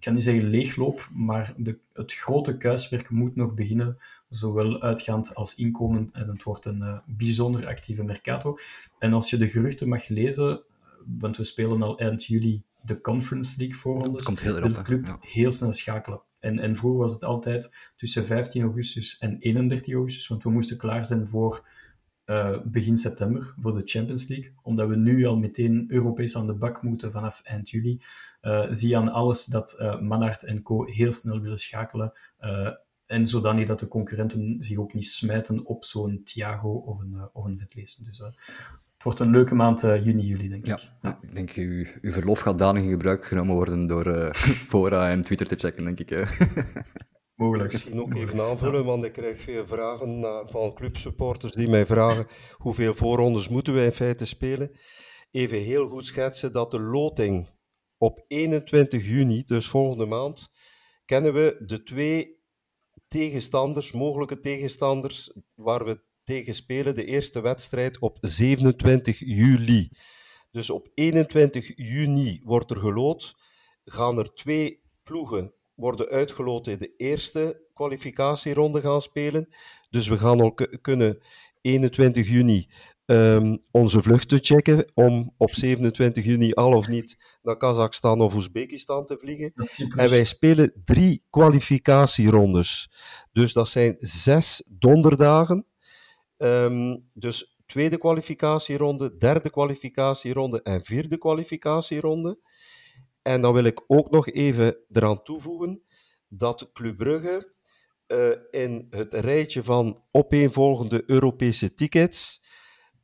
ik 0.00 0.06
kan 0.06 0.14
niet 0.14 0.24
zeggen 0.24 0.50
leegloop, 0.50 1.08
maar 1.14 1.54
de, 1.56 1.78
het 1.92 2.12
grote 2.12 2.56
kuiswerk 2.56 3.10
moet 3.10 3.36
nog 3.36 3.54
beginnen, 3.54 3.98
zowel 4.30 4.80
uitgaand 4.80 5.34
als 5.34 5.54
inkomend. 5.54 6.12
En 6.12 6.28
het 6.28 6.42
wordt 6.42 6.64
een 6.64 6.80
uh, 6.80 6.98
bijzonder 7.06 7.66
actieve 7.66 8.02
mercato. 8.02 8.58
En 8.98 9.12
als 9.12 9.30
je 9.30 9.36
de 9.36 9.48
geruchten 9.48 9.88
mag 9.88 10.08
lezen, 10.08 10.62
want 11.18 11.36
we 11.36 11.44
spelen 11.44 11.82
al 11.82 11.98
eind 11.98 12.24
juli 12.24 12.62
de 12.82 13.00
Conference 13.00 13.54
League 13.58 13.76
voorrondes, 13.76 14.24
komt 14.24 14.40
heel 14.40 14.60
de 14.60 14.82
club 14.82 15.06
ja. 15.06 15.18
heel 15.20 15.52
snel 15.52 15.72
schakelen. 15.72 16.22
En, 16.38 16.58
en 16.58 16.76
vroeger 16.76 17.00
was 17.00 17.12
het 17.12 17.24
altijd 17.24 17.74
tussen 17.96 18.24
15 18.24 18.62
augustus 18.62 19.18
en 19.18 19.38
31 19.38 19.94
augustus, 19.94 20.28
want 20.28 20.42
we 20.42 20.50
moesten 20.50 20.76
klaar 20.76 21.06
zijn 21.06 21.26
voor 21.26 21.68
uh, 22.26 22.56
begin 22.64 22.96
september, 22.96 23.54
voor 23.58 23.74
de 23.74 23.82
Champions 23.84 24.28
League. 24.28 24.52
Omdat 24.62 24.88
we 24.88 24.96
nu 24.96 25.26
al 25.26 25.36
meteen 25.36 25.84
Europees 25.88 26.36
aan 26.36 26.46
de 26.46 26.54
bak 26.54 26.82
moeten 26.82 27.12
vanaf 27.12 27.40
eind 27.42 27.70
juli, 27.70 28.00
uh, 28.42 28.66
zie 28.70 28.88
je 28.88 28.96
aan 28.96 29.12
alles 29.12 29.44
dat 29.44 29.76
uh, 29.80 30.00
Manhart 30.00 30.44
en 30.44 30.62
co. 30.62 30.84
heel 30.84 31.12
snel 31.12 31.40
willen 31.40 31.58
schakelen. 31.58 32.12
En 33.10 33.26
zodanig 33.26 33.66
dat 33.66 33.78
de 33.78 33.88
concurrenten 33.88 34.56
zich 34.58 34.78
ook 34.78 34.94
niet 34.94 35.06
smijten 35.06 35.66
op 35.66 35.84
zo'n 35.84 36.20
Thiago 36.24 36.70
of 36.70 36.98
een, 36.98 37.28
of 37.32 37.44
een 37.44 37.58
Vetlezen. 37.58 38.04
Dus 38.04 38.18
het 38.18 39.02
wordt 39.02 39.20
een 39.20 39.30
leuke 39.30 39.54
maand 39.54 39.80
juni, 39.80 40.26
juli, 40.26 40.48
denk 40.48 40.66
ja, 40.66 40.74
ik. 40.74 40.92
Ja, 41.02 41.18
ik 41.22 41.34
denk 41.34 41.50
uw, 41.52 41.86
uw 42.00 42.12
verlof 42.12 42.38
gaat 42.38 42.58
danig 42.58 42.82
in 42.82 42.90
gebruik 42.90 43.24
genomen 43.24 43.54
worden 43.54 43.86
door 43.86 44.34
fora 44.72 45.10
en 45.10 45.22
Twitter 45.22 45.46
te 45.46 45.56
checken, 45.56 45.84
denk 45.84 46.00
ik. 46.00 46.10
Mogelijk. 47.34 47.72
Misschien 47.72 48.00
ook 48.00 48.14
even 48.14 48.40
aanvullen, 48.40 48.84
want 48.84 49.04
ik 49.04 49.12
krijg 49.12 49.40
veel 49.40 49.66
vragen 49.66 50.48
van 50.48 50.74
clubsupporters 50.74 51.52
die 51.52 51.68
mij 51.68 51.86
vragen 51.86 52.26
hoeveel 52.56 52.94
voorrondes 52.94 53.48
moeten 53.48 53.74
wij 53.74 53.84
in 53.84 53.92
feite 53.92 54.24
spelen. 54.24 54.70
Even 55.30 55.58
heel 55.58 55.88
goed 55.88 56.06
schetsen 56.06 56.52
dat 56.52 56.70
de 56.70 56.80
loting 56.80 57.48
op 57.96 58.24
21 58.26 59.06
juni, 59.06 59.44
dus 59.44 59.68
volgende 59.68 60.06
maand, 60.06 60.50
kennen 61.04 61.32
we 61.32 61.62
de 61.66 61.82
twee 61.82 62.39
tegenstanders, 63.10 63.92
mogelijke 63.92 64.40
tegenstanders, 64.40 65.32
waar 65.54 65.84
we 65.84 66.02
tegen 66.24 66.54
spelen. 66.54 66.94
De 66.94 67.04
eerste 67.04 67.40
wedstrijd 67.40 67.98
op 67.98 68.18
27 68.20 69.18
juli. 69.18 69.90
Dus 70.50 70.70
op 70.70 70.88
21 70.94 71.72
juni 71.76 72.40
wordt 72.44 72.70
er 72.70 72.76
geloot. 72.76 73.36
Gaan 73.84 74.18
er 74.18 74.34
twee 74.34 74.82
ploegen 75.02 75.54
worden 75.74 76.08
uitgeloten 76.08 76.72
in 76.72 76.78
de 76.78 76.94
eerste 76.96 77.66
kwalificatieronde 77.74 78.80
gaan 78.80 79.02
spelen. 79.02 79.48
Dus 79.90 80.08
we 80.08 80.18
gaan 80.18 80.40
al 80.40 80.54
kunnen 80.80 81.22
21 81.60 82.28
juni 82.28 82.68
um, 83.10 83.58
onze 83.70 84.02
vluchten 84.02 84.38
checken 84.42 84.90
om 84.94 85.34
op 85.36 85.50
27 85.50 86.24
juni 86.24 86.52
al 86.52 86.72
of 86.72 86.88
niet 86.88 87.38
naar 87.42 87.56
Kazachstan 87.56 88.20
of 88.20 88.34
Oezbekistan 88.34 89.06
te 89.06 89.16
vliegen. 89.18 89.52
En 89.96 90.10
wij 90.10 90.24
spelen 90.24 90.72
drie 90.84 91.24
kwalificatierondes. 91.30 92.90
Dus 93.32 93.52
dat 93.52 93.68
zijn 93.68 93.96
zes 93.98 94.62
donderdagen. 94.68 95.66
Um, 96.36 97.08
dus 97.12 97.58
tweede 97.66 97.98
kwalificatieronde, 97.98 99.16
derde 99.16 99.50
kwalificatieronde 99.50 100.62
en 100.62 100.84
vierde 100.84 101.18
kwalificatieronde. 101.18 102.38
En 103.22 103.40
dan 103.40 103.52
wil 103.52 103.64
ik 103.64 103.84
ook 103.86 104.10
nog 104.10 104.30
even 104.30 104.76
eraan 104.90 105.22
toevoegen 105.22 105.82
dat 106.28 106.70
Club 106.72 106.96
Brugge 106.96 107.52
uh, 108.06 108.30
in 108.50 108.86
het 108.90 109.14
rijtje 109.14 109.62
van 109.62 110.02
opeenvolgende 110.10 111.02
Europese 111.06 111.74
tickets 111.74 112.40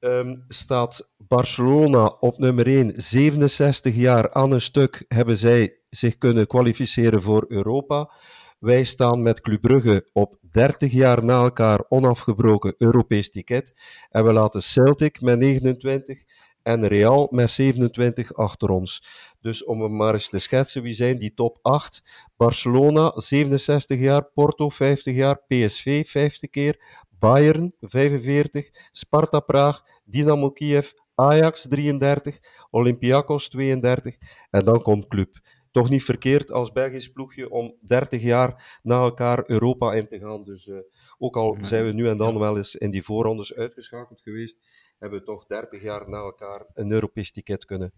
um, 0.00 0.44
staat 0.48 1.10
Barcelona 1.16 2.06
op 2.06 2.38
nummer 2.38 2.66
1. 2.66 2.92
67 2.96 3.94
jaar 3.94 4.32
aan 4.32 4.52
een 4.52 4.60
stuk 4.60 5.04
hebben 5.08 5.38
zij 5.38 5.78
zich 5.90 6.18
kunnen 6.18 6.46
kwalificeren 6.46 7.22
voor 7.22 7.44
Europa. 7.48 8.10
Wij 8.58 8.84
staan 8.84 9.22
met 9.22 9.40
Club 9.40 9.60
Brugge 9.60 10.08
op 10.12 10.38
30 10.50 10.92
jaar 10.92 11.24
na 11.24 11.42
elkaar 11.42 11.84
onafgebroken 11.88 12.74
Europees 12.78 13.30
ticket. 13.30 13.74
En 14.10 14.24
we 14.24 14.32
laten 14.32 14.62
Celtic 14.62 15.20
met 15.20 15.38
29 15.38 16.22
en 16.66 16.86
Real 16.86 17.28
met 17.30 17.50
27 17.50 18.34
achter 18.34 18.70
ons. 18.70 19.02
Dus 19.40 19.64
om 19.64 19.82
hem 19.82 19.96
maar 19.96 20.12
eens 20.12 20.28
te 20.28 20.38
schetsen, 20.38 20.82
wie 20.82 20.94
zijn 20.94 21.16
die 21.16 21.34
top 21.34 21.58
8? 21.62 22.02
Barcelona, 22.36 23.12
67 23.14 24.00
jaar, 24.00 24.24
Porto, 24.24 24.68
50 24.68 25.14
jaar, 25.14 25.40
PSV, 25.46 26.06
50 26.06 26.50
keer, 26.50 27.04
Bayern, 27.18 27.72
45, 27.80 28.70
Sparta 28.92 29.40
Praag, 29.40 29.82
Dynamo 30.04 30.50
Kiev, 30.50 30.92
Ajax, 31.14 31.66
33, 31.68 32.38
Olympiakos, 32.70 33.48
32 33.48 34.16
en 34.50 34.64
dan 34.64 34.82
komt 34.82 35.06
Club. 35.06 35.38
Toch 35.70 35.88
niet 35.88 36.04
verkeerd 36.04 36.52
als 36.52 36.72
Belgisch 36.72 37.08
ploegje 37.08 37.50
om 37.50 37.76
30 37.80 38.22
jaar 38.22 38.80
na 38.82 39.00
elkaar 39.00 39.44
Europa 39.46 39.94
in 39.94 40.06
te 40.06 40.18
gaan. 40.18 40.44
Dus 40.44 40.66
uh, 40.66 40.78
ook 41.18 41.36
al 41.36 41.58
zijn 41.60 41.84
we 41.84 41.92
nu 41.92 42.08
en 42.08 42.16
dan 42.16 42.38
wel 42.38 42.56
eens 42.56 42.76
in 42.76 42.90
die 42.90 43.02
voorrondes 43.02 43.54
uitgeschakeld 43.54 44.20
geweest, 44.20 44.56
hebben 44.98 45.18
we 45.18 45.24
toch 45.24 45.46
30 45.46 45.82
jaar 45.82 46.08
na 46.08 46.16
elkaar 46.16 46.66
een 46.74 46.90
Europees 46.90 47.32
ticket 47.32 47.64
kunnen 47.64 47.92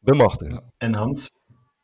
bemachtigen. 0.00 0.72
En 0.78 0.94
Hans, 0.94 1.30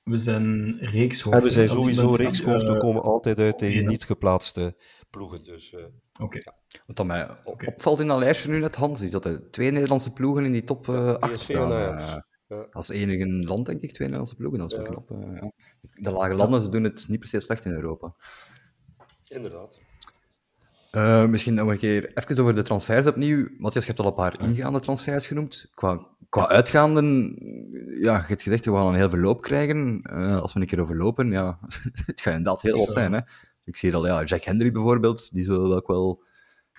we 0.08 0.16
zijn 0.16 0.78
reekshoofd. 0.78 1.36
En 1.36 1.42
we 1.42 1.50
zijn 1.50 1.68
sowieso 1.68 2.08
reekshoofd, 2.08 2.62
we 2.62 2.76
komen 2.76 3.02
altijd 3.02 3.38
uit 3.38 3.58
tegen 3.58 3.86
niet 3.86 4.04
geplaatste 4.04 4.76
ploegen. 5.10 5.44
Dus, 5.44 5.72
uh, 5.72 5.80
okay. 6.20 6.42
ja. 6.44 6.80
Wat 6.86 6.96
dan 6.96 7.06
mij 7.06 7.28
opvalt 7.44 7.98
in 7.98 8.06
dat 8.06 8.18
lijstje 8.18 8.50
nu 8.50 8.58
net, 8.58 8.76
Hans, 8.76 9.00
is 9.00 9.10
dat 9.10 9.24
er 9.24 9.50
twee 9.50 9.70
Nederlandse 9.70 10.12
ploegen 10.12 10.44
in 10.44 10.52
die 10.52 10.64
top 10.64 10.86
uh, 10.86 10.94
ja, 10.94 11.12
8 11.12 11.40
staan. 11.40 11.72
Uh, 11.72 12.16
ja. 12.48 12.66
Als 12.70 12.88
enige 12.88 13.26
land, 13.26 13.66
denk 13.66 13.80
ik, 13.80 13.92
twee 13.92 14.08
Nederlandse 14.08 14.36
ploegen. 14.36 14.58
Dat 14.58 14.72
is 14.72 14.78
wel 14.78 14.86
knap. 14.86 15.10
ja. 15.10 15.52
De 15.94 16.12
lage 16.12 16.34
landen 16.34 16.62
ze 16.62 16.70
doen 16.70 16.84
het 16.84 17.08
niet 17.08 17.18
per 17.18 17.28
se 17.28 17.40
slecht 17.40 17.64
in 17.64 17.72
Europa. 17.72 18.14
Inderdaad. 19.28 19.80
Uh, 20.92 21.26
misschien 21.26 21.54
nog 21.54 21.70
een 21.70 21.78
keer 21.78 22.10
even 22.14 22.42
over 22.42 22.54
de 22.54 22.62
transfers 22.62 23.06
opnieuw. 23.06 23.48
Matthias, 23.58 23.86
je 23.86 23.92
hebt 23.92 24.00
al 24.00 24.06
een 24.06 24.14
paar 24.14 24.40
ingaande 24.40 24.78
transfers 24.78 25.26
genoemd. 25.26 25.70
Qua, 25.74 26.06
qua 26.28 26.48
uitgaanden, 26.48 27.36
ja, 28.00 28.16
je 28.16 28.24
hebt 28.26 28.42
gezegd, 28.42 28.64
we 28.64 28.72
gaan 28.72 28.86
een 28.86 28.94
heel 28.94 29.10
verloop 29.10 29.42
krijgen. 29.42 30.00
Uh, 30.12 30.40
als 30.40 30.52
we 30.52 30.60
een 30.60 30.66
keer 30.66 30.80
overlopen, 30.80 31.30
ja, 31.30 31.58
het 32.06 32.20
gaat 32.20 32.34
inderdaad 32.34 32.62
heel 32.62 32.78
wat 32.78 32.88
zijn. 32.88 33.12
Hè? 33.12 33.20
Ik 33.64 33.76
zie 33.76 33.94
al, 33.94 34.06
ja, 34.06 34.24
Jack 34.24 34.44
Henry 34.44 34.72
bijvoorbeeld, 34.72 35.32
die 35.32 35.44
zullen 35.44 35.68
we 35.68 35.74
ook 35.74 35.86
wel 35.86 36.22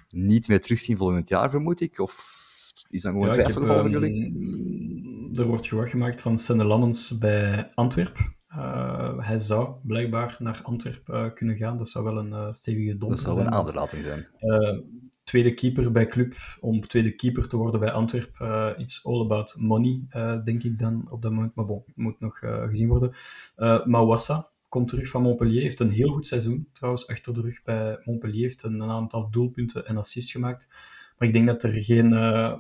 niet 0.10 0.48
meer 0.48 0.62
terugzien 0.62 0.98
volgend 0.98 1.30
jaar, 1.30 1.50
vermoed 1.50 1.82
ik. 1.82 2.00
Of 2.00 2.38
is 2.90 3.02
dat 3.02 3.12
gewoon 3.12 3.28
ja, 3.28 3.34
twijfelgeval 3.34 3.80
voor 3.82 3.90
jullie? 3.90 5.38
Er 5.38 5.46
wordt 5.46 5.68
gewacht 5.68 5.90
gemaakt 5.90 6.22
van 6.22 6.38
Senne 6.38 6.66
Lammens 6.66 7.18
bij 7.18 7.72
Antwerpen. 7.74 8.38
Uh, 8.56 9.28
hij 9.28 9.38
zou 9.38 9.76
blijkbaar 9.84 10.36
naar 10.40 10.60
Antwerpen 10.64 11.26
uh, 11.26 11.34
kunnen 11.34 11.58
gaan. 11.58 11.78
Dat 11.78 11.90
zou 11.90 12.06
wel 12.06 12.18
een 12.18 12.32
uh, 12.32 12.54
stevige 12.54 12.98
donder 12.98 13.18
zijn. 13.18 13.36
Dat 13.36 13.44
zou 13.44 13.48
een 13.48 13.60
aderlating 13.60 14.04
zijn. 14.04 14.28
tweede 15.24 15.54
keeper 15.54 15.92
bij 15.92 16.06
club, 16.06 16.34
om 16.60 16.82
tweede 16.82 17.16
keeper 17.16 17.48
te 17.48 17.58
worden 17.58 17.80
bij 17.80 17.92
Antwerpen, 17.92 18.82
iets 18.82 19.06
all 19.06 19.22
about 19.22 19.56
money, 19.60 20.02
denk 20.44 20.64
ik 20.64 20.80
dan 20.80 21.08
op 21.12 21.22
dat 21.22 21.32
moment. 21.32 21.56
Maar 21.56 21.66
bon, 21.66 21.84
moet 21.96 22.20
nog 22.20 22.40
gezien 22.40 22.88
worden. 22.88 23.12
Mawassa 23.86 24.50
komt 24.70 24.88
terug 24.88 25.10
van 25.10 25.22
Montpellier, 25.22 25.62
heeft 25.62 25.80
een 25.80 25.90
heel 25.90 26.12
goed 26.12 26.28
seizoen 26.28 26.68
trouwens 26.74 27.08
achter 27.08 27.34
de 27.34 27.42
rug 27.42 27.64
bij 27.64 28.02
Montpellier, 28.04 28.42
heeft 28.42 28.64
een, 28.64 28.80
een 28.80 28.90
aantal 28.90 29.30
doelpunten 29.32 29.86
en 29.86 29.98
assists 29.98 30.32
gemaakt. 30.32 30.68
Maar 31.20 31.28
ik 31.28 31.34
denk 31.34 31.48
dat 31.48 31.64
er 31.64 31.72
geen 31.72 32.12
uh, 32.12 32.54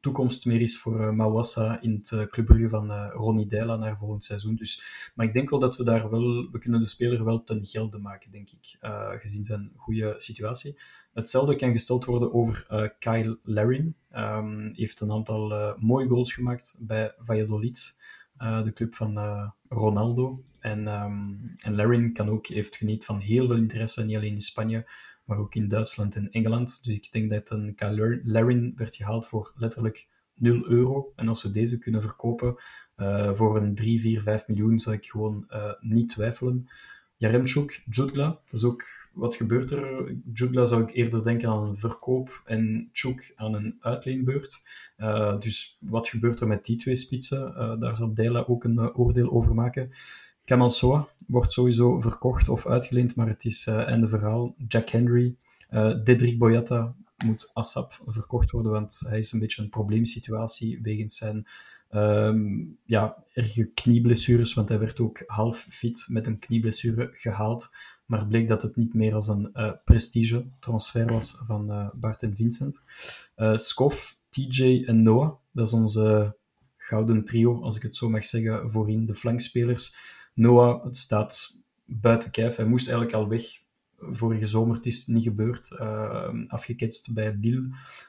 toekomst 0.00 0.46
meer 0.46 0.60
is 0.60 0.78
voor 0.78 1.00
uh, 1.00 1.10
Mawassa 1.10 1.80
in 1.80 1.92
het 1.92 2.38
uh, 2.38 2.68
van 2.68 3.08
Ronnie 3.08 3.46
Deila 3.46 3.76
naar 3.76 3.98
volgend 3.98 4.24
seizoen. 4.24 4.54
Dus, 4.54 4.82
maar 5.14 5.26
ik 5.26 5.32
denk 5.32 5.50
wel 5.50 5.58
dat 5.58 5.76
we 5.76 5.84
daar 5.84 6.10
wel, 6.10 6.50
we 6.50 6.58
kunnen 6.58 6.80
de 6.80 6.86
speler 6.86 7.24
wel 7.24 7.42
ten 7.42 7.64
gelde 7.64 7.98
maken, 7.98 8.30
denk 8.30 8.48
ik, 8.50 8.76
gezien 9.20 9.44
zijn 9.44 9.72
goede 9.76 10.14
situatie. 10.16 10.78
Hetzelfde 11.12 11.56
kan 11.56 11.72
gesteld 11.72 12.04
worden 12.04 12.34
over 12.34 12.66
Kyle 12.98 13.38
Larin. 13.42 13.94
Um, 14.16 14.72
heeft 14.74 15.00
een 15.00 15.12
aantal 15.12 15.76
mooie 15.78 16.08
goals 16.08 16.32
gemaakt 16.32 16.82
bij 16.86 17.14
Valladolid, 17.18 17.98
de 18.38 18.72
club 18.74 18.94
van 18.94 19.18
Ronaldo. 19.68 20.42
En, 20.60 21.02
um, 21.02 21.54
en 21.64 21.74
Larin 21.74 22.12
kan 22.12 22.28
ook, 22.28 22.46
heeft 22.46 22.76
geniet 22.76 23.04
van 23.04 23.18
heel 23.18 23.46
veel 23.46 23.56
interesse, 23.56 24.04
niet 24.04 24.16
alleen 24.16 24.32
in 24.34 24.40
Spanje, 24.40 24.86
maar 25.24 25.38
ook 25.38 25.54
in 25.54 25.68
Duitsland 25.68 26.16
en 26.16 26.30
Engeland. 26.30 26.84
Dus 26.84 26.94
ik 26.94 27.12
denk 27.12 27.30
dat 27.30 27.50
een 27.50 27.74
Kyle 27.74 28.20
Larin 28.24 28.72
werd 28.76 28.96
gehaald 28.96 29.26
voor 29.26 29.52
letterlijk 29.56 30.08
0 30.34 30.68
euro. 30.68 31.12
En 31.16 31.28
als 31.28 31.42
we 31.42 31.50
deze 31.50 31.78
kunnen 31.78 32.02
verkopen 32.02 32.56
uh, 32.96 33.34
voor 33.34 33.56
een 33.56 33.74
3, 33.74 34.00
4, 34.00 34.22
5 34.22 34.46
miljoen, 34.48 34.80
zou 34.80 34.96
ik 34.96 35.06
gewoon 35.06 35.46
uh, 35.50 35.72
niet 35.80 36.08
twijfelen. 36.08 36.68
Jaremchuk, 37.16 37.82
Jutgla, 37.90 38.26
dat 38.26 38.52
is 38.52 38.64
ook 38.64 38.84
wat 39.12 39.34
gebeurt 39.34 39.70
er. 39.70 40.16
Jutgla 40.32 40.64
zou 40.66 40.82
ik 40.82 40.94
eerder 40.94 41.22
denken 41.24 41.48
aan 41.48 41.66
een 41.66 41.76
verkoop 41.76 42.42
en 42.44 42.88
Chuk 42.92 43.32
aan 43.36 43.54
een 43.54 43.76
uitleenbeurt. 43.80 44.62
Uh, 44.98 45.40
dus 45.40 45.78
wat 45.80 46.08
gebeurt 46.08 46.40
er 46.40 46.46
met 46.46 46.64
die 46.64 46.76
twee 46.76 46.94
spitsen? 46.94 47.78
daar 47.80 47.96
zal 47.96 48.14
Dela 48.14 48.44
ook 48.46 48.64
een 48.64 48.94
oordeel 48.94 49.32
over 49.32 49.54
maken. 49.54 49.90
Kamal 50.44 50.70
Soa 50.70 51.08
wordt 51.28 51.52
sowieso 51.52 52.00
verkocht 52.00 52.48
of 52.48 52.66
uitgeleend, 52.66 53.16
maar 53.16 53.28
het 53.28 53.44
is 53.44 53.66
uh, 53.66 53.86
einde 53.88 54.08
verhaal. 54.08 54.54
Jack 54.68 54.88
Henry, 54.88 55.36
uh, 55.70 56.02
Dedrick 56.04 56.38
Boyata 56.38 56.94
moet 57.24 57.50
ASAP 57.52 58.00
verkocht 58.06 58.50
worden, 58.50 58.72
want 58.72 59.02
hij 59.08 59.18
is 59.18 59.32
een 59.32 59.40
beetje 59.40 59.62
een 59.62 59.68
probleemsituatie 59.68 60.78
wegens 60.82 61.16
zijn 61.16 61.46
Ehm, 61.92 62.64
ja, 62.84 63.24
erge 63.32 63.70
knieblessures, 63.74 64.54
want 64.54 64.68
hij 64.68 64.78
werd 64.78 65.00
ook 65.00 65.22
half 65.26 65.66
fit 65.68 66.06
met 66.08 66.26
een 66.26 66.38
knieblessure 66.38 67.10
gehaald. 67.12 67.74
Maar 68.06 68.26
bleek 68.26 68.48
dat 68.48 68.62
het 68.62 68.76
niet 68.76 68.94
meer 68.94 69.14
als 69.14 69.28
een 69.28 69.50
uh, 69.54 69.72
prestige 69.84 70.46
transfer 70.58 71.06
was 71.06 71.38
van 71.44 71.90
Bart 71.94 72.22
en 72.22 72.36
Vincent. 72.36 72.82
Uh, 73.36 73.56
TJ 74.28 74.84
en 74.86 75.02
Noah, 75.02 75.32
dat 75.50 75.66
is 75.66 75.72
onze 75.72 76.36
gouden 76.76 77.24
trio, 77.24 77.62
als 77.62 77.76
ik 77.76 77.82
het 77.82 77.96
zo 77.96 78.08
mag 78.10 78.24
zeggen, 78.24 78.70
voorin 78.70 79.06
de 79.06 79.14
flankspelers. 79.14 79.96
Noah, 80.34 80.84
het 80.84 80.96
staat 80.96 81.60
buiten 81.84 82.30
kijf. 82.30 82.56
Hij 82.56 82.66
moest 82.66 82.88
eigenlijk 82.88 83.16
al 83.16 83.28
weg 83.28 83.62
vorige 84.10 84.46
zomer. 84.46 84.76
Het 84.76 84.86
is 84.86 85.06
niet 85.06 85.22
gebeurd, 85.22 85.70
uh, 85.80 86.28
afgeketst 86.48 87.14
bij 87.14 87.36
Lille. 87.40 87.68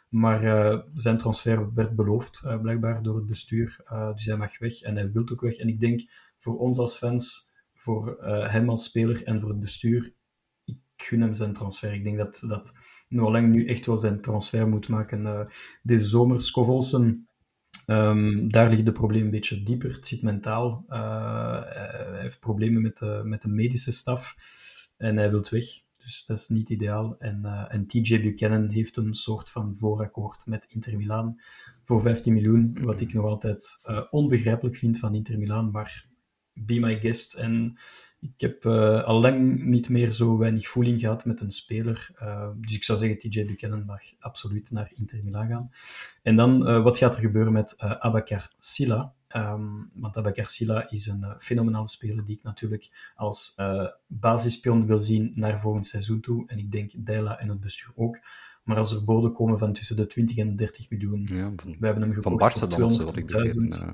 Maar 0.10 0.44
uh, 0.44 0.80
zijn 0.94 1.18
transfer 1.18 1.74
werd 1.74 1.96
beloofd, 1.96 2.44
uh, 2.46 2.62
blijkbaar, 2.62 3.04
door 3.04 3.16
het 3.16 3.26
bestuur. 3.26 3.84
dus 4.16 4.26
hij 4.26 4.38
mag 4.38 4.60
weg 4.60 4.82
en 4.82 4.96
hij 4.96 5.12
wil 5.12 5.30
ook 5.32 5.42
weg. 5.42 5.56
En 5.56 5.68
ik 5.68 5.80
denk, 5.80 6.02
voor 6.40 6.58
ons 6.58 6.78
als 6.78 6.98
fans, 6.98 7.54
voor 7.74 8.24
hem 8.24 8.70
als 8.70 8.84
speler 8.84 9.24
en 9.24 9.40
voor 9.40 9.50
het 9.50 9.60
bestuur, 9.60 10.14
ik 10.66 10.78
gun 10.96 11.22
hem 11.22 11.34
zijn 11.34 11.54
transfer. 11.54 11.94
Ik 11.94 12.04
denk 12.04 12.18
dat, 12.18 12.44
dat 12.48 12.78
Noah 13.08 13.32
Lang 13.32 13.50
nu 13.50 13.68
echt 13.68 13.86
wel 13.86 13.98
zijn 13.98 14.22
transfer 14.22 14.68
moet 14.68 14.88
maken. 14.88 15.48
deze 15.84 16.06
zomer, 16.06 16.42
Scovolsen 16.42 17.28
Um, 17.88 18.52
daar 18.52 18.70
ligt 18.70 18.86
de 18.86 18.92
probleem 18.92 19.24
een 19.24 19.30
beetje 19.30 19.64
dieper. 19.64 19.94
Het 19.94 20.08
zit 20.08 20.22
mentaal. 20.22 20.86
Uh, 20.90 21.62
hij 21.64 22.22
heeft 22.22 22.40
problemen 22.40 22.82
met 22.82 22.98
de, 22.98 23.22
met 23.24 23.42
de 23.42 23.50
medische 23.50 23.92
staf 23.92 24.36
en 24.98 25.18
hij 25.18 25.30
wil 25.30 25.46
weg. 25.50 25.66
Dus 25.98 26.26
dat 26.26 26.38
is 26.38 26.48
niet 26.48 26.70
ideaal. 26.70 27.16
En, 27.20 27.42
uh, 27.46 27.66
en 27.68 27.86
TJ 27.88 28.22
Buchanan 28.22 28.70
heeft 28.70 28.98
een 28.98 29.14
soort 29.14 29.50
van 29.50 29.76
voorakkoord 29.76 30.46
met 30.46 30.66
Inter 30.66 30.98
Milaan 30.98 31.42
voor 31.84 32.02
15 32.02 32.34
miljoen, 32.34 32.78
wat 32.82 33.02
ik 33.02 33.14
nog 33.14 33.26
altijd 33.26 33.80
uh, 33.86 34.02
onbegrijpelijk 34.10 34.76
vind 34.76 35.00
van 35.00 35.16
Inter 35.16 35.38
Milaan. 35.38 35.72
Maar 35.72 36.06
be 36.54 36.80
my 36.80 37.00
guest. 37.00 37.34
En 37.34 37.78
ik 38.24 38.42
heb 38.42 38.66
uh, 38.66 39.04
al 39.04 39.20
lang 39.20 39.64
niet 39.64 39.90
meer 39.90 40.12
zo 40.12 40.38
weinig 40.38 40.68
voeling 40.68 41.00
gehad 41.00 41.26
met 41.26 41.42
een 41.42 41.52
speler. 41.52 42.10
Eh, 42.16 42.50
dus 42.56 42.76
ik 42.76 42.84
zou 42.84 43.00
zeggen, 43.00 43.18
TJ 43.18 43.46
Buchanan 43.46 43.86
mag 43.86 44.02
absoluut 44.20 44.72
naar 44.72 44.92
Inter 44.96 45.24
Milan 45.24 45.48
gaan. 45.48 45.72
En 46.22 46.36
dan, 46.36 46.68
eh, 46.68 46.84
wat 46.84 46.98
gaat 46.98 47.16
er 47.16 47.22
gebeuren 47.22 47.54
met 47.54 47.76
Abakar 47.78 48.52
Silla? 48.58 49.14
Ehm, 49.28 49.66
want 49.94 50.18
Abakar 50.18 50.46
Silla 50.46 50.90
is 50.90 51.08
een 51.08 51.26
fenomenale 51.38 51.88
speler 51.88 52.26
die 52.26 52.36
ik 52.36 52.44
natuurlijk 52.44 53.12
als 53.16 53.56
basisspion 54.08 54.86
wil 54.86 55.02
zien 55.02 55.32
naar 55.36 55.60
volgend 55.60 55.86
seizoen 55.86 56.20
toe. 56.20 56.48
En 56.48 56.58
ik 56.58 56.72
denk 56.72 56.92
Dela 56.98 57.40
en 57.40 57.50
het 57.50 57.60
bestuur 57.60 57.92
ook. 57.96 58.20
Maar 58.64 58.78
als 58.78 58.92
er 58.92 59.04
boden 59.04 59.34
komen 59.34 59.58
van 59.58 59.74
tussen 59.74 59.96
de 59.96 60.08
20 60.08 60.38
en 60.38 60.56
30 60.56 60.90
miljoen, 60.90 61.28
ja, 61.32 61.52
van, 61.56 61.76
we 61.80 61.86
hebben 61.86 62.04
hem 62.04 62.14
gekocht 62.14 62.60
voor 62.60 62.68
200.000. 62.68 63.86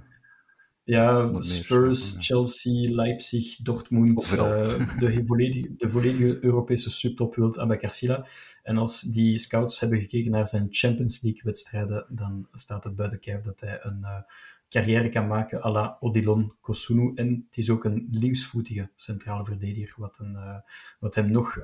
Ja, 0.90 1.42
Spurs. 1.42 2.16
Chelsea, 2.20 2.90
Leipzig, 2.92 3.56
Dortmund, 3.56 4.32
eh, 4.32 4.98
de, 5.00 5.22
volledige, 5.26 5.76
de 5.76 5.90
volledige 5.90 6.44
Europese 6.44 6.90
subtop 6.90 7.36
wilt 7.36 7.60
Abakarsila. 7.60 8.26
En 8.64 8.78
als 8.78 9.02
die 9.02 9.38
scouts 9.38 9.80
hebben 9.80 10.00
gekeken 10.00 10.32
naar 10.32 10.48
zijn 10.48 10.68
Champions 10.70 11.22
League-wedstrijden, 11.22 12.06
dan 12.10 12.48
staat 12.54 12.84
het 12.84 12.96
buiten 12.96 13.20
kijf 13.20 13.42
dat 13.42 13.60
hij 13.60 13.80
een 13.84 14.04
eh, 14.04 14.22
carrière 14.70 15.10
kan 15.10 15.28
maken 15.28 15.64
à 15.64 15.72
la 15.72 15.98
Odilon 16.00 16.54
Kosunu. 16.62 17.12
En 17.16 17.46
het 17.48 17.58
is 17.58 17.70
ook 17.70 17.84
een 17.84 18.08
linksvoetige 18.12 18.90
centrale 18.96 19.44
verdediger, 19.46 20.00
wat, 20.00 20.20
een, 20.20 20.36
eh, 20.36 20.58
wat 21.00 21.16
hem 21.16 21.32
nog, 21.32 21.60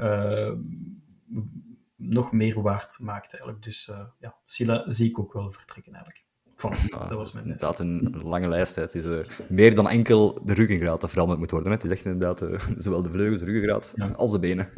nog 1.95 2.31
meer 2.31 2.61
waard 2.61 2.99
maakt 2.99 3.31
eigenlijk. 3.31 3.63
Dus 3.63 3.91
ja, 4.19 4.35
Sila 4.43 4.83
zie 4.85 5.09
ik 5.09 5.19
ook 5.19 5.33
wel 5.33 5.51
vertrekken 5.51 5.93
eigenlijk. 5.93 6.24
Voilà, 6.73 6.89
dat 6.89 7.09
was 7.09 7.31
mijn 7.31 7.45
Inderdaad, 7.45 7.79
een 7.79 8.15
lange 8.23 8.47
lijst. 8.47 8.75
Hè. 8.75 8.81
Het 8.81 8.95
is 8.95 9.05
uh, 9.05 9.19
meer 9.47 9.75
dan 9.75 9.89
enkel 9.89 10.41
de 10.45 10.53
ruggengraat 10.53 11.01
dat 11.01 11.09
veranderd 11.09 11.39
moet 11.39 11.51
worden. 11.51 11.69
Hè. 11.69 11.75
Het 11.75 11.85
is 11.85 11.91
echt 11.91 12.05
inderdaad 12.05 12.41
uh, 12.41 12.59
zowel 12.77 13.01
de 13.01 13.09
vleugels, 13.09 13.39
de 13.39 13.45
ruggengraat, 13.45 13.93
ja. 13.95 14.07
als 14.07 14.31
de 14.31 14.39
benen. 14.39 14.69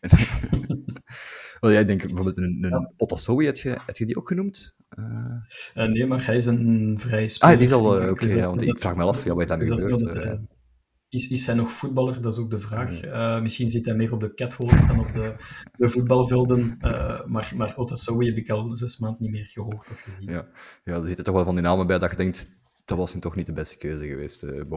Wel, 1.60 1.72
jij 1.72 1.84
denkt 1.84 2.06
bijvoorbeeld 2.06 2.38
een, 2.38 2.58
een 2.60 2.70
ja. 2.70 2.90
Otasowi, 2.96 3.46
heb 3.46 3.56
je, 3.56 3.76
heb 3.86 3.96
je 3.96 4.06
die 4.06 4.16
ook 4.16 4.28
genoemd? 4.28 4.74
Uh... 5.74 5.86
nee, 5.86 6.06
maar 6.06 6.26
hij 6.26 6.36
is 6.36 6.46
een 6.46 6.96
vrij 6.98 7.26
speler. 7.26 7.52
Ah, 7.52 7.60
die 7.60 7.68
is 7.68 7.74
al... 7.74 7.84
Oké, 7.84 8.08
okay, 8.08 8.40
want 8.40 8.62
ik 8.62 8.80
vraag 8.80 8.96
me 8.96 9.04
af, 9.04 9.24
ja, 9.24 9.34
wat 9.34 9.48
daar 9.48 9.58
nu 9.58 9.66
gebeurd? 9.66 10.38
Is, 11.12 11.28
is 11.28 11.46
hij 11.46 11.54
nog 11.54 11.70
voetballer? 11.70 12.20
Dat 12.20 12.32
is 12.32 12.38
ook 12.38 12.50
de 12.50 12.58
vraag. 12.58 13.04
Uh, 13.04 13.40
misschien 13.40 13.68
zit 13.68 13.86
hij 13.86 13.94
meer 13.94 14.12
op 14.12 14.20
de 14.20 14.34
catwalk 14.34 14.88
dan 14.88 14.98
op 14.98 15.12
de, 15.12 15.34
de 15.76 15.88
voetbalvelden. 15.88 16.78
Uh, 16.80 17.24
maar, 17.24 17.52
maar 17.56 17.74
heb 17.76 18.36
ik 18.36 18.50
al 18.50 18.76
zes 18.76 18.98
maanden 18.98 19.22
niet 19.22 19.30
meer 19.30 19.46
gehoord 19.46 19.90
of 19.90 20.00
gezien. 20.00 20.28
Ja, 20.28 20.46
ja 20.84 20.94
er 20.94 21.06
zitten 21.06 21.24
toch 21.24 21.34
wel 21.34 21.44
van 21.44 21.54
die 21.54 21.64
namen 21.64 21.86
bij 21.86 21.98
dat 21.98 22.10
je 22.10 22.16
denkt, 22.16 22.50
dat 22.84 22.98
was 22.98 23.14
nu 23.14 23.20
toch 23.20 23.36
niet 23.36 23.46
de 23.46 23.52
beste 23.52 23.76
keuze 23.76 24.06
geweest. 24.06 24.42
Uh. 24.42 24.70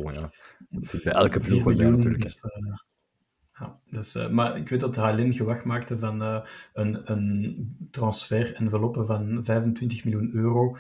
Dat 0.69 0.85
zit 0.85 1.03
bij 1.03 1.13
elke 1.13 1.39
ploeg 1.39 1.63
bij 1.63 1.89
natuurlijk. 1.89 2.23
Is, 2.23 2.41
ja, 3.59 3.79
dus, 3.89 4.29
maar 4.29 4.57
ik 4.57 4.69
weet 4.69 4.79
dat 4.79 4.95
HLN 4.95 5.33
gewacht 5.33 5.63
maakte 5.63 5.97
van 5.97 6.21
een, 6.73 7.11
een 7.11 7.87
transfer-enveloppe 7.91 9.05
van 9.05 9.45
25 9.45 10.05
miljoen 10.05 10.31
euro 10.33 10.77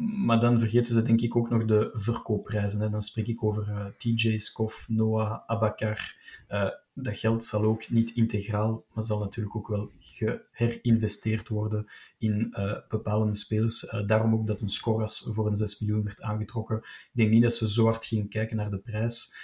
maar 0.00 0.40
dan 0.40 0.58
vergeten 0.58 0.94
ze 0.94 1.02
denk 1.02 1.20
ik 1.20 1.36
ook 1.36 1.50
nog 1.50 1.64
de 1.64 1.90
verkoopprijzen. 1.92 2.80
Hè. 2.80 2.90
Dan 2.90 3.02
spreek 3.02 3.26
ik 3.26 3.44
over 3.44 3.68
uh, 3.68 3.86
TJ, 3.96 4.38
Skof, 4.38 4.88
Noah, 4.88 5.40
Abakar. 5.46 6.16
Uh, 6.48 6.68
dat 6.94 7.16
geld 7.16 7.44
zal 7.44 7.62
ook 7.62 7.90
niet 7.90 8.10
integraal, 8.10 8.82
maar 8.92 9.04
zal 9.04 9.18
natuurlijk 9.18 9.56
ook 9.56 9.68
wel 9.68 9.90
geherinvesteerd 9.98 11.48
worden 11.48 11.86
in 12.18 12.54
uh, 12.58 12.76
bepalende 12.88 13.34
spelers. 13.34 13.94
daarom 14.06 14.34
ook 14.34 14.46
dat 14.46 14.60
een 14.60 14.68
Scoras 14.68 15.30
voor 15.34 15.46
een 15.46 15.56
6 15.56 15.80
miljoen 15.80 16.04
werd 16.04 16.22
aangetrokken. 16.22 16.76
Ik 16.76 17.10
denk 17.12 17.30
niet 17.30 17.42
dat 17.42 17.54
ze 17.54 17.70
zo 17.70 17.84
hard 17.84 18.04
gingen 18.04 18.28
kijken 18.28 18.56
naar 18.56 18.70
de 18.70 18.78
prijs, 18.78 19.34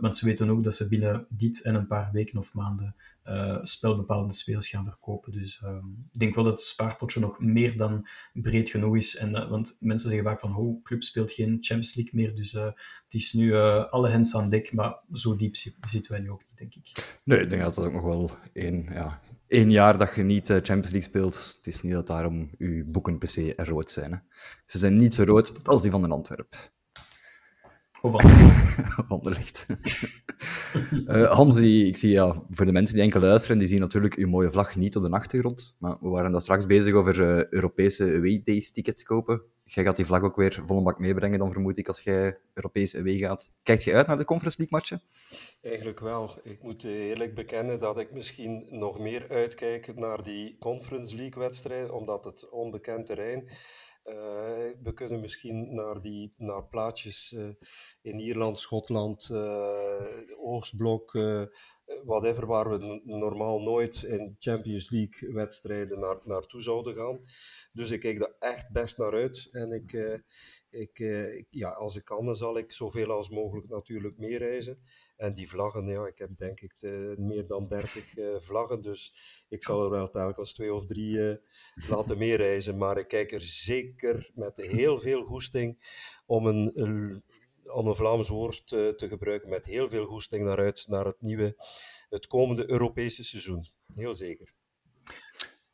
want 0.00 0.16
ze 0.16 0.24
weten 0.24 0.50
ook 0.50 0.62
dat 0.62 0.74
ze 0.74 0.88
binnen 0.88 1.26
dit 1.28 1.62
en 1.62 1.74
een 1.74 1.86
paar 1.86 2.12
weken 2.12 2.38
of 2.38 2.54
maanden 2.54 2.94
uh, 3.28 3.58
spelbepalende 3.62 4.32
spelers 4.32 4.68
gaan 4.68 4.84
verkopen. 4.84 5.32
Dus 5.32 5.62
uh, 5.64 5.76
ik 6.12 6.18
denk 6.18 6.34
wel 6.34 6.44
dat 6.44 6.52
het 6.52 6.62
spaarpotje 6.62 7.20
nog 7.20 7.38
meer 7.40 7.76
dan 7.76 8.08
breed 8.32 8.70
genoeg 8.70 8.96
is. 8.96 9.16
En, 9.16 9.30
uh, 9.30 9.50
want 9.50 9.76
mensen 9.80 10.08
zeggen 10.08 10.26
vaak 10.26 10.40
van, 10.40 10.56
oh, 10.56 10.82
club 10.82 11.02
speelt 11.02 11.32
geen 11.32 11.56
Champions 11.60 11.94
League 11.94 12.14
meer, 12.14 12.34
dus 12.34 12.52
het 12.52 13.14
is 13.14 13.32
nu 13.32 13.54
alle 13.90 14.08
hens 14.08 14.36
aan 14.36 14.48
dek. 14.48 14.72
Maar 14.72 14.98
zo 15.12 15.36
diep 15.36 15.54
zitten 15.80 16.12
wij 16.12 16.20
nu 16.20 16.30
ook 16.30 16.42
niet, 16.48 16.58
denk 16.58 16.74
ik. 16.74 17.18
Nee, 17.24 17.40
ik 17.40 17.50
denk 17.50 17.62
dat 17.62 17.74
dat 17.74 17.84
ook 17.84 17.92
nog 17.92 18.04
wel 18.04 18.30
één, 18.52 18.88
ja, 18.92 19.20
één 19.46 19.70
jaar 19.70 19.98
dat 19.98 20.14
je 20.14 20.22
niet 20.22 20.46
Champions 20.46 20.90
League 20.90 21.08
speelt. 21.08 21.54
Het 21.56 21.66
is 21.66 21.82
niet 21.82 21.92
dat 21.92 22.06
daarom 22.06 22.50
uw 22.58 22.84
boeken 22.86 23.18
per 23.18 23.28
se 23.28 23.52
rood 23.56 23.90
zijn. 23.90 24.12
Hè. 24.12 24.18
Ze 24.66 24.78
zijn 24.78 24.96
niet 24.96 25.14
zo 25.14 25.24
rood 25.24 25.68
als 25.68 25.82
die 25.82 25.90
van 25.90 26.02
de 26.02 26.08
Antwerp. 26.08 26.74
Of 28.00 28.14
Anderlecht. 29.08 29.66
Uh, 31.06 31.32
Hans, 31.32 31.56
ik 31.56 31.96
zie 31.96 32.10
ja, 32.10 32.42
voor 32.50 32.66
de 32.66 32.72
mensen 32.72 32.94
die 32.94 33.04
enkel 33.04 33.20
luisteren, 33.20 33.58
die 33.58 33.68
zien 33.68 33.80
natuurlijk 33.80 34.14
uw 34.14 34.28
mooie 34.28 34.50
vlag 34.50 34.76
niet 34.76 34.96
op 34.96 35.02
de 35.02 35.10
achtergrond. 35.10 35.76
Maar 35.78 35.96
we 36.00 36.08
waren 36.08 36.32
daar 36.32 36.40
straks 36.40 36.66
bezig 36.66 36.94
over 36.94 37.20
uh, 37.20 37.44
Europese 37.44 38.04
away 38.04 38.42
tickets 38.72 39.02
kopen. 39.02 39.42
Jij 39.64 39.84
gaat 39.84 39.96
die 39.96 40.04
vlag 40.04 40.22
ook 40.22 40.36
weer 40.36 40.62
vol 40.66 40.76
een 40.76 40.84
bak 40.84 40.98
meebrengen, 40.98 41.38
dan 41.38 41.52
vermoed 41.52 41.78
ik, 41.78 41.88
als 41.88 42.00
jij 42.00 42.38
Europese 42.54 42.98
away 42.98 43.16
gaat. 43.16 43.50
Kijkt 43.62 43.84
je 43.84 43.94
uit 43.94 44.06
naar 44.06 44.18
de 44.18 44.24
Conference 44.24 44.58
League 44.58 44.78
matchen? 44.78 45.02
Eigenlijk 45.62 46.00
wel. 46.00 46.30
Ik 46.42 46.62
moet 46.62 46.84
eerlijk 46.84 47.34
bekennen 47.34 47.80
dat 47.80 47.98
ik 47.98 48.12
misschien 48.12 48.66
nog 48.70 48.98
meer 48.98 49.28
uitkijk 49.28 49.96
naar 49.96 50.22
die 50.22 50.56
Conference 50.58 51.16
League 51.16 51.42
wedstrijden, 51.42 51.94
omdat 51.94 52.24
het 52.24 52.48
onbekend 52.50 53.06
terrein 53.06 53.48
uh, 54.08 54.14
we 54.82 54.92
kunnen 54.94 55.20
misschien 55.20 55.74
naar, 55.74 56.00
die, 56.00 56.34
naar 56.36 56.64
plaatjes 56.64 57.32
uh, 57.32 57.48
in 58.02 58.18
Ierland, 58.18 58.58
Schotland, 58.58 59.28
uh, 59.32 60.00
Oostblok, 60.38 61.12
whatever, 62.04 62.46
waar 62.46 62.70
we 62.70 63.00
normaal 63.04 63.60
nooit 63.60 64.02
in 64.02 64.36
Champions 64.38 64.90
League 64.90 65.32
wedstrijden 65.32 66.00
naar, 66.00 66.20
naartoe 66.24 66.62
zouden 66.62 66.94
gaan. 66.94 67.20
Dus 67.72 67.90
ik 67.90 68.00
kijk 68.00 68.18
daar 68.18 68.34
echt 68.38 68.70
best 68.70 68.98
naar 68.98 69.12
uit. 69.12 69.48
En 69.50 69.70
ik, 69.70 70.20
ik, 70.70 70.98
ja, 71.50 71.70
als 71.70 71.96
ik 71.96 72.04
kan, 72.04 72.26
dan 72.26 72.36
zal 72.36 72.58
ik 72.58 72.72
zoveel 72.72 73.10
als 73.10 73.30
mogelijk 73.30 73.68
natuurlijk 73.68 74.18
meereizen. 74.18 74.82
En 75.16 75.34
die 75.34 75.48
vlaggen, 75.48 75.86
ja, 75.86 76.06
ik 76.06 76.18
heb 76.18 76.30
denk 76.38 76.60
ik 76.60 76.74
de, 76.78 77.14
meer 77.18 77.46
dan 77.46 77.68
30 77.68 78.16
uh, 78.16 78.36
vlaggen, 78.38 78.80
dus 78.80 79.14
ik 79.48 79.62
zal 79.62 79.84
er 79.84 79.90
wel 79.90 80.10
telkens 80.10 80.52
twee 80.52 80.74
of 80.74 80.86
drie 80.86 81.16
uh, 81.16 81.36
laten 81.88 82.18
meereizen. 82.18 82.76
Maar 82.76 82.98
ik 82.98 83.08
kijk 83.08 83.32
er 83.32 83.42
zeker 83.42 84.30
met 84.34 84.56
heel 84.56 84.98
veel 84.98 85.24
goesting 85.24 85.78
om 86.26 86.46
een, 86.46 86.72
om 87.72 87.86
een 87.86 87.94
Vlaams 87.96 88.28
woord 88.28 88.66
te 88.66 89.08
gebruiken, 89.08 89.50
met 89.50 89.64
heel 89.64 89.88
veel 89.88 90.04
goesting 90.04 90.44
naar 90.44 90.58
uit 90.58 90.84
naar 90.88 91.04
het 91.04 91.20
nieuwe, 91.20 91.56
het 92.08 92.26
komende 92.26 92.70
Europese 92.70 93.24
seizoen. 93.24 93.66
Heel 93.94 94.14
zeker. 94.14 94.55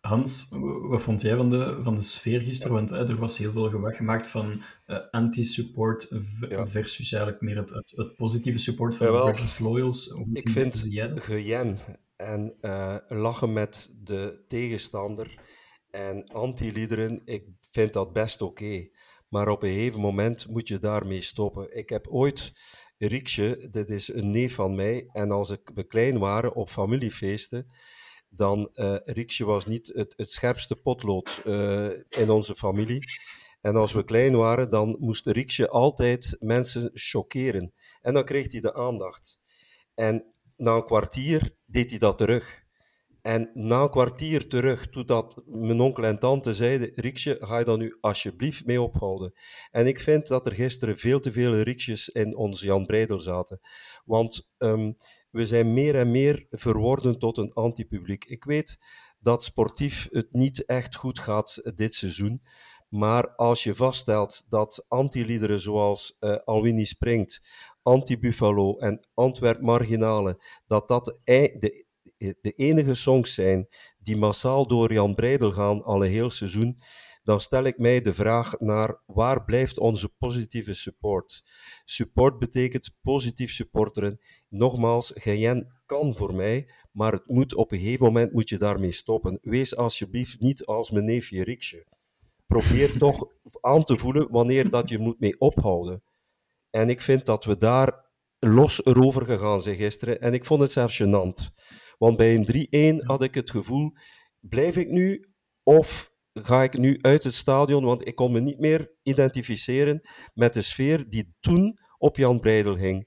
Hans, 0.02 0.48
wat 0.88 1.02
vond 1.02 1.20
jij 1.20 1.36
van 1.36 1.50
de, 1.50 1.78
van 1.82 1.94
de 1.94 2.02
sfeer 2.02 2.40
gisteren? 2.40 2.74
Want 2.74 2.90
er 2.90 3.16
was 3.16 3.38
heel 3.38 3.52
veel 3.52 3.70
gewacht 3.70 3.96
gemaakt 3.96 4.28
van 4.28 4.62
uh, 4.86 4.98
anti-support 5.10 6.08
versus 6.48 7.12
eigenlijk 7.12 7.42
meer 7.42 7.56
het, 7.56 7.70
het, 7.70 8.14
positieve 8.16 8.58
support 8.58 8.94
van 8.94 9.06
de 9.06 9.56
Loyals. 9.58 10.08
Hoe 10.08 10.26
ik 10.32 10.48
vind 10.48 10.88
gejen 11.14 11.78
en 12.16 12.54
uh, 12.60 12.96
lachen 13.08 13.52
met 13.52 13.94
de 14.02 14.44
tegenstander 14.48 15.38
en 15.90 16.24
anti-liederen, 16.26 17.22
ik 17.24 17.44
vind 17.70 17.92
dat 17.92 18.12
best 18.12 18.42
oké. 18.42 18.88
maar 19.28 19.48
op 19.48 19.62
een 19.62 19.72
gegeven 19.72 20.00
moment 20.00 20.48
moet 20.48 20.68
je 20.68 20.78
daarmee 20.78 21.22
stoppen. 21.22 21.76
Ik 21.76 21.88
heb 21.88 22.06
ooit 22.08 22.52
Riekje, 22.98 23.68
dit 23.70 23.90
is 23.90 24.12
een 24.12 24.30
neef 24.30 24.54
van 24.54 24.74
mij, 24.74 25.08
en 25.12 25.30
als 25.30 25.50
ik, 25.50 25.70
we 25.74 25.82
klein 25.82 26.18
waren 26.18 26.54
op 26.54 26.68
familiefeesten, 26.68 27.66
dan 28.34 28.70
uh, 28.74 29.46
was 29.46 29.66
niet 29.66 29.90
het, 29.94 30.14
het 30.16 30.30
scherpste 30.30 30.76
potlood 30.76 31.42
uh, 31.44 31.90
in 32.08 32.30
onze 32.30 32.54
familie. 32.54 33.04
En 33.60 33.76
als 33.76 33.92
we 33.92 34.04
klein 34.04 34.36
waren, 34.36 34.70
dan 34.70 34.96
moest 34.98 35.26
Riekje 35.26 35.68
altijd 35.68 36.36
mensen 36.38 36.90
choqueren. 36.92 37.72
En 38.00 38.14
dan 38.14 38.24
kreeg 38.24 38.52
hij 38.52 38.60
de 38.60 38.74
aandacht. 38.74 39.38
En 39.94 40.34
na 40.56 40.74
een 40.74 40.84
kwartier 40.84 41.56
deed 41.66 41.90
hij 41.90 41.98
dat 41.98 42.18
terug. 42.18 42.64
En 43.22 43.50
na 43.54 43.82
een 43.82 43.90
kwartier 43.90 44.48
terug, 44.48 44.88
toen 44.88 45.06
dat 45.06 45.42
mijn 45.46 45.80
onkel 45.80 46.04
en 46.04 46.18
tante 46.18 46.52
zeiden, 46.52 46.92
Riksje, 46.94 47.36
ga 47.40 47.58
je 47.58 47.64
dan 47.64 47.78
nu 47.78 47.96
alsjeblieft 48.00 48.66
mee 48.66 48.80
ophouden. 48.80 49.32
En 49.70 49.86
ik 49.86 50.00
vind 50.00 50.26
dat 50.26 50.46
er 50.46 50.52
gisteren 50.52 50.98
veel 50.98 51.20
te 51.20 51.32
veel 51.32 51.54
Riksjes 51.54 52.08
in 52.08 52.36
ons 52.36 52.60
Jan 52.60 52.86
Breidel 52.86 53.18
zaten. 53.18 53.60
Want 54.04 54.50
um, 54.58 54.96
we 55.32 55.46
zijn 55.46 55.72
meer 55.72 55.94
en 55.94 56.10
meer 56.10 56.46
verworden 56.50 57.18
tot 57.18 57.36
een 57.36 57.52
antipubliek. 57.52 58.24
Ik 58.24 58.44
weet 58.44 58.78
dat 59.18 59.44
sportief 59.44 60.08
het 60.10 60.32
niet 60.32 60.64
echt 60.64 60.96
goed 60.96 61.18
gaat 61.18 61.60
dit 61.74 61.94
seizoen. 61.94 62.42
Maar 62.88 63.34
als 63.34 63.62
je 63.62 63.74
vaststelt 63.74 64.44
dat 64.48 64.84
antiliederen 64.88 65.60
zoals 65.60 66.16
uh, 66.20 66.36
Alwini 66.44 66.84
Springt, 66.84 67.42
Anti-Buffalo 67.82 68.78
en 68.78 69.06
Antwerp 69.14 69.60
Marginale, 69.60 70.42
dat 70.66 70.88
dat 70.88 71.20
de, 71.24 71.56
de 71.58 71.86
de 72.40 72.52
enige 72.52 72.94
songs 72.94 73.34
zijn 73.34 73.68
die 73.98 74.16
massaal 74.16 74.66
door 74.66 74.92
Jan 74.92 75.14
Breidel 75.14 75.52
gaan 75.52 75.84
al 75.84 76.00
heel 76.00 76.30
seizoen, 76.30 76.78
dan 77.22 77.40
stel 77.40 77.64
ik 77.64 77.78
mij 77.78 78.00
de 78.00 78.12
vraag 78.12 78.58
naar 78.58 79.02
waar 79.06 79.44
blijft 79.44 79.78
onze 79.78 80.08
positieve 80.08 80.74
support? 80.74 81.42
Support 81.84 82.38
betekent 82.38 82.96
positief 83.02 83.50
supporteren. 83.52 84.18
Nogmaals, 84.48 85.12
Geyen 85.14 85.80
kan 85.86 86.14
voor 86.14 86.34
mij, 86.34 86.70
maar 86.92 87.12
het 87.12 87.28
moet 87.28 87.54
op 87.54 87.72
een 87.72 87.78
gegeven 87.78 88.06
moment 88.06 88.32
moet 88.32 88.48
je 88.48 88.58
daarmee 88.58 88.92
stoppen. 88.92 89.38
Wees 89.42 89.76
alsjeblieft 89.76 90.40
niet 90.40 90.64
als 90.64 90.90
mijn 90.90 91.04
neefje 91.04 91.44
Riksje. 91.44 91.86
Probeer 92.46 92.98
toch 92.98 93.26
aan 93.60 93.82
te 93.82 93.96
voelen 93.96 94.30
wanneer 94.30 94.70
dat 94.70 94.88
je 94.88 94.98
moet 94.98 95.20
mee 95.20 95.40
ophouden. 95.40 96.02
En 96.70 96.88
ik 96.88 97.00
vind 97.00 97.26
dat 97.26 97.44
we 97.44 97.56
daar 97.56 98.10
los 98.38 98.84
erover 98.84 99.26
gegaan 99.26 99.62
zijn 99.62 99.76
gisteren. 99.76 100.20
En 100.20 100.34
ik 100.34 100.44
vond 100.44 100.60
het 100.60 100.72
zelfs 100.72 101.02
gênant. 101.02 101.50
Want 101.98 102.16
bij 102.16 102.34
een 102.34 102.98
3-1 103.02 103.06
had 103.06 103.22
ik 103.22 103.34
het 103.34 103.50
gevoel, 103.50 103.92
blijf 104.40 104.76
ik 104.76 104.88
nu 104.88 105.26
of 105.62 106.11
ga 106.32 106.62
ik 106.62 106.78
nu 106.78 106.98
uit 107.00 107.24
het 107.24 107.34
stadion? 107.34 107.84
Want 107.84 108.06
ik 108.06 108.14
kon 108.14 108.32
me 108.32 108.40
niet 108.40 108.58
meer 108.58 108.90
identificeren 109.02 110.00
met 110.34 110.54
de 110.54 110.62
sfeer 110.62 111.08
die 111.08 111.34
toen 111.40 111.78
op 111.98 112.16
Jan 112.16 112.40
Breidel 112.40 112.76
hing. 112.76 113.06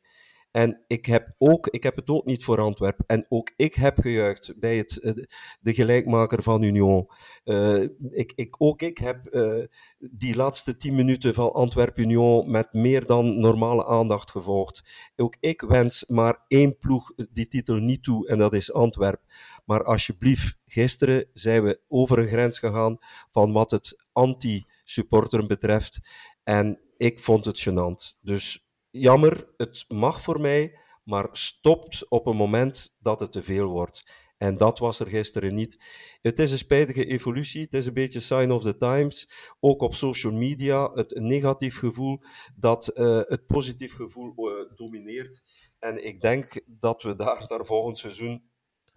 En 0.56 0.84
ik 0.88 1.06
heb, 1.06 1.34
ook, 1.38 1.68
ik 1.68 1.84
heb 1.84 1.96
het 1.96 2.10
ook 2.10 2.26
niet 2.26 2.44
voor 2.44 2.62
Antwerpen. 2.62 3.06
En 3.08 3.26
ook 3.30 3.52
ik 3.56 3.74
heb 3.74 4.00
gejuicht 4.00 4.54
bij 4.60 4.78
het, 4.78 5.00
eh, 5.00 5.14
de 5.60 5.74
gelijkmaker 5.74 6.44
van 6.44 6.62
Union. 6.62 7.08
Uh, 7.44 7.82
ik, 8.10 8.32
ik, 8.36 8.56
ook 8.58 8.82
ik 8.82 8.98
heb 8.98 9.28
uh, 9.32 9.64
die 9.98 10.36
laatste 10.36 10.78
tien 10.78 10.96
minuten 10.96 11.34
van 11.34 11.54
Antwerp-Union 11.54 12.52
met 12.52 12.74
meer 12.74 13.06
dan 13.06 13.40
normale 13.40 13.86
aandacht 13.86 14.32
gevolgd. 14.32 15.10
Ook 15.16 15.36
ik 15.40 15.62
wens 15.62 16.06
maar 16.08 16.44
één 16.48 16.78
ploeg 16.78 17.12
die 17.32 17.48
titel 17.48 17.76
niet 17.76 18.04
toe, 18.04 18.28
en 18.28 18.38
dat 18.38 18.54
is 18.54 18.74
Antwerp. 18.74 19.22
Maar 19.66 19.84
alsjeblieft, 19.84 20.58
gisteren 20.76 21.30
zijn 21.34 21.64
we 21.64 21.82
over 21.88 22.20
een 22.20 22.28
grens 22.28 22.60
gegaan 22.60 22.98
van 23.32 23.52
wat 23.52 23.72
het 23.72 24.06
anti-supporteren 24.12 25.48
betreft. 25.48 26.00
En 26.44 26.80
ik 26.98 27.20
vond 27.20 27.46
het 27.46 27.68
gênant. 27.70 28.20
Dus 28.22 28.68
jammer, 28.90 29.48
het 29.58 29.86
mag 29.88 30.22
voor 30.22 30.42
mij, 30.42 30.80
maar 31.04 31.28
stopt 31.32 32.10
op 32.10 32.26
een 32.26 32.36
moment 32.36 32.96
dat 33.00 33.20
het 33.20 33.32
te 33.32 33.44
veel 33.44 33.68
wordt. 33.68 34.04
En 34.38 34.58
dat 34.58 34.80
was 34.80 35.00
er 35.00 35.08
gisteren 35.08 35.56
niet. 35.56 35.84
Het 36.22 36.40
is 36.40 36.52
een 36.52 36.58
spijtige 36.58 37.06
evolutie. 37.06 37.62
Het 37.62 37.74
is 37.74 37.86
een 37.86 37.94
beetje 37.94 38.20
sign 38.20 38.52
of 38.52 38.64
the 38.64 38.78
times. 38.78 39.30
Ook 39.60 39.82
op 39.82 39.94
social 39.94 40.34
media. 40.34 40.92
Het 40.94 41.20
negatief 41.20 41.78
gevoel 41.78 42.22
dat 42.56 42.92
uh, 42.94 43.22
het 43.26 43.46
positief 43.46 43.96
gevoel 43.96 44.34
uh, 44.38 44.76
domineert. 44.76 45.44
En 45.80 46.06
ik 46.06 46.22
denk 46.22 46.62
dat 46.66 47.04
we 47.04 47.16
daar, 47.16 47.48
daar 47.48 47.66
volgend 47.66 47.98
seizoen 47.98 48.44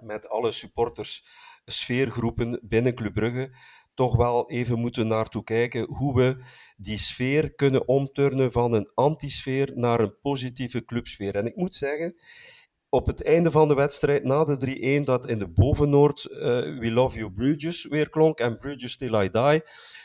met 0.02 0.28
alle 0.28 0.52
supporters, 0.52 1.24
sfeergroepen 1.64 2.60
binnen 2.62 2.94
Club 2.94 3.14
Brugge 3.14 3.50
toch 3.98 4.16
wel 4.16 4.50
even 4.50 4.78
moeten 4.78 5.06
naartoe 5.06 5.44
kijken 5.44 5.86
hoe 5.90 6.14
we 6.14 6.44
die 6.76 6.98
sfeer 6.98 7.54
kunnen 7.54 7.88
omturnen 7.88 8.52
van 8.52 8.72
een 8.72 8.90
antisfeer 8.94 9.72
naar 9.74 10.00
een 10.00 10.18
positieve 10.20 10.84
clubsfeer. 10.84 11.34
En 11.34 11.46
ik 11.46 11.56
moet 11.56 11.74
zeggen, 11.74 12.16
op 12.88 13.06
het 13.06 13.22
einde 13.22 13.50
van 13.50 13.68
de 13.68 13.74
wedstrijd, 13.74 14.24
na 14.24 14.44
de 14.44 15.00
3-1, 15.00 15.04
dat 15.04 15.26
in 15.26 15.38
de 15.38 15.48
Bovennoord 15.48 16.24
uh, 16.30 16.38
We 16.78 16.90
Love 16.90 17.18
You 17.18 17.32
Bridges 17.32 17.84
weer 17.84 18.08
klonk 18.08 18.38
en 18.38 18.58
Bridges 18.58 18.96
Till 18.96 19.14
I 19.14 19.30
Die. 19.30 19.62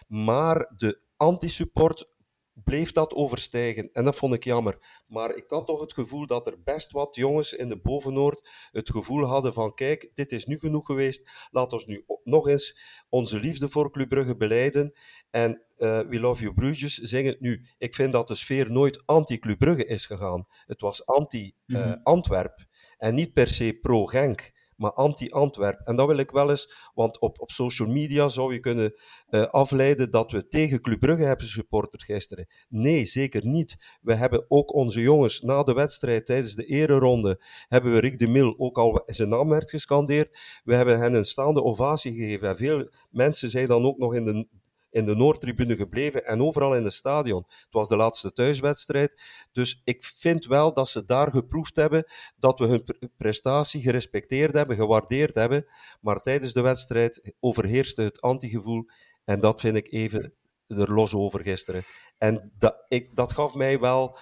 Maar 0.08 0.72
de 0.78 1.00
anti-support 1.18 2.12
bleef 2.54 2.91
dat 2.91 3.14
overstijgen. 3.14 3.89
En 3.91 4.04
dat 4.04 4.16
vond 4.16 4.34
ik 4.34 4.43
jammer. 4.43 5.01
Maar 5.08 5.36
ik 5.36 5.43
had 5.47 5.66
toch 5.66 5.80
het 5.80 5.93
gevoel 5.93 6.28
dat 6.28 6.47
er 6.47 6.64
best 6.64 6.91
wat 6.91 7.16
jongens 7.16 7.54
in 7.54 7.70
de 7.70 7.78
Bovenoord 7.78 8.49
het 8.72 8.89
gevoel 8.89 9.24
hadden 9.24 9.54
van 9.54 9.74
kijk, 9.74 10.12
dit 10.14 10.32
is 10.32 10.45
nu 10.45 10.60
genoeg 10.60 10.86
geweest. 10.86 11.47
Laat 11.51 11.74
ons 11.74 11.86
nu 11.86 12.06
nog 12.24 12.47
eens 12.47 12.78
onze 13.10 13.39
liefde 13.39 13.70
voor 13.70 13.91
Club 13.91 14.10
Brugge 14.10 14.36
beleiden. 14.36 14.93
En 15.30 15.62
uh, 15.78 15.99
We 15.99 16.20
Love 16.20 16.41
You 16.41 16.54
Bruges 16.54 16.97
zingen 16.97 17.32
het 17.32 17.41
nu. 17.41 17.66
Ik 17.78 17.95
vind 17.95 18.12
dat 18.12 18.28
de 18.28 18.36
sfeer 18.36 18.72
nooit 18.72 19.04
anti-Club 19.06 19.60
Brugge 19.60 19.86
is 19.86 20.06
gegaan. 20.06 20.47
Het 20.66 20.82
was 20.82 21.06
anti-Antwerp. 21.06 22.60
Uh, 22.60 22.66
mm 22.66 22.72
-hmm. 22.97 23.08
En 23.08 23.16
niet 23.16 23.34
per 23.34 23.49
se 23.49 23.78
pro-Genk 23.82 24.51
maar 24.84 24.93
anti-Antwerp. 24.93 25.79
En 25.79 25.95
dat 25.95 26.07
wil 26.07 26.17
ik 26.17 26.31
wel 26.31 26.49
eens, 26.49 26.91
want 26.93 27.19
op, 27.19 27.41
op 27.41 27.51
social 27.51 27.89
media 27.89 28.27
zou 28.27 28.53
je 28.53 28.59
kunnen 28.59 28.93
uh, 29.29 29.45
afleiden 29.45 30.11
dat 30.11 30.31
we 30.31 30.47
tegen 30.47 30.81
Club 30.81 30.99
Brugge 30.99 31.23
hebben 31.23 31.47
supporterd 31.47 32.03
gisteren. 32.03 32.47
Nee, 32.69 33.05
zeker 33.05 33.47
niet. 33.47 33.97
We 34.01 34.15
hebben 34.15 34.45
ook 34.47 34.73
onze 34.73 35.01
jongens 35.01 35.41
na 35.41 35.63
de 35.63 35.73
wedstrijd, 35.73 36.25
tijdens 36.25 36.55
de 36.55 36.65
ereronde, 36.65 37.41
hebben 37.67 37.93
we 37.93 37.99
Rick 37.99 38.19
de 38.19 38.27
Mil 38.27 38.55
ook 38.57 38.77
al 38.77 39.01
zijn 39.05 39.29
naam 39.29 39.49
werd 39.49 39.69
gescandeerd. 39.69 40.38
We 40.63 40.75
hebben 40.75 40.99
hen 40.99 41.13
een 41.13 41.25
staande 41.25 41.63
ovatie 41.63 42.13
gegeven. 42.13 42.49
En 42.49 42.55
veel 42.55 42.89
mensen 43.09 43.49
zijn 43.49 43.67
dan 43.67 43.86
ook 43.86 43.97
nog 43.97 44.15
in 44.15 44.25
de 44.25 44.47
in 44.94 45.06
de 45.06 45.16
Noordtribune 45.16 45.76
gebleven 45.76 46.26
en 46.26 46.41
overal 46.41 46.76
in 46.76 46.84
het 46.84 46.94
stadion. 46.94 47.44
Het 47.48 47.68
was 47.70 47.88
de 47.88 47.96
laatste 47.96 48.34
thuiswedstrijd. 48.34 49.22
Dus 49.52 49.82
ik 49.84 50.04
vind 50.04 50.46
wel 50.46 50.74
dat 50.74 50.89
ze 50.89 51.06
daar 51.06 51.32
geproefd 51.32 51.76
hebben 51.76 52.06
dat 52.36 52.60
we 52.60 52.68
hun 52.68 52.84
prestatie 53.18 53.82
gerespecteerd 53.82 54.54
hebben, 54.54 54.76
gewaardeerd 54.76 55.36
hebben. 55.36 55.66
Maar 56.02 56.22
tijdens 56.22 56.54
de 56.54 56.62
wedstrijd 56.62 57.34
overheerste 57.39 58.02
het 58.02 58.22
antigevoel. 58.22 58.86
En 59.26 59.39
dat 59.39 59.62
vind 59.62 59.76
ik 59.76 59.91
even 59.91 60.34
er 60.68 60.94
los 60.94 61.14
over 61.14 61.39
gisteren. 61.39 61.84
En 62.18 62.52
dat, 62.58 62.86
ik, 62.88 63.16
dat 63.16 63.34
gaf 63.34 63.56
mij 63.56 63.80
wel. 63.80 64.18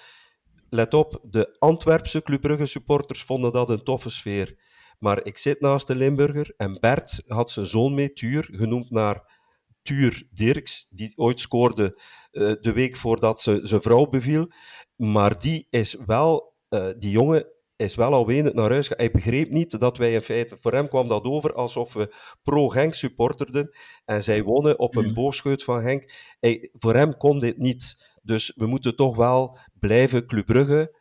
Let 0.70 0.94
op, 0.94 1.20
de 1.24 1.56
Antwerpse 1.60 2.22
Club 2.22 2.42
Brugge 2.42 2.66
supporters 2.66 3.24
vonden 3.24 3.52
dat 3.52 3.70
een 3.70 3.84
toffe 3.84 4.10
sfeer. 4.10 4.56
Maar 5.00 5.26
ik 5.26 5.38
zit 5.38 5.62
naast 5.62 5.88
de 5.88 5.96
Limburger 5.96 6.54
en 6.58 6.78
Bert 6.80 7.24
had 7.28 7.50
zijn 7.50 7.66
zoon 7.66 7.94
mee, 7.94 8.14
Tuur, 8.14 8.50
genoemd 8.52 8.92
naar 8.92 9.41
Tuur 9.82 10.28
Dirks, 10.32 10.88
die 10.90 11.14
ooit 11.16 11.40
scoorde 11.40 12.02
uh, 12.32 12.52
de 12.62 12.74
week 12.74 12.96
voordat 12.96 13.42
ze 13.42 13.60
zijn 13.64 13.82
vrouw 13.82 14.06
beviel. 14.06 14.52
Maar 14.96 15.40
die 15.40 15.68
is 15.70 15.98
wel, 16.06 16.56
uh, 16.70 16.90
die 16.98 17.12
jongen 17.12 17.48
is 17.76 17.96
wel 17.96 18.14
al 18.14 18.26
wenend 18.26 18.56
naar 18.56 18.70
huis 18.70 18.88
gegaan. 18.88 19.06
Hij 19.06 19.14
begreep 19.14 19.50
niet 19.50 19.80
dat 19.80 19.98
wij 19.98 20.14
in 20.14 20.22
feite, 20.22 20.58
voor 20.60 20.74
hem 20.74 20.88
kwam 20.88 21.08
dat 21.08 21.24
over 21.24 21.54
alsof 21.54 21.94
we 21.94 22.16
pro-Genk 22.44 22.94
supporterden 22.94 23.76
en 24.06 24.24
zij 24.24 24.44
wonnen 24.44 24.80
op 24.80 24.96
een 24.96 25.08
mm. 25.08 25.14
boogscheut 25.14 25.64
van 25.64 25.82
Genk. 25.82 26.12
Hij, 26.40 26.70
voor 26.74 26.96
hem 26.96 27.18
kon 27.18 27.40
dit 27.40 27.58
niet. 27.58 28.16
Dus 28.22 28.54
we 28.56 28.66
moeten 28.66 28.96
toch 28.96 29.16
wel 29.16 29.58
blijven 29.80 30.28
Club 30.28 30.46
Brugge 30.46 30.98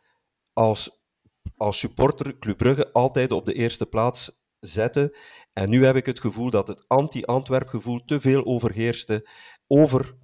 als, 0.53 1.01
als 1.57 1.79
supporter 1.79 2.37
Club 2.37 2.57
Brugge 2.57 2.91
altijd 2.91 3.31
op 3.31 3.45
de 3.45 3.53
eerste 3.53 3.85
plaats 3.85 4.39
zetten. 4.59 5.15
En 5.61 5.69
nu 5.69 5.85
heb 5.85 5.95
ik 5.95 6.05
het 6.05 6.19
gevoel 6.19 6.49
dat 6.49 6.67
het 6.67 6.85
anti-Antwerp 6.87 7.67
gevoel 7.67 8.01
te 8.05 8.21
veel 8.21 8.45
overheerste 8.45 9.29
over 9.67 10.15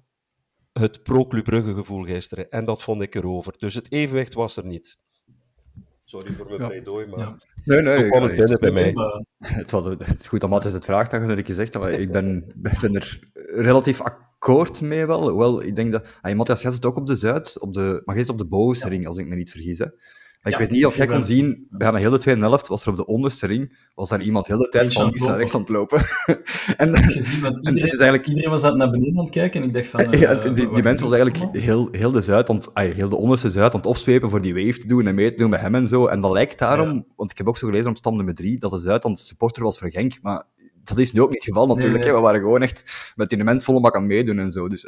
het 0.72 1.02
pro-Club 1.02 1.44
Brugge 1.44 1.74
gevoel 1.74 2.04
gisteren. 2.04 2.50
En 2.50 2.64
dat 2.64 2.82
vond 2.82 3.02
ik 3.02 3.14
erover. 3.14 3.54
Dus 3.58 3.74
het 3.74 3.92
evenwicht 3.92 4.34
was 4.34 4.56
er 4.56 4.66
niet. 4.66 4.98
Sorry 6.04 6.34
voor 6.34 6.46
mijn 6.46 6.60
ja. 6.60 6.66
pleidooi, 6.66 7.06
maar 7.06 7.18
ja. 7.18 7.36
nee, 7.64 7.80
nee, 7.80 8.08
kwam 8.08 8.22
het 8.22 8.36
binnen 8.36 8.60
bij 8.60 8.70
mij. 8.70 8.94
Het, 9.38 9.70
was, 9.70 9.84
het 9.84 10.20
is 10.20 10.28
goed 10.28 10.40
dat 10.40 10.50
Matthias 10.50 10.74
het 10.74 10.84
vraagt, 10.84 11.10
dat 11.10 11.38
ik 11.38 11.46
gezegd 11.46 11.78
maar 11.78 11.90
ik 11.90 12.12
ben, 12.12 12.52
ben 12.56 12.94
er 12.94 13.30
relatief 13.44 14.00
akkoord 14.00 14.80
mee 14.80 15.06
wel. 15.06 15.38
Wel, 15.38 15.62
ik 15.62 15.76
denk 15.76 15.92
dat... 15.92 16.06
Ah, 16.20 16.34
Matthias, 16.34 16.62
jij 16.62 16.70
zit 16.70 16.84
ook 16.84 16.96
op 16.96 17.06
de 17.06 17.16
Zuid, 17.16 17.60
op 17.60 17.74
de, 17.74 18.02
maar 18.04 18.14
jij 18.14 18.24
zit 18.24 18.32
op 18.32 18.38
de 18.38 18.46
bovenste 18.46 18.88
ring, 18.88 19.06
als 19.06 19.16
ik 19.16 19.26
me 19.26 19.34
niet 19.34 19.50
vergis. 19.50 19.78
Hè? 19.78 19.86
Ik 20.42 20.56
weet 20.56 20.70
niet 20.70 20.86
of 20.86 20.96
jij 20.96 21.06
kon 21.06 21.24
zien, 21.24 21.66
bij 21.70 21.90
de 21.90 21.98
hele 21.98 22.18
tweede 22.18 22.40
helft 22.40 22.68
was 22.68 22.82
er 22.84 22.90
op 22.90 22.96
de 22.96 23.06
onderste 23.06 23.46
ring, 23.46 23.78
was 23.94 24.08
daar 24.08 24.22
iemand 24.22 24.46
de 24.46 24.52
hele 24.52 24.68
tijd 24.68 24.92
van 24.92 25.04
links 25.04 25.22
naar 25.22 25.36
rechts 25.36 25.54
aan 25.54 25.60
het 25.60 25.68
lopen. 25.68 25.98
en, 26.76 26.98
gezien, 26.98 27.40
want 27.40 27.56
iedereen, 27.58 27.82
het 27.82 27.92
is 27.92 27.98
eigenlijk 27.98 28.28
iedereen 28.28 28.50
was 28.50 28.62
naar 28.62 28.90
beneden 28.90 29.18
aan 29.18 29.24
het 29.24 29.32
kijken 29.32 29.60
en 29.62 29.66
ik 29.68 29.74
dacht 29.74 29.88
van... 29.88 30.00
eh, 30.12 30.20
ja, 30.20 30.34
die, 30.34 30.52
die, 30.52 30.64
wat 30.66 30.74
die 30.74 30.84
mens 30.84 31.00
was 31.00 31.12
eigenlijk 31.12 31.56
heel, 31.56 31.88
heel 31.90 32.10
de 32.10 32.20
Zuid, 32.20 32.48
aan 32.50 32.56
het- 32.56 32.74
ay, 32.74 32.90
heel 32.90 33.08
de 33.08 33.16
onderste 33.16 33.50
Zuid 33.50 33.72
aan 33.72 33.78
het 33.80 33.88
opzwepen 33.88 34.30
voor 34.30 34.42
die 34.42 34.54
wave 34.54 34.78
te 34.78 34.86
doen 34.86 35.06
en 35.06 35.14
mee 35.14 35.30
te 35.30 35.36
doen 35.36 35.50
met 35.50 35.60
hem 35.60 35.74
en 35.74 35.86
zo. 35.86 36.06
En 36.06 36.20
dat 36.20 36.32
lijkt 36.32 36.58
daarom, 36.58 36.88
Ja. 36.94 37.04
want 37.16 37.30
ik 37.30 37.38
heb 37.38 37.48
ook 37.48 37.56
zo 37.58 37.66
gelezen 37.66 37.90
op 37.90 37.96
stand 37.96 38.16
nummer 38.16 38.34
drie, 38.34 38.58
dat 38.58 38.70
de 38.70 38.78
Zuid 38.78 39.04
aan 39.04 39.10
het 39.10 39.20
supporter 39.20 39.62
was 39.62 39.78
voor 39.78 39.90
Genk, 39.90 40.18
maar 40.22 40.44
dat 40.88 40.98
is 40.98 41.12
nu 41.12 41.20
ook 41.20 41.28
niet 41.28 41.44
het 41.44 41.48
geval 41.48 41.66
natuurlijk. 41.66 42.02
nee. 42.02 42.12
hè. 42.12 42.16
We 42.16 42.22
waren 42.22 42.40
gewoon 42.40 42.62
echt 42.62 43.12
met 43.14 43.28
die 43.28 43.44
mens 43.44 43.64
volle 43.64 43.80
bak 43.80 43.96
aan 43.96 44.06
meedoen 44.06 44.38
en 44.38 44.50
zo. 44.50 44.68
Dus 44.68 44.84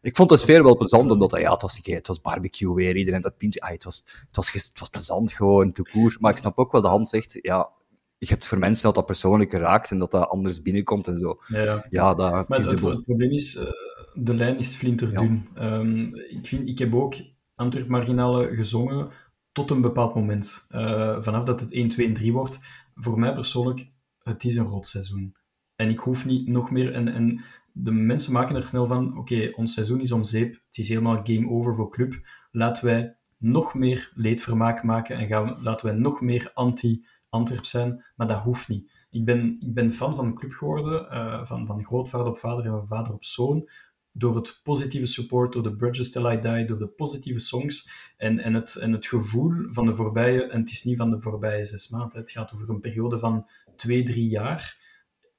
ik 0.00 0.16
vond 0.16 0.28
de 0.28 0.36
sfeer 0.36 0.62
wel 0.62 0.76
plezant, 0.76 1.10
omdat 1.10 1.36
ja, 1.36 1.52
het, 1.52 1.62
was, 1.62 1.80
het 1.82 2.06
was 2.06 2.20
barbecue 2.20 2.74
weer, 2.74 2.96
iedereen 2.96 3.20
dat 3.20 3.36
pintje. 3.36 3.60
Ay, 3.60 3.72
het, 3.72 3.84
was, 3.84 4.02
het, 4.04 4.36
was, 4.36 4.52
het 4.52 4.70
was 4.74 4.88
plezant 4.88 5.32
gewoon, 5.32 5.72
te 5.72 5.82
koer. 5.82 6.16
Maar 6.20 6.32
ik 6.32 6.38
snap 6.38 6.58
ook 6.58 6.72
wel, 6.72 6.82
de 6.82 6.88
hand 6.88 7.08
zegt, 7.08 7.38
ja, 7.42 7.70
je 8.18 8.26
hebt 8.26 8.46
voor 8.46 8.58
mensen 8.58 8.84
dat 8.84 8.94
dat 8.94 9.06
persoonlijk 9.06 9.52
raakt 9.52 9.90
en 9.90 9.98
dat 9.98 10.10
dat 10.10 10.28
anders 10.28 10.62
binnenkomt 10.62 11.06
en 11.06 11.16
zo. 11.16 11.40
Ja, 11.46 11.62
ja. 11.62 11.86
Ja, 11.90 12.14
dat, 12.14 12.32
het 12.32 12.48
Maar 12.48 12.58
het, 12.58 12.80
het, 12.80 13.04
probleem 13.04 13.30
is, 13.30 13.56
eh, 13.56 13.70
de 14.14 14.34
lijn 14.34 14.58
is 14.58 14.74
flinterdun. 14.74 15.48
Ehm, 15.54 16.14
ik, 16.14 16.46
vind, 16.46 16.68
ik 16.68 16.78
heb 16.78 16.94
ook 16.94 17.14
Antwerp 17.54 17.88
Marginale 17.88 18.54
gezongen 18.54 19.10
tot 19.52 19.70
een 19.70 19.80
bepaald 19.80 20.14
moment. 20.14 20.66
Eh, 20.68 21.16
vanaf 21.20 21.44
dat 21.44 21.60
het 21.60 21.72
1, 21.72 21.88
2 21.88 22.06
en 22.06 22.14
3 22.14 22.32
wordt, 22.32 22.60
voor 22.94 23.18
mij 23.18 23.32
persoonlijk, 23.34 23.90
het 24.18 24.44
is 24.44 24.56
een 24.56 24.66
rot 24.66 24.86
seizoen. 24.86 25.36
En 25.80 25.88
ik 25.88 25.98
hoef 25.98 26.26
niet 26.26 26.48
nog 26.48 26.70
meer... 26.70 26.92
En, 26.94 27.08
en 27.08 27.40
de 27.72 27.90
mensen 27.90 28.32
maken 28.32 28.56
er 28.56 28.62
snel 28.62 28.86
van, 28.86 29.18
oké, 29.18 29.50
ons 29.56 29.74
seizoen 29.74 30.00
is 30.00 30.12
om 30.12 30.24
zeep, 30.24 30.52
het 30.52 30.78
is 30.78 30.88
helemaal 30.88 31.20
game 31.22 31.48
over 31.48 31.74
voor 31.74 31.90
club. 31.90 32.28
Laten 32.50 32.84
wij 32.84 33.16
nog 33.38 33.74
meer 33.74 34.12
leedvermaak 34.14 34.82
maken 34.82 35.16
en 35.16 35.26
gaan, 35.26 35.62
laten 35.62 35.86
wij 35.86 35.94
nog 35.94 36.20
meer 36.20 36.50
anti-Antwerp 36.54 37.64
zijn, 37.64 38.04
maar 38.16 38.26
dat 38.26 38.42
hoeft 38.42 38.68
niet. 38.68 38.92
Ik 39.10 39.24
ben, 39.24 39.56
ik 39.60 39.74
ben 39.74 39.92
fan 39.92 40.16
van 40.16 40.26
een 40.26 40.34
club 40.34 40.52
geworden, 40.52 41.10
eh, 41.10 41.44
van, 41.44 41.66
van 41.66 41.84
grootvader 41.84 42.26
op 42.26 42.38
vader 42.38 42.64
en 42.64 42.70
van 42.70 42.86
vader 42.86 43.14
op 43.14 43.24
zoon, 43.24 43.68
door 44.12 44.36
het 44.36 44.60
positieve 44.62 45.06
support, 45.06 45.52
door 45.52 45.62
de 45.62 45.76
Bridges 45.76 46.10
Till 46.10 46.32
I 46.32 46.38
Die, 46.38 46.64
door 46.64 46.78
de 46.78 46.88
positieve 46.88 47.38
songs 47.38 47.90
en, 48.16 48.38
en, 48.38 48.54
het, 48.54 48.74
en 48.74 48.92
het 48.92 49.06
gevoel 49.06 49.52
van 49.68 49.86
de 49.86 49.96
voorbije, 49.96 50.42
en 50.42 50.60
het 50.60 50.70
is 50.70 50.84
niet 50.84 50.96
van 50.96 51.10
de 51.10 51.20
voorbije 51.20 51.64
zes 51.64 51.88
maanden, 51.88 52.18
het 52.18 52.30
gaat 52.30 52.52
over 52.54 52.70
een 52.70 52.80
periode 52.80 53.18
van 53.18 53.46
twee, 53.76 54.02
drie 54.02 54.28
jaar, 54.28 54.79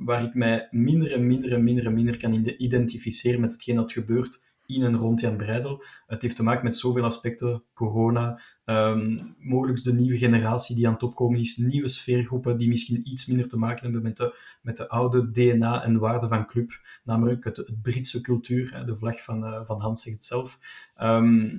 waar 0.06 0.24
ik 0.24 0.34
mij 0.34 0.68
minder 0.72 1.12
en 1.12 1.28
minder 1.28 1.54
en 1.54 1.64
minder 1.64 1.86
en 1.86 1.94
minder 1.94 2.18
kan 2.18 2.34
ide- 2.34 2.58
identificeren 2.58 3.42
met 3.42 3.52
hetgeen 3.52 3.76
dat 3.76 3.92
gebeurt 3.92 4.50
in 4.66 4.84
en 4.84 4.96
rond 4.96 5.20
Jan 5.20 5.38
Breidel. 5.38 5.84
Het 6.08 6.22
heeft 6.22 6.36
te 6.36 6.44
maken 6.44 6.64
met 6.64 6.78
zoveel 6.78 7.04
aspecten, 7.04 7.64
corona, 7.74 8.42
ehm, 8.66 9.20
mogelijk 9.38 9.84
de 9.84 9.94
nieuwe 9.94 10.18
generatie 10.18 10.76
die 10.76 10.88
aan 10.88 10.94
het 10.94 11.04
opkomen 11.04 11.40
is, 11.40 11.58
nieuwe 11.58 11.88
sfeergroepen 11.88 12.58
die 12.58 12.68
misschien 12.68 13.10
iets 13.10 13.26
minder 13.26 13.48
te 13.48 13.58
maken 13.58 13.84
hebben 13.84 14.02
met 14.02 14.18
de, 14.18 14.36
met 14.62 14.78
de 14.78 14.90
oude 14.90 15.32
DNA 15.32 15.84
en 15.84 16.00
waarden 16.00 16.30
van 16.30 16.48
club, 16.48 16.80
namelijk 17.04 17.44
het, 17.44 17.72
Britse 17.82 18.22
cultuur, 18.22 18.84
de 18.86 18.98
vlag 18.98 19.24
van, 19.24 19.46
eh, 19.46 19.66
van 19.66 19.82
Hans 19.82 20.02
zegt 20.02 20.16
het 20.16 20.26
zelf. 20.26 20.60
Ehm, 20.96 21.58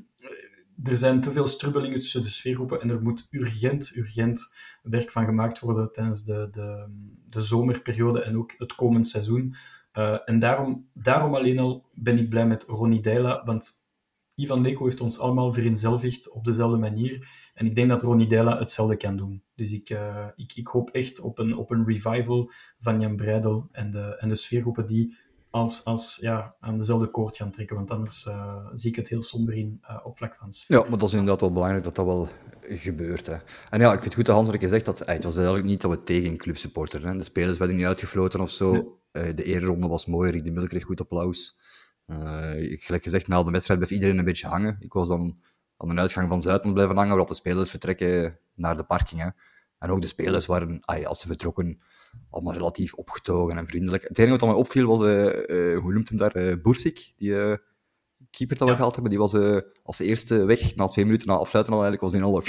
er 0.82 0.96
zijn 0.96 1.20
te 1.20 1.30
veel 1.30 1.46
strubbelingen 1.46 1.98
tussen 1.98 2.22
de 2.22 2.28
sfeergroepen 2.28 2.80
en 2.80 2.90
er 2.90 3.02
moet 3.02 3.28
urgent, 3.30 3.96
urgent 3.96 4.54
werk 4.82 5.10
van 5.10 5.24
gemaakt 5.24 5.58
worden 5.58 5.92
tijdens 5.92 6.24
de, 6.24 6.48
de, 6.50 6.86
de 7.26 7.40
zomerperiode 7.40 8.22
en 8.22 8.36
ook 8.36 8.54
het 8.58 8.74
komend 8.74 9.06
seizoen. 9.06 9.54
Uh, 9.94 10.18
en 10.24 10.38
daarom, 10.38 10.88
daarom 10.94 11.34
alleen 11.34 11.58
al 11.58 11.86
ben 11.94 12.18
ik 12.18 12.28
blij 12.28 12.46
met 12.46 12.64
Ronnie 12.64 13.00
Deila, 13.00 13.44
want 13.44 13.70
Ivan 14.34 14.60
Leko 14.60 14.84
heeft 14.84 15.00
ons 15.00 15.18
allemaal 15.18 15.52
vereenzelvigd 15.52 16.30
op 16.30 16.44
dezelfde 16.44 16.78
manier. 16.78 17.28
En 17.54 17.66
ik 17.66 17.74
denk 17.74 17.88
dat 17.88 18.02
Ronnie 18.02 18.28
Deila 18.28 18.58
hetzelfde 18.58 18.96
kan 18.96 19.16
doen. 19.16 19.42
Dus 19.54 19.72
ik, 19.72 19.90
uh, 19.90 20.26
ik, 20.36 20.52
ik 20.54 20.66
hoop 20.66 20.90
echt 20.90 21.20
op 21.20 21.38
een, 21.38 21.56
op 21.56 21.70
een 21.70 21.84
revival 21.84 22.50
van 22.78 23.00
Jan 23.00 23.16
Breidel 23.16 23.68
en 23.72 23.90
de, 23.90 24.16
en 24.18 24.28
de 24.28 24.34
sfeergroepen 24.34 24.86
die 24.86 25.16
als, 25.52 25.84
als, 25.84 26.18
ja, 26.20 26.54
aan 26.60 26.76
dezelfde 26.76 27.06
koord 27.06 27.36
gaan 27.36 27.50
trekken. 27.50 27.76
Want 27.76 27.90
anders 27.90 28.26
uh, 28.26 28.66
zie 28.72 28.90
ik 28.90 28.96
het 28.96 29.08
heel 29.08 29.22
somber 29.22 29.54
in 29.54 29.80
uh, 29.82 30.00
op 30.02 30.16
vlak 30.16 30.36
van 30.36 30.52
sfeer. 30.52 30.78
Ja, 30.78 30.88
maar 30.88 30.98
dat 30.98 31.08
is 31.08 31.14
inderdaad 31.14 31.40
wel 31.40 31.52
belangrijk 31.52 31.84
dat 31.84 31.94
dat 31.94 32.04
wel 32.04 32.28
gebeurt. 32.60 33.26
Hè. 33.26 33.36
En 33.70 33.80
ja, 33.80 33.86
ik 33.86 33.92
vind 33.92 34.04
het 34.04 34.14
goed 34.14 34.26
dat 34.26 34.34
Hans 34.34 34.46
wat 34.46 34.56
ik 34.56 34.62
gezegd 34.62 34.84
dat 34.84 34.98
het 34.98 35.24
was 35.24 35.36
eigenlijk 35.36 35.66
niet 35.66 35.80
dat 35.80 35.90
we 35.90 36.02
tegen 36.02 36.30
een 36.30 36.36
club 36.36 36.56
supporteren. 36.56 37.18
De 37.18 37.24
spelers 37.24 37.58
werden 37.58 37.76
niet 37.76 37.86
uitgefloten 37.86 38.40
of 38.40 38.50
zo. 38.50 38.72
Nee. 38.72 38.84
Uh, 39.12 39.36
de 39.36 39.44
eerronde 39.44 39.86
was 39.86 40.06
mooi, 40.06 40.30
Rick 40.30 40.44
de 40.44 40.50
Mil 40.50 40.66
kreeg 40.66 40.84
goed 40.84 41.00
applaus. 41.00 41.58
Uh, 42.06 42.78
gelijk 42.80 43.02
gezegd, 43.02 43.28
na 43.28 43.42
de 43.42 43.50
wedstrijd 43.50 43.78
bleef 43.78 43.92
iedereen 43.92 44.18
een 44.18 44.24
beetje 44.24 44.46
hangen. 44.46 44.76
Ik 44.80 44.92
was 44.92 45.08
dan 45.08 45.38
aan 45.76 45.88
de 45.88 46.00
uitgang 46.00 46.28
van 46.28 46.42
Zuidland 46.42 46.74
blijven 46.74 46.96
hangen, 46.96 47.16
waar 47.16 47.26
de 47.26 47.34
spelers 47.34 47.70
vertrekken 47.70 48.38
naar 48.54 48.76
de 48.76 48.84
parking. 48.84 49.20
Hè. 49.20 49.28
En 49.78 49.90
ook 49.90 50.00
de 50.00 50.06
spelers 50.06 50.46
waren, 50.46 50.80
als 50.84 51.20
ze 51.20 51.26
vertrokken, 51.26 51.80
allemaal 52.30 52.52
relatief 52.52 52.94
opgetogen 52.94 53.58
en 53.58 53.66
vriendelijk. 53.66 54.02
Het 54.02 54.18
enige 54.18 54.36
wat 54.36 54.48
mij 54.48 54.58
opviel 54.58 54.86
was, 54.86 54.98
uh, 54.98 55.78
hoe 55.78 55.92
noemt 55.92 56.08
hem 56.08 56.18
daar, 56.18 56.60
Boersik, 56.60 57.12
die 57.16 57.58
keeper 58.30 58.56
dat 58.56 58.66
we 58.66 58.66
ja. 58.66 58.74
gehaald 58.74 58.94
hebben. 58.94 59.10
Die 59.10 59.20
was 59.20 59.34
als 59.82 59.98
eerste 59.98 60.44
weg, 60.44 60.74
na 60.74 60.86
twee 60.86 61.04
minuten 61.04 61.28
na 61.28 61.34
afsluiten 61.34 61.74
al 61.74 61.82
eigenlijk, 61.82 62.12
was 62.12 62.20
in 62.20 62.26
al 62.26 62.42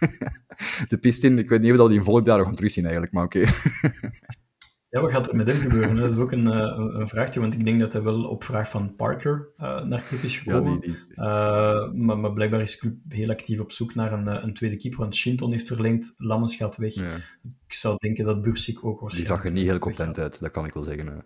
de 0.88 0.98
pist 0.98 1.24
in. 1.24 1.38
Ik 1.38 1.48
weet 1.48 1.60
niet 1.60 1.70
of 1.70 1.76
dat 1.76 1.88
die 1.88 1.98
in 1.98 2.04
volgend 2.04 2.26
jaar 2.26 2.36
nog 2.36 2.46
gaan 2.46 2.54
terugzien 2.54 2.84
eigenlijk, 2.84 3.12
maar 3.12 3.24
oké. 3.24 3.38
Okay. 3.38 4.00
Ja, 4.90 5.00
wat 5.00 5.10
gaat 5.10 5.28
er 5.28 5.36
met 5.36 5.46
hem 5.46 5.60
gebeuren? 5.60 5.96
Dat 5.96 6.10
is 6.10 6.18
ook 6.18 6.32
een, 6.32 6.46
een, 6.46 7.00
een, 7.00 7.08
vraagje, 7.08 7.40
want 7.40 7.54
ik 7.54 7.64
denk 7.64 7.80
dat 7.80 7.92
hij 7.92 8.02
wel 8.02 8.24
op 8.24 8.44
vraag 8.44 8.70
van 8.70 8.94
Parker 8.94 9.48
uh, 9.60 9.84
naar 9.84 10.04
club 10.08 10.22
is 10.22 10.38
gekomen. 10.38 10.72
Ja, 10.72 10.78
die, 10.78 10.90
die... 10.90 11.00
Uh, 11.14 11.92
maar, 11.92 12.18
maar, 12.18 12.32
blijkbaar 12.32 12.60
is 12.60 12.78
club 12.78 12.94
heel 13.08 13.30
actief 13.30 13.60
op 13.60 13.72
zoek 13.72 13.94
naar 13.94 14.12
een, 14.12 14.26
een 14.26 14.54
tweede 14.54 14.76
keeper, 14.76 15.00
want 15.00 15.14
Shinton 15.14 15.52
heeft 15.52 15.66
verlengd, 15.66 16.14
Lammers 16.16 16.54
gaat 16.54 16.76
weg. 16.76 16.94
Ja. 16.94 17.16
Ik 17.66 17.72
zou 17.72 17.96
denken 17.98 18.24
dat 18.24 18.42
Bursik 18.42 18.84
ook 18.84 19.00
waarschijnlijk... 19.00 19.16
Die 19.16 19.36
zag 19.36 19.44
er 19.44 19.52
niet 19.52 19.70
heel 19.70 19.78
content 19.78 20.18
uit, 20.18 20.40
dat 20.40 20.50
kan 20.50 20.64
ik 20.64 20.74
wel 20.74 20.82
zeggen. 20.82 21.24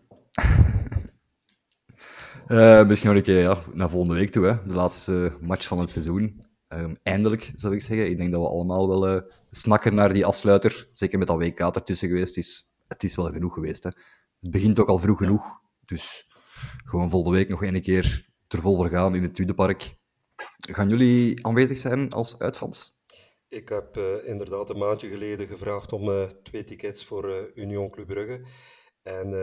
uh, 2.49 2.87
misschien 2.89 3.09
nog 3.09 3.19
een 3.19 3.25
keer 3.25 3.41
ja, 3.41 3.59
naar 3.73 3.91
volgende 3.91 4.19
week 4.19 4.31
toe, 4.31 4.45
hè. 4.47 4.57
de 4.67 4.75
laatste 4.75 5.37
match 5.41 5.67
van 5.67 5.79
het 5.79 5.91
seizoen. 5.91 6.43
Um, 6.69 6.97
eindelijk, 7.03 7.53
zou 7.55 7.75
ik 7.75 7.83
zeggen. 7.83 8.11
Ik 8.11 8.17
denk 8.17 8.33
dat 8.33 8.41
we 8.41 8.49
allemaal 8.49 9.01
wel 9.01 9.23
snakken 9.51 9.95
naar 9.95 10.13
die 10.13 10.27
afsluiter. 10.27 10.89
Zeker 10.93 11.19
met 11.19 11.29
dat 11.29 11.37
WK 11.37 11.59
ertussen 11.59 12.09
geweest 12.09 12.37
is. 12.37 12.74
Het 12.87 13.03
is 13.03 13.17
wel 13.17 13.33
genoeg 13.33 13.55
geweest. 13.55 13.85
Hè. 13.85 13.91
Het 14.41 14.51
begint 14.51 14.79
ook 14.79 14.89
al 14.89 14.99
vroeg 14.99 15.21
ja. 15.21 15.27
genoeg. 15.27 15.61
Dus 15.85 16.27
gewoon 16.85 17.11
volgende 17.11 17.39
week 17.39 17.49
nog 17.49 17.63
één 17.63 17.83
keer 17.83 18.33
er 18.49 18.61
vol 18.61 18.77
voor 18.77 18.89
gaan 18.89 19.15
in 19.15 19.23
het 19.23 19.35
Tudepark. 19.35 19.97
Gaan 20.71 20.89
jullie 20.89 21.47
aanwezig 21.47 21.77
zijn 21.77 22.11
als 22.11 22.39
uitfans? 22.39 22.93
Ik 23.49 23.69
heb 23.69 23.97
uh, 23.97 24.29
inderdaad 24.29 24.71
een 24.71 24.79
maandje 24.79 25.09
geleden 25.09 25.47
gevraagd 25.47 25.93
om 25.93 26.09
uh, 26.09 26.23
twee 26.23 26.65
tickets 26.65 27.05
voor 27.05 27.29
uh, 27.29 27.65
Union 27.65 27.91
Club 27.91 28.07
Brugge. 28.07 28.47
En 29.03 29.35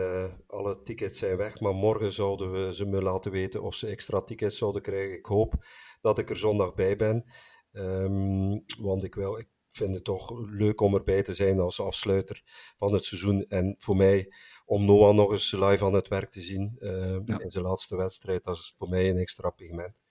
alle 0.46 0.82
tickets 0.82 1.18
zijn 1.18 1.36
weg, 1.36 1.60
maar 1.60 1.74
morgen 1.74 2.12
zouden 2.12 2.52
we 2.52 2.74
ze 2.74 2.86
me 2.86 3.02
laten 3.02 3.30
weten 3.30 3.62
of 3.62 3.74
ze 3.74 3.86
extra 3.86 4.20
tickets 4.20 4.58
zouden 4.58 4.82
krijgen. 4.82 5.16
Ik 5.16 5.26
hoop 5.26 5.64
dat 6.00 6.18
ik 6.18 6.30
er 6.30 6.36
zondag 6.36 6.74
bij 6.74 6.96
ben. 6.96 7.24
Um, 7.72 8.64
want 8.78 9.04
ik, 9.04 9.14
wel, 9.14 9.38
ik 9.38 9.48
vind 9.72 9.94
het 9.94 10.04
toch 10.04 10.32
leuk 10.50 10.80
om 10.80 10.94
erbij 10.94 11.22
te 11.22 11.32
zijn 11.32 11.60
als 11.60 11.80
afsluiter 11.80 12.42
van 12.76 12.92
het 12.92 13.04
seizoen. 13.04 13.44
En 13.48 13.74
voor 13.78 13.96
mij, 13.96 14.32
om 14.64 14.84
Noah 14.84 15.14
nog 15.14 15.30
eens 15.30 15.52
live 15.52 15.84
aan 15.84 15.94
het 15.94 16.08
werk 16.08 16.30
te 16.30 16.40
zien 16.40 16.76
uh, 16.80 17.18
ja. 17.24 17.38
in 17.38 17.50
zijn 17.50 17.64
laatste 17.64 17.96
wedstrijd, 17.96 18.44
dat 18.44 18.56
is 18.56 18.74
voor 18.78 18.88
mij 18.88 19.10
een 19.10 19.18
extra 19.18 19.50
pigment. 19.50 20.02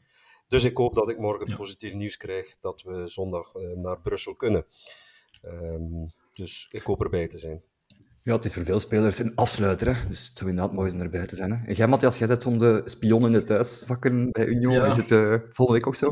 Dus 0.48 0.64
ik 0.64 0.78
hoop 0.78 0.96
dat 0.96 1.10
ik 1.10 1.20
morgen 1.20 1.50
ja. 1.50 1.56
positief 1.56 1.94
nieuws 1.94 2.18
krijg 2.18 2.58
dat 2.60 2.82
we 2.82 3.08
zondag 3.08 3.56
uh, 3.56 3.78
naar 3.78 4.02
Brussel 4.02 4.36
kunnen. 4.36 4.66
Um, 5.46 6.12
dus 6.34 6.68
ik 6.72 6.82
hoop 6.82 7.04
erbij 7.04 7.28
te 7.28 7.38
zijn. 7.38 7.64
Ja, 8.24 8.36
het 8.36 8.46
is 8.46 8.54
voor 8.54 8.64
veel 8.64 8.80
spelers 8.80 9.20
een 9.20 9.36
afsluiter, 9.36 9.96
hè? 9.96 10.08
dus 10.08 10.28
het 10.28 10.38
zou 10.38 10.50
inderdaad 10.50 10.76
mooi 10.76 10.90
zijn 10.90 11.02
erbij 11.02 11.26
te 11.26 11.36
zijn. 11.36 11.52
Hè? 11.52 11.66
En 11.66 11.74
jij, 11.74 11.88
Matthias, 11.88 12.18
jij 12.18 12.28
zit 12.28 12.46
om 12.46 12.58
de 12.58 12.82
spion 12.86 13.26
in 13.26 13.32
de 13.32 13.44
thuisvakken 13.44 14.32
bij 14.32 14.46
Union. 14.46 14.74
Ja. 14.74 14.86
Is 14.86 14.98
het 14.98 15.12
uh, 15.12 15.36
volgende 15.50 15.80
week 15.80 15.88
ook 15.88 15.96
zo? 15.96 16.08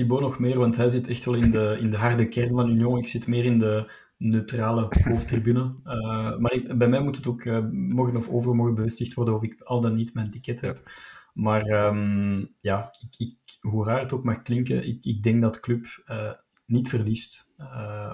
Thibaut 0.00 0.20
nog 0.20 0.38
meer, 0.38 0.58
want 0.58 0.76
hij 0.76 0.88
zit 0.88 1.08
echt 1.08 1.24
wel 1.24 1.34
in 1.34 1.50
de, 1.50 1.76
in 1.80 1.90
de 1.90 1.96
harde 1.96 2.28
kern 2.28 2.54
van 2.54 2.70
Union. 2.70 2.98
Ik 2.98 3.08
zit 3.08 3.26
meer 3.26 3.44
in 3.44 3.58
de 3.58 3.92
neutrale 4.16 4.88
hoofdtribune. 5.04 5.74
Uh, 5.84 6.38
maar 6.38 6.52
ik, 6.52 6.78
bij 6.78 6.88
mij 6.88 7.02
moet 7.02 7.16
het 7.16 7.26
ook 7.26 7.44
uh, 7.44 7.66
morgen 7.70 8.16
of 8.16 8.28
overmorgen 8.28 8.74
bevestigd 8.74 9.14
worden 9.14 9.34
of 9.34 9.42
ik 9.42 9.60
al 9.62 9.80
dan 9.80 9.94
niet 9.94 10.14
mijn 10.14 10.30
ticket 10.30 10.60
heb. 10.60 10.80
Ja. 10.84 10.92
Maar 11.34 11.86
um, 11.86 12.54
ja, 12.60 12.90
ik, 13.08 13.28
ik, 13.28 13.36
hoe 13.60 13.84
raar 13.84 14.00
het 14.00 14.12
ook 14.12 14.24
mag 14.24 14.42
klinken, 14.42 14.88
ik, 14.88 15.04
ik 15.04 15.22
denk 15.22 15.42
dat 15.42 15.60
club 15.60 15.84
uh, 16.06 16.32
niet 16.66 16.88
verliest 16.88 17.54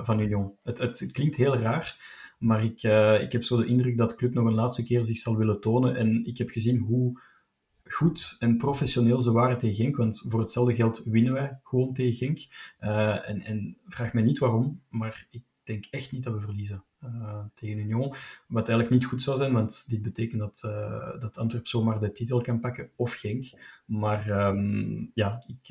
van 0.03 0.21
Union. 0.21 0.53
Het, 0.63 0.79
het 0.79 1.09
klinkt 1.13 1.37
heel 1.37 1.57
raar, 1.57 1.97
maar 2.39 2.65
ik, 2.65 2.83
ik 3.23 3.33
heb 3.33 3.43
zo 3.43 3.57
de 3.57 3.67
indruk 3.67 3.97
dat 3.97 4.17
club 4.17 4.35
nog 4.35 4.47
een 4.47 4.55
laatste 4.55 4.85
keer 4.85 5.05
zich 5.05 5.19
zal 5.19 5.37
willen 5.37 5.61
tonen. 5.61 5.97
En 5.97 6.25
ik 6.25 6.39
heb 6.39 6.49
gezien 6.49 6.79
hoe 6.79 7.21
goed 7.89 8.37
en 8.39 8.57
professioneel 8.57 9.21
ze 9.21 9.33
waren 9.33 9.59
tegen 9.59 9.77
Genk. 9.77 9.97
Want 9.97 10.25
voor 10.29 10.41
hetzelfde 10.41 10.75
geld 10.75 11.05
winnen 11.05 11.33
wij 11.33 11.61
gewoon 11.63 11.93
tegen 11.93 12.15
Genk. 12.15 12.39
Uh, 12.81 13.29
en, 13.29 13.43
en 13.43 13.77
vraag 13.87 14.13
mij 14.13 14.23
niet 14.23 14.39
waarom, 14.39 14.81
maar 14.89 15.27
ik 15.31 15.43
denk 15.63 15.85
echt 15.91 16.13
niet 16.13 16.23
dat 16.23 16.35
we 16.35 16.41
verliezen. 16.41 16.85
uh, 17.15 17.45
tegen 17.55 17.79
Union. 17.79 18.15
Wat 18.49 18.69
eigenlijk 18.69 18.91
niet 18.91 19.05
goed 19.05 19.23
zou 19.23 19.37
zijn, 19.37 19.53
want 19.53 19.89
dit 19.89 20.03
betekent 20.03 20.41
dat, 20.41 20.63
uh, 20.67 21.21
dat 21.21 21.39
Antwerp 21.39 21.67
zomaar 21.67 22.01
de 22.01 22.13
titel 22.13 22.41
kan 22.41 22.61
pakken, 22.61 22.91
of 22.97 23.13
Genk. 23.13 23.45
Maar 23.87 24.49
um, 24.49 25.11
ja, 25.15 25.45
ik, 25.47 25.69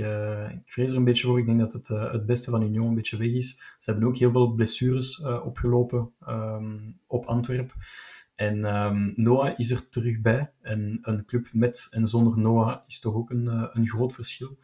ik 0.51 0.71
vrees 0.71 0.91
er 0.91 0.97
een 0.97 1.03
beetje 1.03 1.27
voor. 1.27 1.39
Ik 1.39 1.45
denk 1.45 1.59
dat 1.59 1.73
het, 1.73 1.87
het 1.87 2.25
beste 2.25 2.49
van 2.49 2.61
Union 2.61 2.87
een 2.87 2.95
beetje 2.95 3.17
weg 3.17 3.31
is. 3.31 3.61
Ze 3.77 3.91
hebben 3.91 4.09
ook 4.09 4.17
heel 4.17 4.31
veel 4.31 4.53
blessures 4.53 5.23
opgelopen 5.23 6.11
um, 6.27 6.99
op 7.07 7.25
Antwerp. 7.25 7.73
En 8.35 8.75
um, 8.75 9.13
Noah 9.15 9.59
is 9.59 9.71
er 9.71 9.89
terug 9.89 10.21
bij. 10.21 10.51
En 10.61 10.99
een 11.01 11.25
club 11.25 11.47
met 11.53 11.87
en 11.91 12.07
zonder 12.07 12.37
Noah 12.37 12.79
is 12.87 12.99
toch 12.99 13.13
ook 13.13 13.29
een, 13.29 13.47
een 13.73 13.87
groot 13.87 14.13
verschil. 14.13 14.57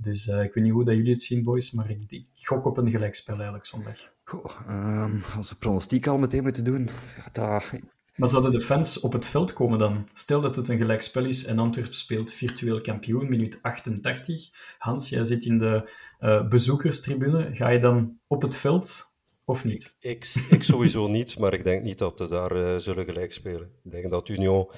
Dus 0.00 0.26
uh, 0.26 0.42
ik 0.42 0.54
weet 0.54 0.64
niet 0.64 0.72
hoe 0.72 0.84
dat 0.84 0.96
jullie 0.96 1.12
het 1.12 1.22
zien, 1.22 1.44
boys, 1.44 1.70
maar 1.70 1.90
ik, 1.90 2.04
ik 2.08 2.26
gok 2.34 2.64
op 2.64 2.76
een 2.76 2.90
gelijkspel 2.90 3.34
eigenlijk 3.34 3.66
zondag. 3.66 3.96
Goh, 4.24 4.68
um, 4.68 5.22
als 5.36 5.50
we 5.50 5.56
pronostiek 5.56 6.06
al 6.06 6.18
meteen 6.18 6.42
moeten 6.42 6.64
doen, 6.64 6.88
dat... 7.32 7.72
Maar 8.14 8.28
zouden 8.28 8.52
de 8.52 8.60
fans 8.60 9.00
op 9.00 9.12
het 9.12 9.24
veld 9.24 9.52
komen 9.52 9.78
dan? 9.78 10.08
Stel 10.12 10.40
dat 10.40 10.56
het 10.56 10.68
een 10.68 10.78
gelijkspel 10.78 11.24
is 11.24 11.44
en 11.44 11.58
Antwerp 11.58 11.94
speelt 11.94 12.32
virtueel 12.32 12.80
kampioen, 12.80 13.28
minuut 13.28 13.58
88. 13.62 14.50
Hans, 14.78 15.08
jij 15.08 15.24
zit 15.24 15.44
in 15.44 15.58
de 15.58 15.90
uh, 16.20 16.48
bezoekerstribune. 16.48 17.54
Ga 17.54 17.68
je 17.68 17.78
dan 17.78 18.18
op 18.26 18.42
het 18.42 18.56
veld 18.56 19.17
of 19.48 19.64
niet? 19.64 19.96
Ik, 20.00 20.10
ik, 20.10 20.50
ik 20.50 20.62
sowieso 20.62 21.08
niet, 21.18 21.38
maar 21.38 21.54
ik 21.54 21.64
denk 21.64 21.82
niet 21.82 21.98
dat 21.98 22.18
we 22.18 22.28
daar 22.28 22.56
uh, 22.56 22.76
zullen 22.76 23.04
gelijk 23.04 23.32
spelen. 23.32 23.72
Ik 23.84 23.90
denk 23.90 24.10
dat 24.10 24.28
Union 24.28 24.70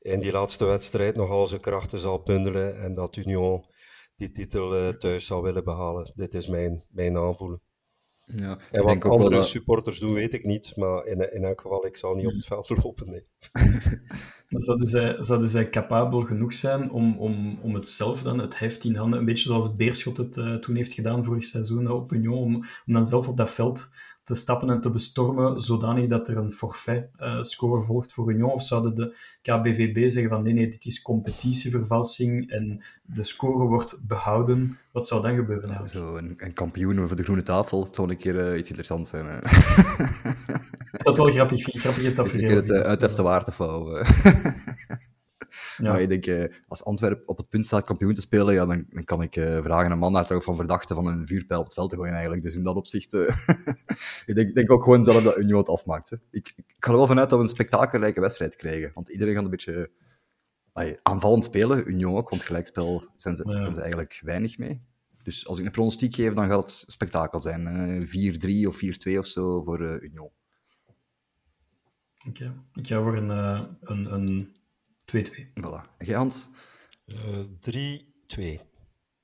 in 0.00 0.20
die 0.20 0.32
laatste 0.32 0.64
wedstrijd 0.64 1.16
nogal 1.16 1.46
zijn 1.46 1.60
krachten 1.60 1.98
zal 1.98 2.22
bundelen 2.22 2.80
en 2.80 2.94
dat 2.94 3.16
Union 3.16 3.64
die 4.16 4.30
titel 4.30 4.78
uh, 4.78 4.88
thuis 4.88 5.26
zal 5.26 5.42
willen 5.42 5.64
behalen. 5.64 6.12
Dit 6.14 6.34
is 6.34 6.46
mijn, 6.46 6.84
mijn 6.90 7.16
aanvoelen. 7.16 7.60
Ja, 8.24 8.58
en 8.70 8.82
wat 8.82 9.04
andere 9.04 9.36
dat... 9.36 9.46
supporters 9.46 9.98
doen, 9.98 10.14
weet 10.14 10.32
ik 10.32 10.44
niet. 10.44 10.76
Maar 10.76 11.06
in, 11.06 11.32
in 11.32 11.44
elk 11.44 11.60
geval, 11.60 11.86
ik 11.86 11.96
zal 11.96 12.14
niet 12.14 12.26
op 12.26 12.32
het 12.32 12.46
veld 12.46 12.68
lopen. 12.82 13.10
Nee. 13.10 13.26
maar 14.54 14.62
zouden 14.62 14.86
zij, 14.86 15.16
zouden 15.20 15.48
zij 15.48 15.70
capabel 15.70 16.22
genoeg 16.22 16.54
zijn 16.54 16.90
om, 16.90 17.18
om, 17.18 17.58
om 17.62 17.74
het 17.74 17.88
zelf 17.88 18.22
dan, 18.22 18.38
het 18.38 18.58
heft 18.58 18.84
in 18.84 18.96
handen, 18.96 19.18
een 19.18 19.24
beetje 19.24 19.48
zoals 19.48 19.76
Beerschot 19.76 20.16
het 20.16 20.36
uh, 20.36 20.54
toen 20.54 20.76
heeft 20.76 20.92
gedaan 20.92 21.24
vorig 21.24 21.44
seizoen 21.44 21.90
op 21.90 22.12
Union, 22.12 22.38
om, 22.38 22.54
om 22.86 22.92
dan 22.92 23.06
zelf 23.06 23.28
op 23.28 23.36
dat 23.36 23.50
veld 23.50 23.90
te 24.24 24.34
stappen 24.34 24.70
en 24.70 24.80
te 24.80 24.90
bestormen, 24.90 25.60
zodanig 25.60 26.08
dat 26.08 26.28
er 26.28 26.36
een 26.36 26.52
forfait-score 26.52 27.80
uh, 27.80 27.86
volgt 27.86 28.12
voor 28.12 28.32
Union? 28.32 28.52
Of 28.52 28.62
zouden 28.62 28.94
de 28.94 29.16
KBVB 29.42 30.10
zeggen 30.10 30.30
van 30.30 30.42
nee, 30.42 30.52
nee, 30.52 30.68
dit 30.68 30.84
is 30.84 31.02
competitievervalsing 31.02 32.50
en 32.50 32.84
de 33.02 33.24
score 33.24 33.64
wordt 33.64 34.02
behouden? 34.06 34.78
Wat 34.92 35.06
zou 35.06 35.22
dan 35.22 35.34
gebeuren 35.34 35.70
eigenlijk? 35.70 35.94
Zo, 35.94 36.16
een, 36.16 36.34
een 36.36 36.52
kampioen 36.52 37.00
over 37.00 37.16
de 37.16 37.22
groene 37.22 37.42
tafel, 37.42 37.84
het 37.84 37.94
zou 37.94 38.10
een 38.10 38.16
keer 38.16 38.52
uh, 38.52 38.58
iets 38.58 38.68
interessants 38.68 39.10
zijn. 39.10 39.40
Dat 40.90 41.02
zou 41.02 41.16
wel 41.16 41.30
grappig, 41.30 41.62
grappig 41.62 42.12
tafereel. 42.12 42.46
Keer 42.46 42.56
het 42.56 42.70
uh, 42.70 42.80
uittesten 42.80 43.24
waard 43.24 43.48
of 43.48 43.58
Ja. 45.76 45.90
Maar 45.90 46.00
ik 46.00 46.08
denk, 46.08 46.26
eh, 46.26 46.56
als 46.68 46.84
Antwerp 46.84 47.28
op 47.28 47.36
het 47.36 47.48
punt 47.48 47.66
staat 47.66 47.84
kampioen 47.84 48.14
te 48.14 48.20
spelen, 48.20 48.54
ja, 48.54 48.66
dan, 48.66 48.84
dan 48.88 49.04
kan 49.04 49.22
ik 49.22 49.36
uh, 49.36 49.62
vragen 49.62 49.90
een 49.90 49.98
man 49.98 50.12
daar 50.12 50.26
toch 50.26 50.44
van 50.44 50.56
verdachten 50.56 50.96
van 50.96 51.06
een 51.06 51.26
vuurpijl 51.26 51.60
op 51.60 51.64
het 51.64 51.74
veld 51.74 51.90
te 51.90 51.96
gooien 51.96 52.12
eigenlijk. 52.12 52.42
Dus 52.42 52.56
in 52.56 52.62
dat 52.62 52.76
opzicht, 52.76 53.12
uh, 53.12 53.20
ik 54.26 54.34
denk, 54.34 54.54
denk 54.54 54.70
ook 54.70 54.82
gewoon 54.82 55.04
zelf 55.04 55.22
dat 55.22 55.38
Union 55.38 55.58
het 55.58 55.68
afmaakt. 55.68 56.10
Hè. 56.10 56.16
Ik, 56.30 56.52
ik 56.56 56.74
ga 56.78 56.90
er 56.90 56.96
wel 56.96 57.06
vanuit 57.06 57.30
dat 57.30 57.38
we 57.38 57.44
een 57.44 57.50
spektakelrijke 57.50 58.20
wedstrijd 58.20 58.56
krijgen. 58.56 58.90
Want 58.94 59.08
iedereen 59.08 59.34
gaat 59.34 59.44
een 59.44 59.50
beetje 59.50 59.90
ay, 60.72 60.98
aanvallend 61.02 61.44
spelen, 61.44 61.88
Union 61.88 62.16
ook, 62.16 62.30
want 62.30 62.42
gelijkspel 62.42 63.04
zijn 63.16 63.36
ze, 63.36 63.48
ja. 63.48 63.60
zijn 63.60 63.74
ze 63.74 63.80
eigenlijk 63.80 64.20
weinig 64.24 64.58
mee. 64.58 64.82
Dus 65.22 65.46
als 65.46 65.58
ik 65.58 65.64
een 65.64 65.70
pronostiek 65.70 66.14
geef, 66.14 66.34
dan 66.34 66.48
gaat 66.48 66.62
het 66.62 66.84
spektakel 66.86 67.40
zijn. 67.40 68.02
4-3 68.02 68.68
of 68.68 68.80
4-2 69.14 69.18
of 69.18 69.26
zo 69.26 69.62
voor 69.62 70.02
Union. 70.02 70.30
Oké, 72.28 72.42
okay. 72.42 72.52
ik 72.72 72.86
ga 72.86 73.02
voor 73.02 73.16
een, 73.16 73.28
een, 73.80 74.12
een 74.12 74.54
2-2. 75.04 75.18
Voilà. 75.54 75.96
Jij, 75.98 76.16
Hans? 76.16 76.48
Uh, 77.06 78.58
3-2. 78.58 78.60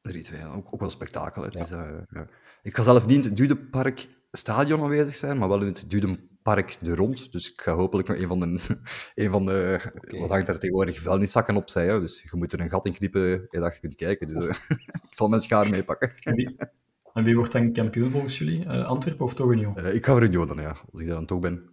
3-2, 0.02 0.46
ook, 0.54 0.68
ook 0.72 0.80
wel 0.80 0.90
spektakel. 0.90 1.42
Het 1.42 1.54
ja. 1.54 1.60
is, 1.60 1.70
uh, 1.70 1.88
ja. 2.08 2.28
Ik 2.62 2.74
ga 2.74 2.82
zelf 2.82 3.06
niet 3.06 3.16
in 3.16 3.28
het 3.28 3.36
Dudenpark 3.36 4.08
stadion 4.30 4.82
aanwezig 4.82 5.14
zijn, 5.14 5.38
maar 5.38 5.48
wel 5.48 5.60
in 5.60 5.66
het 5.66 5.90
Dudenpark 5.90 6.76
de 6.80 6.94
Rond. 6.94 7.32
Dus 7.32 7.52
ik 7.52 7.60
ga 7.60 7.74
hopelijk 7.74 8.08
nog 8.08 8.16
een 8.16 8.26
van 8.26 8.40
de... 8.40 8.46
Een 9.14 9.30
van 9.30 9.46
de 9.46 9.80
okay. 9.94 10.20
Wat 10.20 10.28
hangt 10.28 10.46
daar 10.46 10.58
tegenwoordig? 10.58 11.00
Vuilniszakken 11.00 11.56
opzij, 11.56 11.86
hè? 11.86 12.00
dus 12.00 12.22
je 12.22 12.36
moet 12.36 12.52
er 12.52 12.60
een 12.60 12.70
gat 12.70 12.86
in 12.86 12.92
knippen 12.92 13.46
dat 13.50 13.74
je 13.74 13.80
kunt 13.80 13.94
kijken. 13.94 14.28
Dus 14.28 14.44
uh, 14.44 14.54
ik 15.08 15.10
zal 15.10 15.28
mijn 15.28 15.42
schaar 15.42 15.70
meepakken. 15.70 16.12
En 16.22 16.34
wie, 16.34 16.56
en 17.12 17.34
wordt 17.34 17.52
dan 17.52 17.72
kampioen 17.72 18.10
volgens 18.10 18.38
jullie? 18.38 18.64
Uh, 18.64 18.86
Antwerpen 18.86 19.24
of 19.24 19.34
toch 19.34 19.50
Union? 19.50 19.86
ik 19.86 20.04
ga 20.04 20.12
voor 20.12 20.22
Union 20.22 20.46
dan, 20.46 20.60
ja. 20.60 20.76
Als 20.92 21.00
ik 21.00 21.06
daar 21.06 21.16
dan 21.16 21.26
toch 21.26 21.40
ben. 21.40 21.68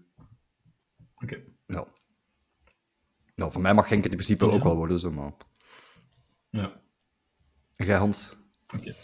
Oké. 1.15 1.23
Okay. 1.23 1.43
Ja. 1.65 1.87
Nou, 3.37 3.51
voor 3.51 3.61
mij 3.61 3.73
mag 3.73 3.87
Genk 3.87 4.03
het 4.03 4.11
in 4.11 4.17
principe 4.17 4.45
ja, 4.45 4.51
ook 4.51 4.63
wel 4.63 4.75
worden, 4.75 4.99
zo, 4.99 5.11
maar... 5.11 5.33
Ja. 6.49 6.81
Jij, 7.75 7.97
Hans? 7.97 8.35
Okay. 8.75 8.95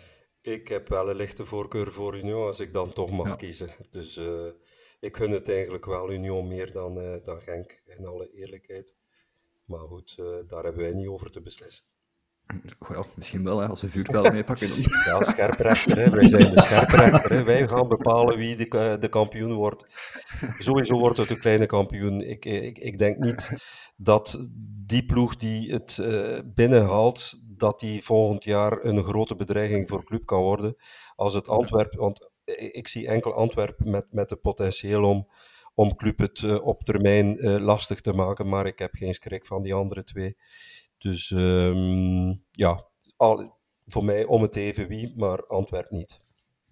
Ik 0.41 0.67
heb 0.67 0.88
wel 0.88 1.09
een 1.09 1.15
lichte 1.15 1.45
voorkeur 1.45 1.91
voor 1.91 2.17
Union, 2.17 2.45
als 2.45 2.59
ik 2.59 2.73
dan 2.73 2.93
toch 2.93 3.11
mag 3.11 3.27
ja. 3.27 3.36
kiezen. 3.36 3.69
Dus 3.89 4.17
uh, 4.17 4.51
ik 4.99 5.17
gun 5.17 5.31
het 5.31 5.49
eigenlijk 5.49 5.86
wel 5.86 6.11
Union 6.11 6.47
meer 6.47 6.71
dan, 6.71 6.97
uh, 6.97 7.23
dan 7.23 7.41
Genk, 7.41 7.81
in 7.86 8.05
alle 8.05 8.31
eerlijkheid. 8.31 8.95
Maar 9.65 9.88
goed, 9.88 10.17
uh, 10.19 10.36
daar 10.47 10.63
hebben 10.63 10.84
wij 10.84 10.93
niet 10.93 11.07
over 11.07 11.31
te 11.31 11.41
beslissen. 11.41 11.86
Ja, 12.89 13.03
misschien 13.15 13.43
wel, 13.43 13.59
hè, 13.59 13.67
als 13.67 13.81
we 13.81 13.89
vuurpijl 13.89 14.31
meepakken. 14.31 14.69
Dan. 14.69 14.77
Ja, 15.05 15.21
scherprechter, 15.21 15.97
hè. 15.97 16.09
wij 16.09 16.27
zijn 16.27 16.55
de 16.55 16.61
scherprechter. 16.61 17.31
Hè. 17.31 17.43
Wij 17.43 17.67
gaan 17.67 17.87
bepalen 17.87 18.37
wie 18.37 18.55
de, 18.55 18.97
de 18.99 19.09
kampioen 19.09 19.53
wordt. 19.53 19.85
Sowieso 20.57 20.99
wordt 20.99 21.17
het 21.17 21.29
een 21.29 21.39
kleine 21.39 21.65
kampioen. 21.65 22.21
Ik, 22.21 22.45
ik, 22.45 22.77
ik 22.77 22.97
denk 22.97 23.17
niet 23.17 23.49
dat 23.95 24.47
die 24.85 25.05
ploeg 25.05 25.35
die 25.35 25.71
het 25.71 25.97
uh, 26.01 26.39
binnenhaalt, 26.45 27.39
dat 27.57 27.79
die 27.79 28.03
volgend 28.03 28.43
jaar 28.43 28.85
een 28.85 29.03
grote 29.03 29.35
bedreiging 29.35 29.87
voor 29.87 30.03
club 30.03 30.25
kan 30.25 30.41
worden. 30.41 30.75
Als 31.15 31.33
het 31.33 31.47
Antwerp, 31.47 31.93
want 31.95 32.31
ik 32.71 32.87
zie 32.87 33.07
enkel 33.07 33.33
Antwerp 33.33 33.85
met, 33.85 34.05
met 34.11 34.29
het 34.29 34.41
potentieel 34.41 35.03
om, 35.03 35.27
om 35.73 35.95
club 35.95 36.19
het 36.19 36.41
uh, 36.41 36.65
op 36.65 36.83
termijn 36.83 37.45
uh, 37.45 37.57
lastig 37.57 38.01
te 38.01 38.13
maken, 38.13 38.49
maar 38.49 38.65
ik 38.65 38.79
heb 38.79 38.93
geen 38.93 39.13
schrik 39.13 39.45
van 39.45 39.63
die 39.63 39.73
andere 39.73 40.03
twee. 40.03 40.35
Dus 41.04 41.30
um, 41.30 42.43
ja, 42.51 42.89
al, 43.18 43.60
voor 43.86 44.06
mij 44.06 44.26
om 44.26 44.41
het 44.41 44.56
even 44.56 44.88
wie, 44.88 45.14
maar 45.16 45.47
Antwerp 45.47 45.89
niet. 45.89 46.26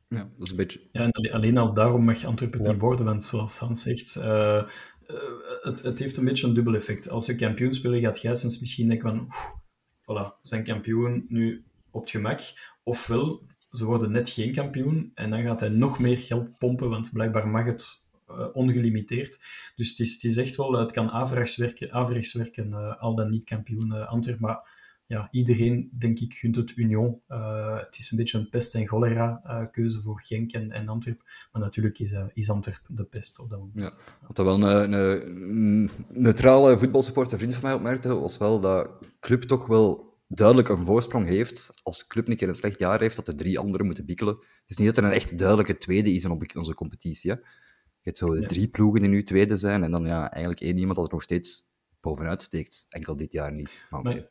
Ja, 0.08 0.30
dat 0.36 0.46
is 0.46 0.50
een 0.50 0.56
beetje... 0.56 0.88
Ja, 0.92 1.10
en 1.12 1.32
alleen 1.32 1.58
al 1.58 1.74
daarom 1.74 2.04
mag 2.04 2.26
Antwerpen 2.26 2.58
het 2.60 2.68
ja. 2.68 2.74
niet 2.74 2.82
worden, 2.82 3.06
want 3.06 3.24
zoals 3.24 3.60
Hans 3.60 3.84
zegt, 3.84 4.16
uh, 4.16 4.64
het, 5.62 5.82
het, 5.82 6.00
heeft 6.00 6.18
een 6.18 6.26
beetje 6.26 6.48
een 6.48 6.54
dubbel 6.54 6.76
effect. 6.76 7.10
Als 7.10 7.26
ze 7.26 7.36
kampioen 7.36 7.74
spelen, 7.74 8.02
gaat 8.02 8.18
Gijsens 8.18 8.60
misschien 8.60 8.88
denken 8.88 9.10
van, 9.10 9.20
oef, 9.20 9.54
voilà, 10.02 10.42
we 10.42 10.48
zijn 10.48 10.64
kampioen 10.64 11.26
nu 11.28 11.66
op 11.92 12.02
het 12.02 12.10
gemak. 12.10 12.40
Ofwel, 12.84 13.44
ze 13.72 13.86
worden 13.86 14.12
net 14.12 14.30
geen 14.30 14.54
kampioen 14.54 15.12
en 15.14 15.30
dan 15.30 15.44
gaat 15.44 15.60
hij 15.60 15.70
nog 15.70 16.00
meer 16.00 16.18
geld 16.18 16.58
pompen, 16.58 16.90
want 16.90 17.12
blijkbaar 17.14 17.48
mag 17.48 17.66
het 17.66 18.10
ongelimiteerd. 18.54 19.40
Dus 19.76 19.90
het 19.90 20.00
is, 20.00 20.14
het 20.14 20.24
is 20.24 20.38
echt 20.38 20.56
wel, 20.56 20.74
het 20.74 20.92
kan 20.92 21.10
averechts 21.10 21.56
werken, 21.56 21.92
averechts 21.92 22.34
werken 22.34 22.70
uh, 22.70 23.02
al 23.02 23.16
dan 23.16 23.30
niet 23.30 23.44
kampioen 23.44 23.88
uh, 23.88 24.08
Antwerp, 24.08 24.40
maar 24.40 24.80
ja, 25.06 25.28
iedereen, 25.32 25.92
denk 25.98 26.20
ik, 26.20 26.34
gunt 26.34 26.56
het 26.56 26.76
Union. 26.76 27.22
Het 27.28 27.98
is 27.98 28.12
een 28.12 28.18
beetje 28.18 28.38
een 28.38 28.50
pest- 28.50 28.76
en 28.76 28.88
cholera-keuze 28.88 30.02
voor 30.02 30.22
Genk 30.22 30.52
en, 30.52 30.72
en 30.72 30.88
Antwerp. 30.88 31.22
Maar 31.52 31.62
natuurlijk 31.62 32.00
is, 32.00 32.14
is 32.34 32.50
Antwerp 32.50 32.82
de 32.88 33.04
pest 33.04 33.40
op 33.40 33.50
dat 33.50 33.60
moment. 33.60 34.02
Ja. 34.20 34.28
Wat 34.28 34.38
wel 34.38 34.64
een, 34.64 34.92
een, 34.92 35.90
neutrale 36.10 36.78
voetbalsupporter 36.78 37.38
vriend 37.38 37.54
van 37.54 37.64
mij 37.64 37.74
opmerkte, 37.74 38.20
was 38.20 38.38
wel 38.38 38.60
dat 38.60 38.90
club 39.20 39.42
toch 39.44 39.68
wel 39.68 40.12
duidelijk 40.28 40.70
een 40.70 40.86
voorsprong 40.86 41.28
heeft. 41.28 41.80
Als 41.84 42.08
club 42.08 42.28
een 42.28 42.36
keer 42.36 42.48
een 42.48 42.56
slecht 42.56 42.80
jaar 42.80 43.00
heeft, 43.00 43.16
dat 43.16 43.28
er 43.28 43.36
drie 43.36 43.60
anderen 43.60 43.86
moeten 43.86 44.06
bikkelen. 44.06 44.36
Het 44.36 44.70
is 44.70 44.78
niet 44.78 44.88
dat 44.88 44.98
er 44.98 45.04
een 45.04 45.12
echt 45.12 45.38
duidelijke 45.38 45.78
tweede 45.78 46.14
is 46.14 46.24
in 46.24 46.58
onze 46.58 46.74
competitie. 46.74 47.32
Hè. 47.32 47.38
Je 48.04 48.10
hebt 48.10 48.18
zo 48.18 48.34
de 48.34 48.45
drie 48.45 48.68
ploegen 48.68 49.02
die 49.02 49.10
nu 49.10 49.24
tweede 49.24 49.58
zijn, 49.58 49.84
en 49.84 49.91
dan 49.91 50.06
ja, 50.06 50.32
eigenlijk 50.32 50.62
één 50.62 50.78
iemand 50.78 50.95
dat 50.95 51.06
er 51.06 51.14
nog 51.14 51.22
steeds 51.22 51.68
bovenuit 51.99 52.41
steekt. 52.41 52.86
Enkel 52.89 53.16
dit 53.16 53.32
jaar 53.32 53.52
niet. 53.52 53.86
Maar, 53.89 54.02
maar 54.02 54.30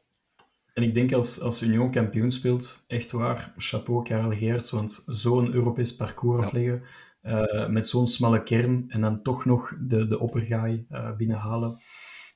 en 0.75 0.83
ik 0.83 0.95
denk 0.95 1.13
als, 1.13 1.41
als 1.41 1.63
Union 1.63 1.91
kampioen 1.91 2.31
speelt, 2.31 2.85
echt 2.87 3.11
waar, 3.11 3.53
chapeau 3.57 4.05
Karel 4.05 4.33
Geerts, 4.33 4.71
want 4.71 5.03
zo'n 5.07 5.53
Europees 5.53 5.97
parcours 5.97 6.45
afleggen, 6.45 6.83
uh, 7.23 7.69
met 7.69 7.87
zo'n 7.87 8.09
smalle 8.09 8.43
kern, 8.43 8.85
en 8.89 9.01
dan 9.01 9.23
toch 9.23 9.45
nog 9.45 9.77
de, 9.81 10.07
de 10.07 10.19
oppergaai 10.19 10.87
uh, 10.91 11.17
binnenhalen. 11.17 11.79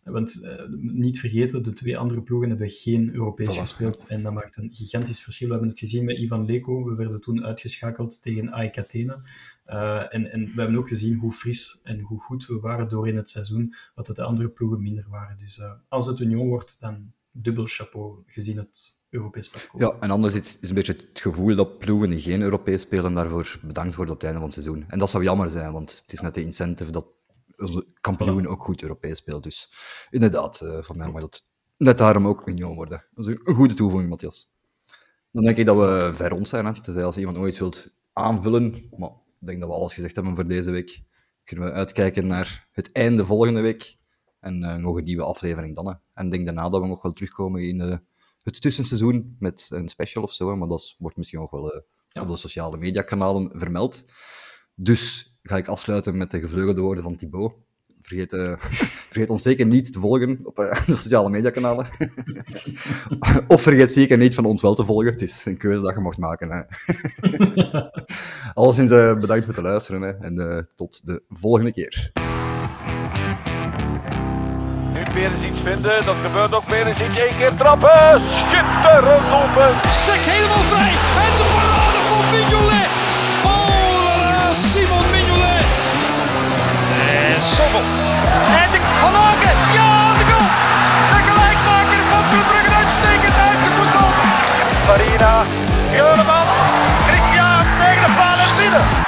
Want 0.04 0.40
uh, 0.42 0.50
niet 0.78 1.18
vergeten, 1.18 1.62
de 1.62 1.72
twee 1.72 1.98
andere 1.98 2.22
ploegen 2.22 2.48
hebben 2.48 2.70
geen 2.70 3.14
Europees 3.14 3.54
voilà. 3.54 3.58
gespeeld, 3.58 4.06
en 4.06 4.22
dat 4.22 4.32
maakt 4.32 4.56
een 4.56 4.70
gigantisch 4.72 5.20
verschil. 5.20 5.46
We 5.46 5.52
hebben 5.52 5.70
het 5.70 5.78
gezien 5.78 6.04
met 6.04 6.18
Ivan 6.18 6.44
Leko, 6.44 6.84
we 6.84 6.94
werden 6.94 7.20
toen 7.20 7.44
uitgeschakeld 7.44 8.22
tegen 8.22 8.52
AEK 8.52 8.78
Athene. 8.78 9.22
en, 10.10 10.32
en 10.32 10.44
we 10.54 10.60
hebben 10.60 10.78
ook 10.78 10.88
gezien 10.88 11.18
hoe 11.18 11.32
fris 11.32 11.80
en 11.82 12.00
hoe 12.00 12.20
goed 12.20 12.46
we 12.46 12.60
waren 12.60 12.88
door 12.88 13.08
in 13.08 13.16
het 13.16 13.28
seizoen, 13.28 13.74
wat 13.94 14.06
de 14.06 14.22
andere 14.22 14.48
ploegen 14.48 14.82
minder 14.82 15.06
waren. 15.08 15.38
Dus 15.38 15.60
als 15.88 16.06
het 16.06 16.20
Union 16.20 16.48
wordt, 16.48 16.80
dan 16.80 17.12
dubbel 17.30 17.66
chapeau 17.66 18.22
gezien 18.26 18.56
het 18.56 19.02
Europees 19.14 19.48
parcours. 19.48 19.84
Ja, 19.84 19.96
en 20.00 20.10
anders 20.10 20.34
is, 20.34 20.58
is 20.60 20.68
een 20.68 20.74
beetje 20.74 20.92
het 20.92 21.20
gevoel 21.20 21.56
dat 21.56 21.78
ploegen 21.78 22.10
die 22.10 22.20
geen 22.20 22.42
Europees 22.42 22.80
spelen 22.80 23.14
daarvoor 23.14 23.58
bedankt 23.62 23.94
worden 23.94 24.14
op 24.14 24.20
het 24.20 24.30
einde 24.30 24.46
van 24.46 24.54
het 24.54 24.62
seizoen. 24.62 24.84
En 24.88 24.98
dat 24.98 25.10
zou 25.10 25.22
jammer 25.22 25.50
zijn, 25.50 25.72
want 25.72 26.02
het 26.02 26.12
is 26.12 26.20
net 26.20 26.34
de 26.34 26.42
incentive 26.42 26.90
dat 26.90 27.06
onze 27.56 27.86
kampioen 28.00 28.46
ook 28.46 28.62
goed 28.62 28.82
Europees 28.82 29.18
speelt. 29.18 29.42
Dus 29.42 29.72
inderdaad, 30.10 30.60
uh, 30.62 30.82
van 30.82 30.96
mij 30.96 31.10
mag 31.10 31.20
dat 31.20 31.46
net 31.76 31.98
daarom 31.98 32.26
ook 32.26 32.48
Union 32.48 32.74
worden. 32.74 33.06
Dat 33.14 33.28
is 33.28 33.36
een 33.44 33.54
goede 33.54 33.74
toevoeging, 33.74 34.10
Matthias. 34.10 34.52
Dan 35.30 35.44
denk 35.44 35.56
ik 35.56 35.66
dat 35.66 35.76
we 35.76 36.12
ver 36.14 36.28
rond 36.28 36.48
zijn. 36.48 36.66
Hè. 36.66 36.80
Tenzij 36.80 37.04
als 37.04 37.16
iemand 37.16 37.36
ooit 37.36 37.58
wilt 37.58 37.94
aanvullen. 38.12 38.88
Maar 38.96 39.10
ik 39.10 39.46
denk 39.46 39.60
dat 39.60 39.68
we 39.68 39.74
alles 39.74 39.94
gezegd 39.94 40.14
hebben 40.14 40.34
voor 40.34 40.46
deze 40.46 40.70
week. 40.70 41.02
Kunnen 41.44 41.66
we 41.66 41.72
uitkijken 41.72 42.26
naar 42.26 42.68
het 42.72 42.92
einde 42.92 43.26
volgende 43.26 43.60
week. 43.60 43.94
En 44.40 44.62
uh, 44.62 44.74
nog 44.74 44.96
een 44.96 45.04
nieuwe 45.04 45.24
aflevering 45.24 45.76
dan. 45.76 45.86
Hè. 45.86 45.94
En 46.14 46.24
ik 46.24 46.30
denk 46.30 46.46
daarna 46.46 46.68
dat 46.68 46.80
we 46.80 46.86
nog 46.86 47.02
wel 47.02 47.12
terugkomen 47.12 47.62
in 47.62 47.80
uh, 47.80 47.96
het 48.42 48.60
tussenseizoen 48.60 49.36
met 49.38 49.68
een 49.72 49.88
special 49.88 50.22
of 50.22 50.32
zo. 50.32 50.48
Hè. 50.48 50.56
Maar 50.56 50.68
dat 50.68 50.94
wordt 50.98 51.16
misschien 51.16 51.40
nog 51.40 51.50
wel 51.50 51.74
uh, 51.74 51.80
ja. 52.08 52.22
op 52.22 52.28
de 52.28 52.36
sociale 52.36 52.76
mediakanalen 52.76 53.50
vermeld. 53.54 54.04
Dus 54.74 55.33
ga 55.48 55.56
ik 55.56 55.68
afsluiten 55.68 56.16
met 56.16 56.30
de 56.30 56.40
gevleugelde 56.40 56.80
woorden 56.80 57.04
van 57.04 57.16
Thibaut. 57.16 57.52
Vergeet, 58.02 58.32
uh, 58.32 58.52
vergeet 59.10 59.30
ons 59.30 59.42
zeker 59.42 59.66
niet 59.66 59.92
te 59.92 59.98
volgen 59.98 60.40
op 60.42 60.58
uh, 60.58 60.80
de 60.86 60.94
sociale 60.94 61.30
mediakanalen. 61.30 61.86
of 63.48 63.62
vergeet 63.62 63.92
zeker 63.92 64.18
niet 64.18 64.34
van 64.34 64.44
ons 64.44 64.62
wel 64.62 64.74
te 64.74 64.84
volgen. 64.84 65.12
Het 65.12 65.22
is 65.22 65.44
een 65.44 65.56
keuze 65.56 65.82
dat 65.82 65.94
je 65.94 66.00
mocht 66.00 66.18
maken. 66.18 66.50
Hè. 66.50 66.62
Alleszins 68.54 68.90
uh, 68.90 69.18
bedankt 69.18 69.44
voor 69.44 69.54
het 69.54 69.62
luisteren 69.62 70.02
hè. 70.02 70.10
en 70.10 70.68
tot 70.74 71.06
de 71.06 71.22
volgende 71.28 71.72
keer. 71.72 72.10
Nu 74.92 75.02
Perisic 75.02 75.54
vinden, 75.54 76.04
dat 76.04 76.16
gebeurt 76.22 76.54
ook 76.54 76.66
Perisic. 76.66 77.14
één 77.14 77.36
keer 77.36 77.54
trappen, 77.54 78.20
schitterend 78.20 79.26
open. 79.40 79.70
Sek 80.04 80.22
helemaal 80.32 80.64
vrij 80.72 80.94
en 81.24 81.36
de 81.36 81.46
parade 81.54 82.00
van 82.08 82.24
Mignolet. 82.32 82.88
Oh, 83.44 84.52
Simon. 84.52 85.03
En 87.14 87.42
Sommel. 87.42 87.80
En 88.62 88.70
de 88.72 88.80
Van 89.00 89.14
Aken, 89.14 89.56
ja, 89.72 90.12
de 90.18 90.24
goal. 90.30 90.48
De 91.10 91.20
gelijkmaker 91.28 92.02
van 92.10 92.22
Club 92.30 92.46
Brugge 92.48 92.74
uitstekend 92.74 93.36
uit 93.48 93.58
de 93.64 93.70
voetbal. 93.76 94.10
Farina, 94.86 95.44
Juremans, 95.92 96.54
Christian 97.08 97.58
tegen 97.78 98.06
de 98.06 98.12
paal 98.16 98.38
en 98.38 98.54
binnen. 98.56 99.03